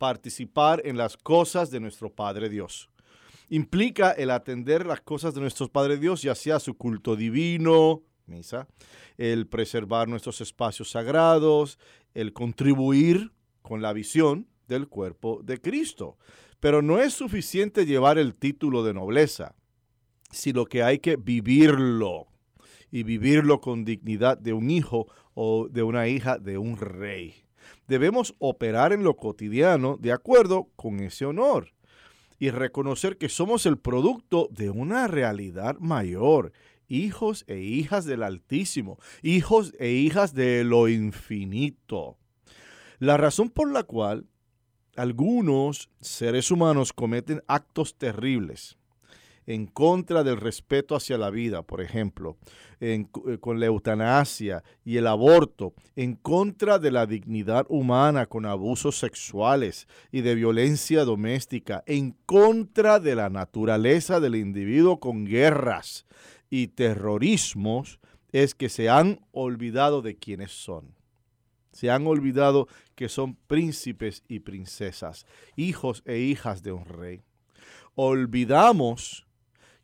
participar 0.01 0.81
en 0.83 0.97
las 0.97 1.15
cosas 1.15 1.69
de 1.69 1.79
nuestro 1.79 2.11
Padre 2.11 2.49
Dios. 2.49 2.89
Implica 3.49 4.09
el 4.09 4.31
atender 4.31 4.83
las 4.87 4.99
cosas 5.01 5.35
de 5.35 5.41
nuestro 5.41 5.67
Padre 5.67 5.97
Dios, 5.97 6.23
ya 6.23 6.33
sea 6.33 6.59
su 6.59 6.73
culto 6.73 7.15
divino, 7.15 8.01
misa, 8.25 8.67
el 9.19 9.45
preservar 9.45 10.07
nuestros 10.07 10.41
espacios 10.41 10.89
sagrados, 10.89 11.77
el 12.15 12.33
contribuir 12.33 13.31
con 13.61 13.83
la 13.83 13.93
visión 13.93 14.47
del 14.67 14.87
cuerpo 14.87 15.41
de 15.43 15.61
Cristo. 15.61 16.17
Pero 16.59 16.81
no 16.81 16.99
es 16.99 17.13
suficiente 17.13 17.85
llevar 17.85 18.17
el 18.17 18.33
título 18.33 18.83
de 18.83 18.95
nobleza, 18.95 19.53
sino 20.31 20.65
que 20.65 20.81
hay 20.81 20.97
que 20.97 21.15
vivirlo 21.15 22.25
y 22.89 23.03
vivirlo 23.03 23.61
con 23.61 23.85
dignidad 23.85 24.39
de 24.39 24.53
un 24.53 24.71
hijo 24.71 25.05
o 25.35 25.67
de 25.69 25.83
una 25.83 26.07
hija 26.07 26.39
de 26.39 26.57
un 26.57 26.77
rey. 26.77 27.50
Debemos 27.87 28.35
operar 28.39 28.93
en 28.93 29.03
lo 29.03 29.15
cotidiano 29.15 29.97
de 29.99 30.11
acuerdo 30.11 30.69
con 30.75 30.99
ese 30.99 31.25
honor 31.25 31.73
y 32.39 32.49
reconocer 32.49 33.17
que 33.17 33.29
somos 33.29 33.65
el 33.65 33.77
producto 33.77 34.47
de 34.51 34.69
una 34.69 35.07
realidad 35.07 35.77
mayor, 35.79 36.53
hijos 36.87 37.45
e 37.47 37.59
hijas 37.59 38.05
del 38.05 38.23
Altísimo, 38.23 38.97
hijos 39.21 39.73
e 39.79 39.89
hijas 39.91 40.33
de 40.33 40.63
lo 40.63 40.87
infinito. 40.87 42.17
La 42.99 43.17
razón 43.17 43.49
por 43.49 43.71
la 43.71 43.83
cual 43.83 44.25
algunos 44.95 45.89
seres 45.99 46.51
humanos 46.51 46.93
cometen 46.93 47.43
actos 47.47 47.95
terribles 47.97 48.77
en 49.45 49.67
contra 49.67 50.23
del 50.23 50.37
respeto 50.37 50.95
hacia 50.95 51.17
la 51.17 51.29
vida, 51.29 51.63
por 51.63 51.81
ejemplo, 51.81 52.37
eh, 52.79 53.05
con 53.39 53.59
la 53.59 53.67
eutanasia 53.67 54.63
y 54.83 54.97
el 54.97 55.07
aborto, 55.07 55.73
en 55.95 56.15
contra 56.15 56.79
de 56.79 56.91
la 56.91 57.05
dignidad 57.05 57.65
humana 57.69 58.25
con 58.25 58.45
abusos 58.45 58.97
sexuales 58.97 59.87
y 60.11 60.21
de 60.21 60.35
violencia 60.35 61.03
doméstica, 61.05 61.83
en 61.85 62.15
contra 62.25 62.99
de 62.99 63.15
la 63.15 63.29
naturaleza 63.29 64.19
del 64.19 64.35
individuo 64.35 64.99
con 64.99 65.25
guerras 65.25 66.05
y 66.49 66.67
terrorismos, 66.67 67.99
es 68.31 68.55
que 68.55 68.69
se 68.69 68.89
han 68.89 69.25
olvidado 69.31 70.01
de 70.01 70.15
quiénes 70.15 70.51
son. 70.51 70.95
Se 71.71 71.89
han 71.89 72.05
olvidado 72.07 72.67
que 72.95 73.09
son 73.09 73.35
príncipes 73.35 74.23
y 74.27 74.39
princesas, 74.39 75.25
hijos 75.55 76.03
e 76.05 76.19
hijas 76.19 76.63
de 76.63 76.71
un 76.71 76.85
rey. 76.85 77.21
Olvidamos 77.95 79.27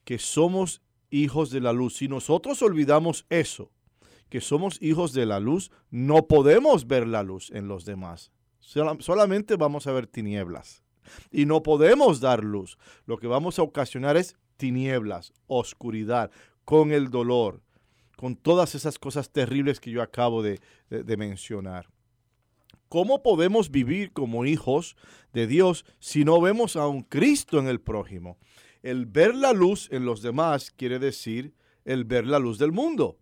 que 0.07 0.19
somos 0.19 0.81
hijos 1.09 1.49
de 1.49 1.59
la 1.59 1.73
luz. 1.73 1.97
Si 1.97 2.07
nosotros 2.07 2.61
olvidamos 2.61 3.25
eso, 3.29 3.73
que 4.29 4.39
somos 4.39 4.81
hijos 4.81 5.11
de 5.11 5.25
la 5.25 5.41
luz, 5.41 5.69
no 5.91 6.29
podemos 6.29 6.87
ver 6.87 7.05
la 7.05 7.23
luz 7.23 7.51
en 7.51 7.67
los 7.67 7.83
demás. 7.83 8.31
Solamente 8.61 9.57
vamos 9.57 9.85
a 9.85 9.91
ver 9.91 10.07
tinieblas. 10.07 10.81
Y 11.29 11.45
no 11.45 11.61
podemos 11.61 12.21
dar 12.21 12.41
luz. 12.41 12.77
Lo 13.05 13.17
que 13.17 13.27
vamos 13.27 13.59
a 13.59 13.63
ocasionar 13.63 14.15
es 14.15 14.37
tinieblas, 14.55 15.33
oscuridad, 15.47 16.31
con 16.63 16.93
el 16.93 17.09
dolor, 17.09 17.61
con 18.15 18.37
todas 18.37 18.75
esas 18.75 18.99
cosas 18.99 19.29
terribles 19.29 19.81
que 19.81 19.91
yo 19.91 20.01
acabo 20.01 20.41
de, 20.41 20.61
de 20.89 21.17
mencionar. 21.17 21.89
¿Cómo 22.87 23.21
podemos 23.21 23.71
vivir 23.71 24.13
como 24.13 24.45
hijos 24.45 24.95
de 25.33 25.47
Dios 25.47 25.83
si 25.99 26.23
no 26.23 26.39
vemos 26.39 26.77
a 26.77 26.87
un 26.87 27.01
Cristo 27.01 27.59
en 27.59 27.67
el 27.67 27.81
prójimo? 27.81 28.37
El 28.88 29.05
ver 29.05 29.35
la 29.35 29.51
luz 29.51 29.89
en 29.91 30.05
los 30.05 30.21
demás 30.21 30.71
quiere 30.71 30.97
decir 30.97 31.53
el 31.83 32.05
ver 32.05 32.25
la 32.25 32.39
luz 32.39 32.57
del 32.57 32.71
mundo. 32.71 33.19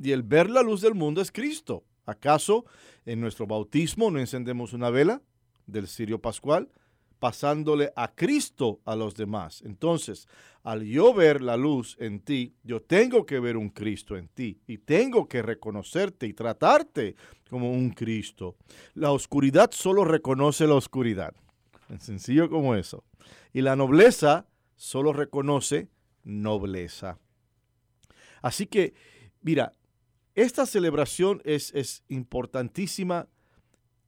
Y 0.00 0.10
el 0.10 0.24
ver 0.24 0.50
la 0.50 0.60
luz 0.60 0.80
del 0.80 0.96
mundo 0.96 1.20
es 1.20 1.30
Cristo. 1.30 1.84
¿Acaso 2.04 2.64
en 3.06 3.20
nuestro 3.20 3.46
bautismo 3.46 4.10
no 4.10 4.18
encendemos 4.18 4.72
una 4.72 4.90
vela 4.90 5.22
del 5.68 5.86
cirio 5.86 6.20
pascual? 6.20 6.68
pasándole 7.20 7.90
a 7.96 8.12
Cristo 8.14 8.80
a 8.84 8.96
los 8.96 9.14
demás. 9.14 9.62
Entonces, 9.64 10.28
al 10.62 10.82
yo 10.82 11.14
ver 11.14 11.40
la 11.40 11.56
luz 11.56 11.96
en 11.98 12.20
ti, 12.20 12.54
yo 12.64 12.82
tengo 12.82 13.24
que 13.24 13.38
ver 13.38 13.56
un 13.56 13.70
Cristo 13.70 14.16
en 14.16 14.28
ti 14.28 14.60
y 14.66 14.78
tengo 14.78 15.26
que 15.26 15.40
reconocerte 15.40 16.26
y 16.26 16.34
tratarte 16.34 17.14
como 17.48 17.70
un 17.70 17.90
Cristo. 17.90 18.56
La 18.94 19.12
oscuridad 19.12 19.70
solo 19.72 20.04
reconoce 20.04 20.66
la 20.66 20.74
oscuridad. 20.74 21.34
Es 21.88 22.02
sencillo 22.02 22.50
como 22.50 22.74
eso. 22.74 23.04
Y 23.54 23.62
la 23.62 23.74
nobleza 23.74 24.46
solo 24.84 25.14
reconoce 25.14 25.88
nobleza. 26.24 27.18
Así 28.42 28.66
que, 28.66 28.92
mira, 29.40 29.72
esta 30.34 30.66
celebración 30.66 31.40
es, 31.46 31.72
es 31.74 32.04
importantísima 32.08 33.26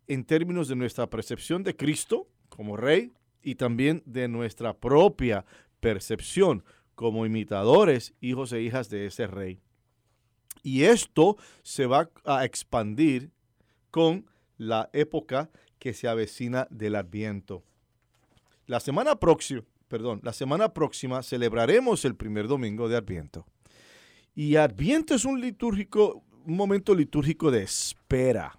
en 0.07 0.27
términos 0.27 0.69
de 0.69 0.77
nuestra 0.77 1.09
percepción 1.09 1.63
de 1.63 1.75
Cristo 1.75 2.29
como 2.51 2.77
Rey 2.77 3.15
y 3.43 3.55
también 3.55 4.03
de 4.05 4.29
nuestra 4.29 4.75
propia 4.77 5.47
percepción 5.81 6.63
como 6.95 7.25
imitadores, 7.25 8.13
hijos 8.21 8.53
e 8.53 8.61
hijas 8.61 8.91
de 8.91 9.07
ese 9.07 9.27
Rey. 9.27 9.61
Y 10.63 10.83
esto 10.83 11.39
se 11.63 11.87
va 11.87 12.11
a 12.27 12.45
expandir 12.45 13.31
con 13.91 14.27
la 14.59 14.91
época 14.93 15.49
que 15.79 15.95
se 15.95 16.07
avecina 16.07 16.69
del 16.71 16.97
Adviento. 16.97 17.63
La 18.67 18.81
semana 18.81 19.17
próxima, 19.17 19.63
perdón, 19.89 20.21
la 20.23 20.33
semana 20.33 20.73
próxima 20.73 21.23
celebraremos 21.23 22.05
el 22.05 22.17
primer 22.17 22.49
domingo 22.49 22.89
de 22.89 22.97
Adviento. 22.97 23.47
Y 24.35 24.57
Adviento 24.57 25.15
es 25.15 25.25
un 25.25 25.41
litúrgico, 25.41 26.23
un 26.45 26.57
momento 26.57 26.95
litúrgico 26.95 27.51
de 27.51 27.63
espera. 27.63 28.59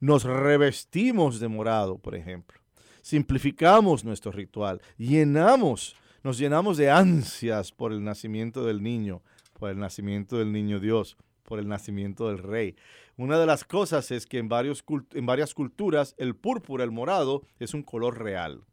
Nos 0.00 0.24
revestimos 0.24 1.40
de 1.40 1.48
morado, 1.48 1.98
por 1.98 2.14
ejemplo. 2.14 2.60
Simplificamos 3.02 4.04
nuestro 4.04 4.32
ritual, 4.32 4.82
llenamos, 4.98 5.94
nos 6.24 6.38
llenamos 6.38 6.76
de 6.76 6.90
ansias 6.90 7.70
por 7.70 7.92
el 7.92 8.02
nacimiento 8.02 8.64
del 8.64 8.82
niño, 8.82 9.22
por 9.52 9.70
el 9.70 9.78
nacimiento 9.78 10.38
del 10.38 10.52
niño 10.52 10.80
Dios, 10.80 11.16
por 11.44 11.60
el 11.60 11.68
nacimiento 11.68 12.28
del 12.28 12.38
rey. 12.38 12.74
Una 13.16 13.38
de 13.38 13.46
las 13.46 13.64
cosas 13.64 14.10
es 14.10 14.26
que 14.26 14.38
en, 14.38 14.48
varios 14.48 14.84
en 15.14 15.24
varias 15.24 15.54
culturas 15.54 16.14
el 16.18 16.34
púrpura, 16.34 16.84
el 16.84 16.90
morado, 16.90 17.42
es 17.58 17.72
un 17.72 17.82
color 17.82 18.18
real. 18.18 18.64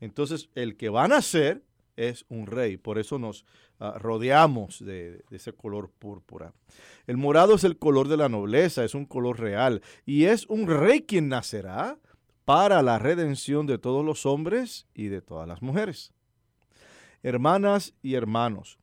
Entonces, 0.00 0.50
el 0.54 0.76
que 0.76 0.88
va 0.88 1.04
a 1.04 1.08
nacer 1.08 1.62
es 1.96 2.24
un 2.28 2.46
rey, 2.46 2.76
por 2.76 2.98
eso 2.98 3.18
nos 3.18 3.44
uh, 3.80 3.98
rodeamos 3.98 4.78
de, 4.78 5.24
de, 5.30 5.36
ese 5.36 5.52
color 5.52 5.90
púrpura. 5.90 6.52
El 7.08 7.16
morado 7.16 7.56
es 7.56 7.64
el 7.64 7.76
color 7.76 8.06
de 8.06 8.16
la 8.16 8.28
nobleza, 8.28 8.84
es 8.84 8.94
un 8.94 9.04
color 9.04 9.40
real, 9.40 9.82
y 10.06 10.24
es 10.24 10.46
un 10.46 10.68
rey 10.68 11.02
quien 11.02 11.28
nacerá 11.28 11.98
para 12.44 12.82
la 12.82 12.98
redención 12.98 13.66
de 13.66 13.78
todos 13.78 14.04
los 14.04 14.24
hombres 14.26 14.86
y 14.94 15.08
de 15.08 15.20
todas 15.20 15.46
las 15.46 15.60
mujeres. 15.60 16.14
Hermanas 17.22 17.94
y 18.00 18.14
hermanos, 18.14 18.78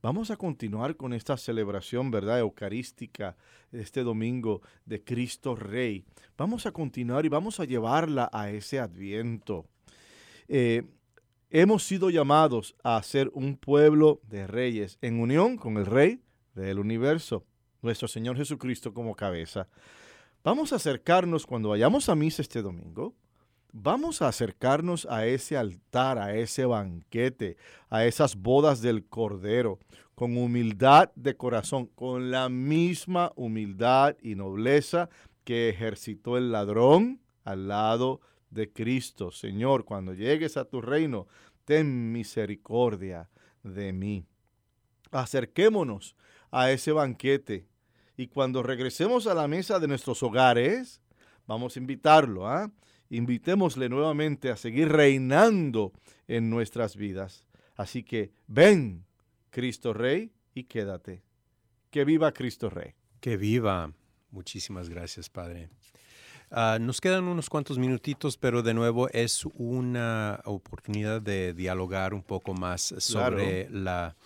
vamos 0.00 0.30
a 0.30 0.36
continuar 0.36 0.96
con 0.96 1.12
esta 1.12 1.36
celebración, 1.36 2.10
¿verdad? 2.10 2.38
Eucarística, 2.38 3.36
este 3.72 4.04
domingo 4.04 4.62
de 4.86 5.02
Cristo 5.02 5.56
Rey. 5.56 6.04
Vamos 6.38 6.64
a 6.64 6.72
continuar 6.72 7.26
y 7.26 7.28
vamos 7.28 7.60
a 7.60 7.64
llevarla 7.64 8.30
a 8.32 8.50
ese 8.50 8.78
adviento. 8.78 9.66
Eh, 10.48 10.82
hemos 11.50 11.84
sido 11.84 12.10
llamados 12.10 12.74
a 12.82 13.02
ser 13.02 13.30
un 13.34 13.56
pueblo 13.56 14.20
de 14.24 14.46
reyes 14.46 14.98
en 15.00 15.20
unión 15.20 15.56
con 15.56 15.76
el 15.76 15.86
Rey 15.86 16.20
del 16.54 16.78
universo, 16.78 17.44
nuestro 17.80 18.08
Señor 18.08 18.36
Jesucristo 18.36 18.92
como 18.92 19.14
cabeza. 19.14 19.68
Vamos 20.44 20.72
a 20.72 20.76
acercarnos 20.76 21.46
cuando 21.46 21.68
vayamos 21.68 22.08
a 22.08 22.14
misa 22.14 22.42
este 22.42 22.62
domingo. 22.62 23.14
Vamos 23.72 24.20
a 24.20 24.28
acercarnos 24.28 25.06
a 25.06 25.24
ese 25.26 25.56
altar, 25.56 26.18
a 26.18 26.34
ese 26.34 26.66
banquete, 26.66 27.56
a 27.88 28.04
esas 28.04 28.36
bodas 28.36 28.82
del 28.82 29.06
Cordero, 29.06 29.78
con 30.14 30.36
humildad 30.36 31.10
de 31.14 31.36
corazón, 31.36 31.86
con 31.86 32.30
la 32.30 32.48
misma 32.48 33.32
humildad 33.34 34.16
y 34.20 34.34
nobleza 34.34 35.08
que 35.44 35.70
ejercitó 35.70 36.36
el 36.36 36.52
ladrón 36.52 37.20
al 37.44 37.68
lado 37.68 38.20
de 38.20 38.31
Cristo. 38.72 39.30
Señor, 39.30 39.84
cuando 39.84 40.14
llegues 40.14 40.56
a 40.56 40.64
tu 40.64 40.80
reino, 40.80 41.26
ten 41.64 42.12
misericordia 42.12 43.30
de 43.62 43.92
mí. 43.92 44.26
Acerquémonos 45.10 46.16
a 46.50 46.70
ese 46.70 46.92
banquete 46.92 47.66
y 48.16 48.28
cuando 48.28 48.62
regresemos 48.62 49.26
a 49.26 49.34
la 49.34 49.48
mesa 49.48 49.78
de 49.78 49.88
nuestros 49.88 50.22
hogares, 50.22 51.00
vamos 51.46 51.76
a 51.76 51.80
invitarlo, 51.80 52.46
¿ah? 52.46 52.70
Invitémosle 53.10 53.88
nuevamente 53.88 54.50
a 54.50 54.56
seguir 54.56 54.88
reinando 54.88 55.92
en 56.28 56.48
nuestras 56.48 56.96
vidas. 56.96 57.44
Así 57.76 58.02
que 58.02 58.32
ven, 58.46 59.04
Cristo 59.50 59.92
Rey, 59.92 60.32
y 60.54 60.64
quédate. 60.64 61.22
Que 61.90 62.04
viva 62.04 62.32
Cristo 62.32 62.70
Rey. 62.70 62.94
Que 63.20 63.36
viva. 63.36 63.92
Muchísimas 64.30 64.88
gracias, 64.88 65.28
Padre. 65.28 65.68
Uh, 66.52 66.78
nos 66.78 67.00
quedan 67.00 67.24
unos 67.24 67.48
cuantos 67.48 67.78
minutitos, 67.78 68.36
pero 68.36 68.62
de 68.62 68.74
nuevo 68.74 69.08
es 69.08 69.46
una 69.54 70.38
oportunidad 70.44 71.22
de 71.22 71.54
dialogar 71.54 72.12
un 72.12 72.22
poco 72.22 72.52
más 72.52 72.94
sobre 72.98 73.68
claro. 73.68 73.84
la 73.84 74.16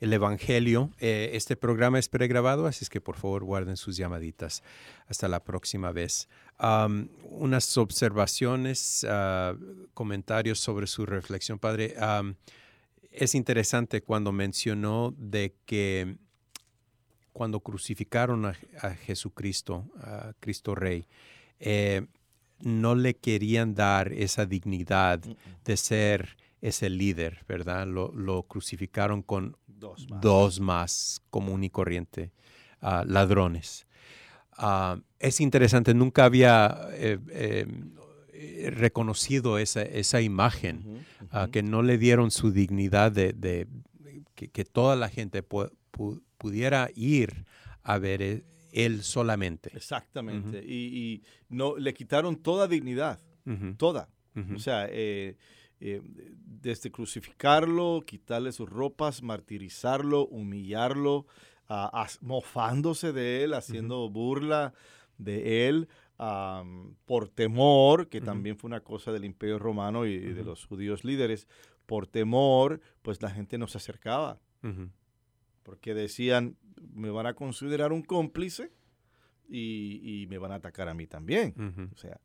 el 0.00 0.12
Evangelio. 0.12 0.90
Eh, 0.98 1.30
este 1.34 1.56
programa 1.56 1.98
es 1.98 2.08
pregrabado, 2.08 2.66
así 2.66 2.84
es 2.84 2.90
que 2.90 3.00
por 3.00 3.16
favor 3.16 3.44
guarden 3.44 3.78
sus 3.78 3.96
llamaditas. 3.96 4.62
Hasta 5.08 5.28
la 5.28 5.42
próxima 5.42 5.90
vez. 5.92 6.28
Um, 6.62 7.08
unas 7.22 7.76
observaciones, 7.78 9.04
uh, 9.04 9.56
comentarios 9.94 10.58
sobre 10.58 10.86
su 10.86 11.06
reflexión, 11.06 11.58
Padre. 11.58 11.94
Um, 11.98 12.34
es 13.10 13.34
interesante 13.34 14.02
cuando 14.02 14.32
mencionó 14.32 15.14
de 15.16 15.54
que 15.66 16.16
cuando 17.32 17.60
crucificaron 17.60 18.46
a, 18.46 18.56
a 18.80 18.90
Jesucristo, 18.90 19.86
a 20.02 20.32
Cristo 20.40 20.74
Rey, 20.74 21.06
eh, 21.60 22.06
no 22.60 22.94
le 22.94 23.14
querían 23.14 23.74
dar 23.74 24.12
esa 24.12 24.46
dignidad 24.46 25.20
de 25.64 25.76
ser 25.76 26.36
ese 26.60 26.90
líder, 26.90 27.44
¿verdad? 27.48 27.86
Lo, 27.86 28.12
lo 28.12 28.42
crucificaron 28.42 29.22
con 29.22 29.56
dos 29.66 30.06
más, 30.10 30.20
dos 30.20 30.60
más 30.60 31.22
común 31.30 31.64
y 31.64 31.70
corriente, 31.70 32.32
uh, 32.82 33.04
ladrones. 33.06 33.86
Uh, 34.58 35.00
es 35.18 35.40
interesante, 35.40 35.94
nunca 35.94 36.24
había 36.24 36.88
eh, 36.92 37.18
eh, 37.30 38.70
reconocido 38.74 39.58
esa, 39.58 39.82
esa 39.82 40.20
imagen, 40.20 40.82
uh 40.84 40.90
-huh, 40.90 41.28
-huh. 41.30 41.50
que 41.50 41.62
no 41.62 41.82
le 41.82 41.96
dieron 41.96 42.30
su 42.30 42.50
dignidad 42.50 43.10
de, 43.12 43.32
de 43.32 43.66
que, 44.34 44.48
que, 44.48 44.64
toda 44.64 44.96
la 44.96 45.08
gente 45.08 45.42
pu 45.42 45.68
pu 45.90 46.22
pudiera 46.38 46.90
ir 46.94 47.44
a 47.82 47.98
ver 47.98 48.22
e, 48.22 48.44
él 48.72 49.02
solamente. 49.02 49.70
Exactamente, 49.74 50.62
y, 50.64 50.98
y, 50.98 51.22
no 51.48 51.76
le 51.76 51.94
quitaron 51.94 52.36
toda 52.36 52.66
dignidad, 52.68 53.20
toda. 53.76 54.08
O 54.54 54.58
sea, 54.58 54.86
eh, 54.88 55.36
eh, 55.80 56.00
desde 56.04 56.90
crucificarlo, 56.90 58.02
quitarle 58.06 58.52
sus 58.52 58.68
ropas, 58.68 59.22
martirizarlo, 59.22 60.26
humillarlo, 60.26 61.26
mofándose 62.20 63.12
de 63.12 63.44
él, 63.44 63.54
haciendo 63.54 64.08
burla 64.08 64.72
de 65.18 65.68
él, 65.68 65.88
um, 66.18 66.94
por 67.04 67.28
temor, 67.28 68.08
que 68.08 68.20
también 68.20 68.56
fue 68.56 68.68
una 68.68 68.80
cosa 68.80 69.12
del 69.12 69.24
imperio 69.24 69.58
romano 69.58 70.06
y, 70.06 70.12
y 70.12 70.32
de 70.32 70.44
los 70.44 70.64
judíos 70.64 71.04
líderes, 71.04 71.46
por 71.86 72.06
temor, 72.06 72.80
pues 73.02 73.20
la 73.20 73.30
gente 73.30 73.58
no 73.58 73.66
se 73.66 73.78
acercaba, 73.78 74.38
porque 75.62 75.94
decían, 75.94 76.56
me 76.94 77.10
van 77.10 77.26
a 77.26 77.34
considerar 77.34 77.92
un 77.92 78.02
cómplice 78.02 78.72
y, 79.48 80.22
y 80.22 80.26
me 80.26 80.38
van 80.38 80.52
a 80.52 80.56
atacar 80.56 80.88
a 80.88 80.94
mí 80.94 81.06
también. 81.06 81.54
O 81.94 81.96
sea, 81.96 82.20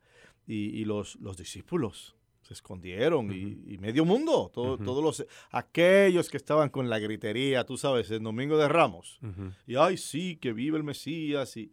y, 0.47 0.79
y 0.81 0.85
los, 0.85 1.15
los 1.17 1.37
discípulos, 1.37 2.15
se 2.41 2.53
escondieron 2.53 3.25
uh 3.25 3.33
-huh. 3.33 3.65
y, 3.67 3.73
y, 3.73 3.77
medio 3.79 4.05
mundo, 4.05 4.51
todo, 4.53 4.73
uh 4.73 4.77
-huh. 4.77 4.85
todos 4.85 5.03
los 5.03 5.25
aquellos 5.49 6.29
que 6.29 6.37
estaban 6.37 6.69
con 6.69 6.89
la 6.89 6.99
gritería, 6.99 7.63
tú 7.65 7.75
sabes, 7.75 8.11
el 8.11 8.21
domingo 8.21 8.55
de 8.57 8.67
Ramos. 8.67 9.17
Uh 9.23 9.27
-huh. 9.27 9.53
Y 9.65 9.75
ay, 9.77 9.97
sí, 9.97 10.37
que 10.37 10.53
vive 10.53 10.77
el 10.77 10.83
Mesías 10.83 11.57
y 11.57 11.71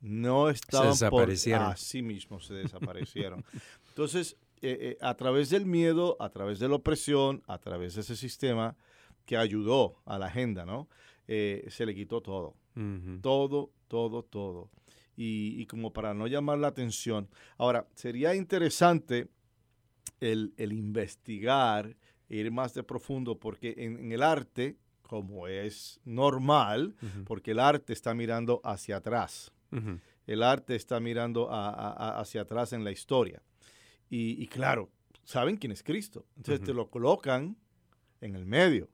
no 0.00 0.48
estaban 0.48 0.94
se 0.94 1.04
desaparecieron. 1.04 1.64
por 1.64 1.72
así 1.74 2.00
mismo 2.02 2.40
se 2.40 2.54
desaparecieron. 2.54 3.44
Entonces, 3.88 4.38
eh, 4.62 4.78
eh, 4.80 4.98
a 5.02 5.14
través 5.14 5.50
del 5.50 5.66
miedo, 5.66 6.16
a 6.20 6.30
través 6.30 6.58
de 6.58 6.68
la 6.68 6.76
opresión, 6.76 7.42
a 7.46 7.58
través 7.58 7.94
de 7.94 8.00
ese 8.00 8.16
sistema 8.16 8.76
que 9.28 9.36
ayudó 9.36 10.00
a 10.06 10.18
la 10.18 10.26
agenda, 10.26 10.64
¿no? 10.64 10.88
Eh, 11.26 11.66
se 11.68 11.84
le 11.84 11.94
quitó 11.94 12.22
todo. 12.22 12.54
Todo, 13.20 13.70
todo, 13.88 14.22
todo. 14.22 14.70
Y, 15.16 15.60
y 15.60 15.66
como 15.66 15.92
para 15.92 16.14
no 16.14 16.26
llamar 16.26 16.58
la 16.58 16.68
atención. 16.68 17.28
Ahora, 17.58 17.86
sería 17.94 18.34
interesante 18.34 19.28
el, 20.20 20.54
el 20.56 20.72
investigar, 20.72 21.94
ir 22.30 22.50
más 22.50 22.72
de 22.72 22.82
profundo, 22.84 23.38
porque 23.38 23.74
en, 23.76 23.98
en 23.98 24.12
el 24.12 24.22
arte, 24.22 24.76
como 25.02 25.46
es 25.48 26.00
normal, 26.04 26.94
uh 27.02 27.06
-huh. 27.06 27.24
porque 27.24 27.50
el 27.50 27.58
arte 27.58 27.92
está 27.92 28.14
mirando 28.14 28.60
hacia 28.64 28.96
atrás. 28.96 29.52
Uh 29.72 29.76
-huh. 29.76 30.00
El 30.26 30.42
arte 30.42 30.74
está 30.74 31.00
mirando 31.00 31.50
a, 31.50 31.68
a, 31.68 32.20
hacia 32.20 32.42
atrás 32.42 32.72
en 32.72 32.82
la 32.84 32.92
historia. 32.92 33.42
Y, 34.08 34.42
y, 34.42 34.46
claro, 34.46 34.88
saben 35.24 35.56
quién 35.58 35.72
es 35.72 35.82
Cristo. 35.82 36.24
Entonces 36.36 36.64
te 36.64 36.72
lo 36.72 36.88
colocan 36.88 37.56
en 38.20 38.34
el 38.34 38.46
medio. 38.46 38.88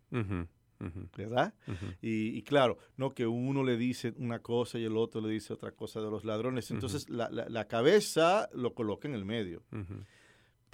¿Verdad? 1.16 1.54
Y, 2.02 2.36
y, 2.36 2.42
claro, 2.42 2.76
no 2.96 3.14
que 3.14 3.26
uno 3.26 3.62
le 3.62 3.78
dice 3.78 4.12
una 4.18 4.40
cosa 4.40 4.78
y 4.78 4.84
el 4.84 4.98
otro 4.98 5.22
le 5.22 5.30
dice 5.30 5.54
otra 5.54 5.72
cosa 5.72 6.00
de 6.00 6.10
los 6.10 6.24
ladrones. 6.24 6.70
Entonces 6.70 7.08
la, 7.08 7.30
la, 7.30 7.48
la, 7.48 7.66
cabeza 7.68 8.50
lo 8.52 8.74
coloca 8.74 9.08
en 9.08 9.14
el 9.14 9.24
medio 9.24 9.62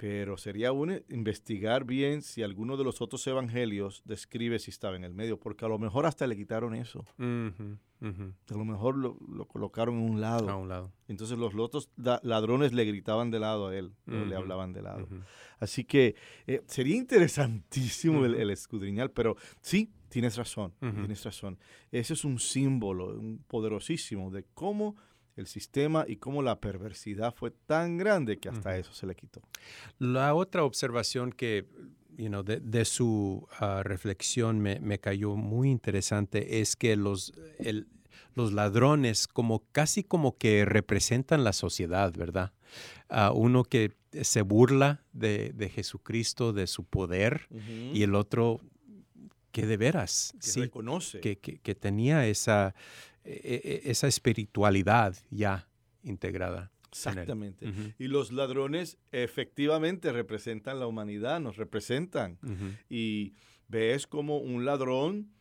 pero 0.01 0.35
sería 0.35 0.71
bueno 0.71 0.95
investigar 1.09 1.85
bien 1.85 2.23
si 2.23 2.41
alguno 2.41 2.75
de 2.75 2.83
los 2.83 3.01
otros 3.01 3.27
evangelios 3.27 4.01
describe 4.03 4.57
si 4.57 4.71
estaba 4.71 4.95
en 4.95 5.03
el 5.03 5.13
medio, 5.13 5.39
porque 5.39 5.63
a 5.63 5.67
lo 5.67 5.77
mejor 5.77 6.07
hasta 6.07 6.25
le 6.25 6.35
quitaron 6.35 6.73
eso. 6.73 7.05
Uh 7.19 7.23
-huh, 7.23 7.77
uh 8.01 8.05
-huh. 8.07 8.33
A 8.49 8.57
lo 8.57 8.65
mejor 8.65 8.97
lo, 8.97 9.15
lo, 9.31 9.45
colocaron 9.45 9.99
en 9.99 10.09
un 10.09 10.19
lado. 10.19 10.49
A 10.49 10.55
un 10.55 10.69
lado. 10.69 10.91
Entonces 11.07 11.37
los 11.37 11.53
otros 11.53 11.91
ladrones 12.23 12.73
le 12.73 12.83
gritaban 12.85 13.29
de 13.29 13.41
lado 13.41 13.67
a 13.67 13.77
él, 13.77 13.93
uh 14.07 14.11
-huh. 14.11 14.25
le 14.25 14.35
hablaban 14.35 14.73
de 14.73 14.81
lado. 14.81 15.07
Así 15.59 15.83
que 15.83 16.15
eh, 16.47 16.63
sería 16.65 16.95
interesantísimo 16.95 18.25
el, 18.25 18.33
el, 18.33 18.49
escudriñar, 18.49 19.11
pero 19.11 19.35
sí, 19.61 19.91
tienes 20.09 20.35
razón, 20.35 20.73
tienes 20.79 21.23
razón. 21.23 21.59
Ese 21.91 22.13
es 22.13 22.25
un 22.25 22.39
símbolo 22.39 23.19
un 23.19 23.37
poderosísimo 23.47 24.31
de 24.31 24.45
cómo 24.55 24.95
el 25.35 25.47
sistema 25.47 26.05
y 26.07 26.17
cómo 26.17 26.41
la 26.41 26.59
perversidad 26.59 27.33
fue 27.33 27.51
tan 27.51 27.97
grande 27.97 28.37
que 28.37 28.49
hasta 28.49 28.77
eso 28.77 28.93
se 28.93 29.05
le 29.07 29.15
quitó. 29.15 29.41
La 29.99 30.33
otra 30.33 30.63
observación 30.63 31.31
que 31.31 31.65
you 32.17 32.27
know, 32.27 32.43
de, 32.43 32.59
de, 32.59 32.85
su 32.85 33.47
uh, 33.59 33.83
reflexión 33.83 34.59
me, 34.59 34.79
me, 34.79 34.99
cayó 34.99 35.35
muy 35.35 35.69
interesante 35.69 36.59
es 36.59 36.75
que 36.75 36.95
los, 36.95 37.33
el, 37.59 37.87
los 38.35 38.53
ladrones 38.53 39.27
como 39.27 39.63
casi 39.71 40.03
como 40.03 40.37
que 40.37 40.65
representan 40.65 41.43
la 41.43 41.53
sociedad, 41.53 42.13
¿verdad? 42.15 42.53
Uh, 43.09 43.33
uno 43.33 43.63
que 43.63 43.93
se 44.21 44.41
burla 44.41 45.03
de, 45.13 45.51
de, 45.53 45.69
Jesucristo, 45.69 46.53
de 46.53 46.67
su 46.67 46.83
poder, 46.83 47.47
-huh. 47.49 47.95
y 47.95 48.03
el 48.03 48.15
otro 48.15 48.61
que 49.51 49.65
de 49.65 49.77
veras 49.77 50.33
que 50.39 50.47
sí, 50.47 50.61
reconoce 50.61 51.19
que, 51.19 51.37
que, 51.37 51.59
que 51.59 51.75
tenía 51.75 52.25
esa, 52.25 52.73
esa 53.23 54.07
espiritualidad 54.07 55.15
ya 55.29 55.67
integrada. 56.03 56.71
Exactamente. 56.89 57.67
Uh 57.67 57.71
-huh. 57.71 57.93
Y 57.99 58.07
los 58.07 58.31
ladrones 58.31 58.97
efectivamente 59.11 60.11
representan 60.11 60.79
la 60.79 60.87
humanidad, 60.87 61.39
nos 61.39 61.55
representan. 61.57 62.37
Uh 62.43 62.49
-huh. 62.49 62.77
Y 62.89 63.33
ves 63.69 64.07
como 64.07 64.39
un 64.39 64.65
ladrón 64.65 65.31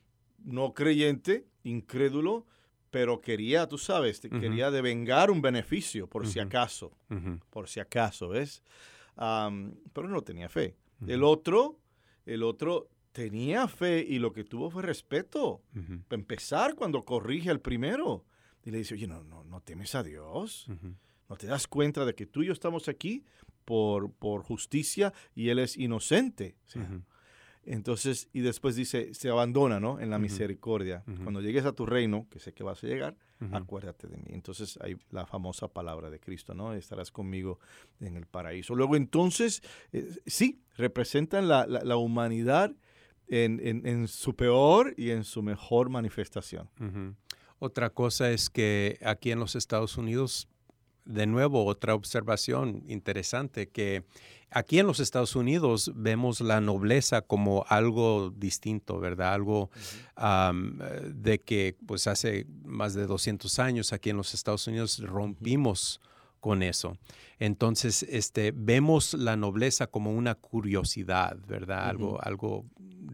no 0.45 0.73
creyente, 0.75 1.47
incrédulo, 1.65 2.47
pero 2.91 3.21
quería, 3.21 3.67
tú 3.67 3.79
sabes, 3.79 4.21
uh 4.25 4.29
-huh. 4.29 4.41
quería 4.41 4.71
devengar 4.71 5.31
un 5.31 5.43
beneficio 5.43 6.07
por 6.07 6.27
si 6.27 6.39
acaso, 6.39 6.93
por 7.51 7.69
si 7.69 7.81
acaso, 7.81 8.29
¿ves? 8.29 8.63
Um, 9.17 9.75
pero 9.93 10.09
no 10.09 10.23
tenía 10.23 10.49
fe. 10.49 10.77
El 11.07 11.25
otro, 11.25 11.79
el 12.27 12.43
otro 12.43 12.89
tenía 13.21 13.69
fe 13.69 14.05
y 14.09 14.19
lo 14.19 14.33
que 14.33 14.45
tuvo 14.45 14.71
fue 14.71 14.83
respeto. 14.83 15.61
Para 16.09 16.21
empezar, 16.21 16.75
cuando 16.75 17.03
corrige 17.03 17.51
al 17.51 17.61
primero. 17.61 18.25
Y 18.65 18.71
le 18.71 18.79
dice, 18.79 18.95
oye, 18.95 19.07
no, 19.07 19.23
no, 19.25 19.45
no 19.45 19.61
temes 19.61 19.95
a 19.95 20.03
Dios. 20.03 20.67
¿No 21.29 21.37
te 21.37 21.47
das 21.47 21.67
cuenta 21.67 22.07
de 22.07 22.15
que 22.15 22.25
tú 22.25 22.43
y 22.43 22.47
yo 22.47 22.53
estamos 22.55 22.89
aquí 22.89 23.25
por, 23.67 24.11
por 24.13 24.43
justicia 24.43 25.13
y 25.35 25.51
él 25.51 25.59
es 25.59 25.77
inocente? 25.77 26.57
Uh 26.75 26.79
-huh. 26.79 27.03
Entonces, 27.65 28.31
y 28.33 28.41
después 28.41 28.75
dice, 28.75 29.13
se 29.13 29.29
abandona, 29.29 29.79
¿no? 29.81 30.01
En 30.01 30.09
la 30.09 30.17
uh 30.17 30.19
-huh. 30.19 30.23
misericordia. 30.23 31.05
Uh 31.07 31.11
-huh. 31.11 31.23
Cuando 31.25 31.41
llegues 31.43 31.67
a 31.67 31.73
tu 31.73 31.85
reino, 31.85 32.27
que 32.31 32.39
sé 32.39 32.53
que 32.55 32.65
vas 32.65 32.83
a 32.83 32.87
llegar, 32.87 33.17
acuérdate 33.53 34.09
de 34.09 34.17
mí. 34.17 34.29
Entonces, 34.29 34.79
hay 34.81 34.97
la 35.11 35.27
famosa 35.27 35.69
palabra 35.69 36.09
de 36.09 36.19
Cristo, 36.21 36.55
¿no? 36.55 36.73
Estarás 36.73 37.11
conmigo 37.11 37.59
en 38.01 38.17
el 38.17 38.25
paraíso. 38.27 38.75
Luego, 38.75 38.97
entonces, 38.97 39.63
eh, 39.93 40.09
sí, 40.27 40.63
representan 40.79 41.49
la, 41.49 41.67
la, 41.67 41.85
la 41.85 41.97
humanidad 41.97 42.73
en, 43.31 43.61
en, 43.67 43.87
en, 43.87 44.09
su 44.09 44.35
peor 44.35 44.93
y 44.97 45.11
en 45.11 45.25
su 45.25 45.43
mejor 45.43 45.89
manifestación. 45.89 46.69
Otra 47.59 47.91
cosa 47.91 48.31
es 48.31 48.51
que 48.51 48.99
aquí 49.03 49.31
en 49.31 49.39
los 49.39 49.55
Estados 49.55 49.97
Unidos 49.97 50.49
de 51.05 51.27
nuevo, 51.27 51.65
otra 51.65 51.95
observación 51.95 52.85
interesante, 52.89 53.69
que 53.69 54.05
aquí 54.51 54.79
en 54.79 54.87
los 54.87 55.01
Estados 55.01 55.35
Unidos 55.37 55.93
vemos 55.95 56.41
la 56.41 56.61
nobleza 56.61 57.23
como 57.23 57.65
algo 57.69 58.31
distinto, 58.31 59.01
¿verdad? 59.01 59.35
Algo 59.35 59.71
um, 60.17 60.79
de 61.13 61.41
que 61.41 61.77
pues 61.87 62.07
hace 62.07 62.47
más 62.65 62.95
de 62.95 63.07
200 63.07 63.59
años 63.59 63.93
aquí 63.93 64.11
en 64.11 64.17
los 64.17 64.35
Estados 64.35 64.67
Unidos 64.67 64.99
rompimos. 65.01 66.01
Con 66.41 66.63
eso. 66.63 66.97
Entonces, 67.39 68.03
este, 68.03 68.53
vemos 68.55 69.15
la 69.15 69.37
nobleza 69.37 69.87
como 69.87 70.13
una 70.13 70.35
curiosidad, 70.35 71.39
¿verdad? 71.47 71.85
Uh 71.85 71.85
-huh. 71.85 71.91
Algo, 71.91 72.19
algo 72.23 72.65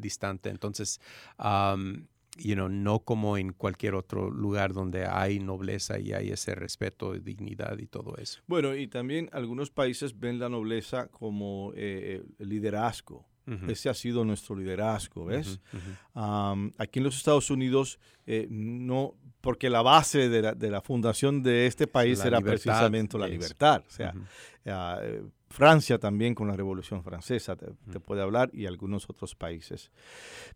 distante. 0.01 0.49
Entonces, 0.49 1.01
um, 1.39 2.07
you 2.39 2.55
know, 2.55 2.69
no 2.69 3.01
como 3.01 3.37
en 3.39 3.53
cualquier 3.53 3.95
otro 3.95 4.31
lugar 4.31 4.73
donde 4.73 5.07
hay 5.07 5.39
nobleza 5.39 5.99
y 5.99 6.13
hay 6.13 6.31
ese 6.31 6.55
respeto, 6.55 7.15
dignidad 7.15 7.79
y 7.79 7.87
todo 7.87 8.17
eso. 8.17 8.41
Bueno, 8.47 8.75
y 8.75 8.89
también 8.89 9.29
algunos 9.33 9.71
países 9.71 10.19
ven 10.19 10.39
la 10.39 10.49
nobleza 10.49 11.09
como 11.09 11.73
eh, 11.75 12.23
liderazgo. 12.39 13.27
Uh 13.47 13.53
-huh. 13.53 13.71
Ese 13.71 13.89
ha 13.89 13.95
sido 13.95 14.25
nuestro 14.25 14.57
liderazgo, 14.57 15.27
¿ves? 15.27 15.61
Uh 15.73 15.79
-huh. 16.19 16.53
um, 16.53 16.73
aquí 16.79 16.99
en 16.99 17.05
los 17.05 17.17
Estados 17.17 17.49
Unidos, 17.51 17.99
eh, 18.27 18.49
no, 18.51 19.15
porque 19.47 19.71
la 19.71 19.81
base 19.81 20.29
de 20.29 20.43
la, 20.43 20.55
de 20.55 20.71
la, 20.73 20.81
fundación 20.81 21.41
de 21.41 21.69
este 21.69 21.87
país 21.87 22.19
la 22.19 22.27
era 22.27 22.39
libertad, 22.39 22.65
precisamente 22.65 23.17
la 23.17 23.29
libertad. 23.29 23.85
O 23.87 23.91
sea, 23.93 24.13
uh 24.13 24.69
-huh. 24.69 25.31
Francia 25.49 26.01
también 26.01 26.35
con 26.35 26.49
la 26.49 26.57
Revolución 26.57 27.05
Francesa 27.05 27.55
te, 27.55 27.67
te 27.93 28.01
puede 28.01 28.23
hablar 28.23 28.51
y 28.53 28.67
algunos 28.67 29.09
otros 29.09 29.37
países. 29.37 29.93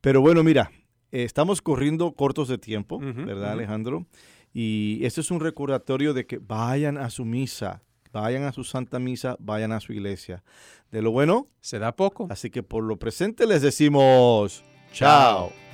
Pero 0.00 0.20
bueno, 0.20 0.42
mira, 0.42 0.72
eh, 1.12 1.22
estamos 1.22 1.62
corriendo 1.62 2.10
cortos 2.14 2.48
de 2.48 2.58
tiempo, 2.58 2.96
uh 2.96 3.00
-huh, 3.00 3.26
¿verdad, 3.26 3.44
uh 3.44 3.50
-huh. 3.50 3.52
Alejandro? 3.52 4.06
Y 4.52 4.98
esto 5.04 5.20
es 5.20 5.30
un 5.30 5.38
recordatorio 5.38 6.12
de 6.12 6.26
que 6.26 6.38
vayan 6.38 6.98
a 6.98 7.10
su 7.10 7.24
misa, 7.24 7.82
vayan 8.12 8.42
a 8.42 8.50
su 8.50 8.64
santa 8.64 8.98
misa, 8.98 9.36
vayan 9.38 9.70
a 9.70 9.78
su 9.78 9.92
iglesia. 9.92 10.42
De 10.90 11.00
lo 11.00 11.12
bueno, 11.12 11.46
se 11.60 11.78
da 11.78 11.94
poco. 11.94 12.26
Así 12.28 12.50
que 12.50 12.64
por 12.64 12.82
lo 12.82 12.96
presente 12.96 13.46
les 13.46 13.62
decimos 13.62 14.64
chao. 14.92 15.52
chao. 15.52 15.69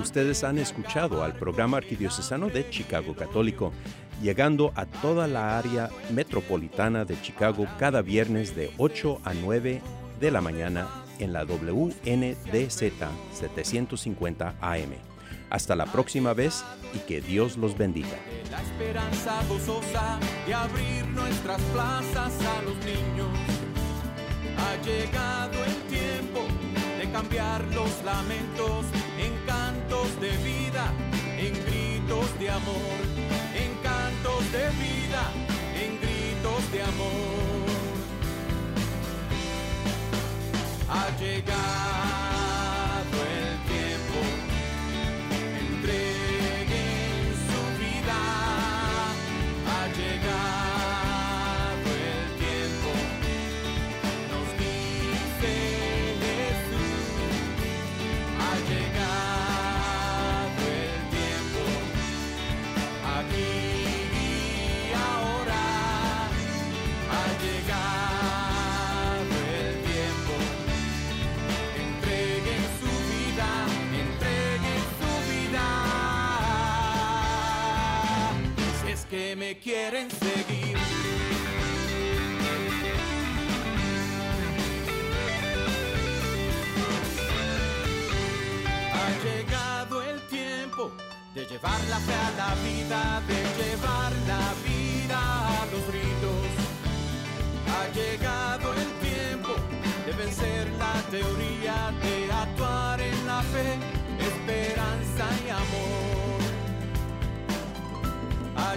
Ustedes 0.00 0.44
han 0.44 0.58
escuchado 0.58 1.22
al 1.22 1.34
programa 1.34 1.78
arquidiocesano 1.78 2.48
de 2.48 2.68
Chicago 2.68 3.14
Católico, 3.14 3.72
llegando 4.22 4.72
a 4.74 4.86
toda 4.86 5.26
la 5.26 5.58
área 5.58 5.88
metropolitana 6.12 7.04
de 7.04 7.20
Chicago 7.20 7.66
cada 7.78 8.02
viernes 8.02 8.54
de 8.54 8.70
8 8.78 9.20
a 9.24 9.34
9 9.34 9.80
de 10.20 10.30
la 10.30 10.40
mañana 10.40 10.88
en 11.18 11.32
la 11.32 11.44
WNDZ 11.44 12.92
750 13.32 14.54
AM. 14.60 14.94
Hasta 15.50 15.76
la 15.76 15.86
próxima 15.86 16.34
vez 16.34 16.64
y 16.94 16.98
que 16.98 17.20
Dios 17.20 17.56
los 17.56 17.78
bendiga. 17.78 18.16
La 18.50 18.60
esperanza 18.62 19.40
gozosa 19.48 20.18
de 20.46 20.54
abrir 20.54 21.06
nuestras 21.08 21.60
plazas 21.72 22.32
a 22.40 22.62
los 22.62 22.76
niños. 22.84 23.28
Ha 24.58 24.76
llegado 24.84 25.64
el 25.64 25.74
tiempo 25.88 26.40
de 26.98 27.10
cambiar 27.10 27.62
los 27.74 28.02
lamentos 28.04 28.86
en 28.94 29.13
cantos 29.54 30.08
de 30.20 30.30
vida, 30.50 30.84
en 31.46 31.52
gritos 31.66 32.28
de 32.40 32.50
amor, 32.50 32.98
en 33.62 33.70
cantos 33.88 34.42
de 34.56 34.64
vida, 34.84 35.22
en 35.82 35.90
gritos 36.02 36.62
de 36.72 36.80
amor. 36.82 37.66
Ha 40.88 41.06
llegado 41.22 42.43
quieren 79.58 80.10
seguir. 80.10 80.76
Ha 88.92 89.08
llegado 89.24 90.02
el 90.02 90.20
tiempo 90.28 90.92
de 91.34 91.44
llevar 91.46 91.80
la 91.90 91.98
fe 91.98 92.14
a 92.14 92.30
la 92.36 92.54
vida, 92.62 93.22
de 93.28 93.40
llevar 93.62 94.12
la 94.26 94.54
vida 94.64 95.18
a 95.18 95.66
los 95.66 95.84
ritos. 95.96 96.46
Ha 97.74 97.88
llegado 97.94 98.72
el 98.74 98.90
tiempo 99.08 99.52
de 100.06 100.12
vencer 100.12 100.70
la 100.78 100.94
teoría, 101.10 101.92
de 102.02 102.32
actuar 102.32 103.00
en 103.00 103.26
la 103.26 103.42
fe, 103.42 103.78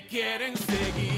me 0.00 0.06
quieren 0.08 0.56
seguir. 0.56 1.09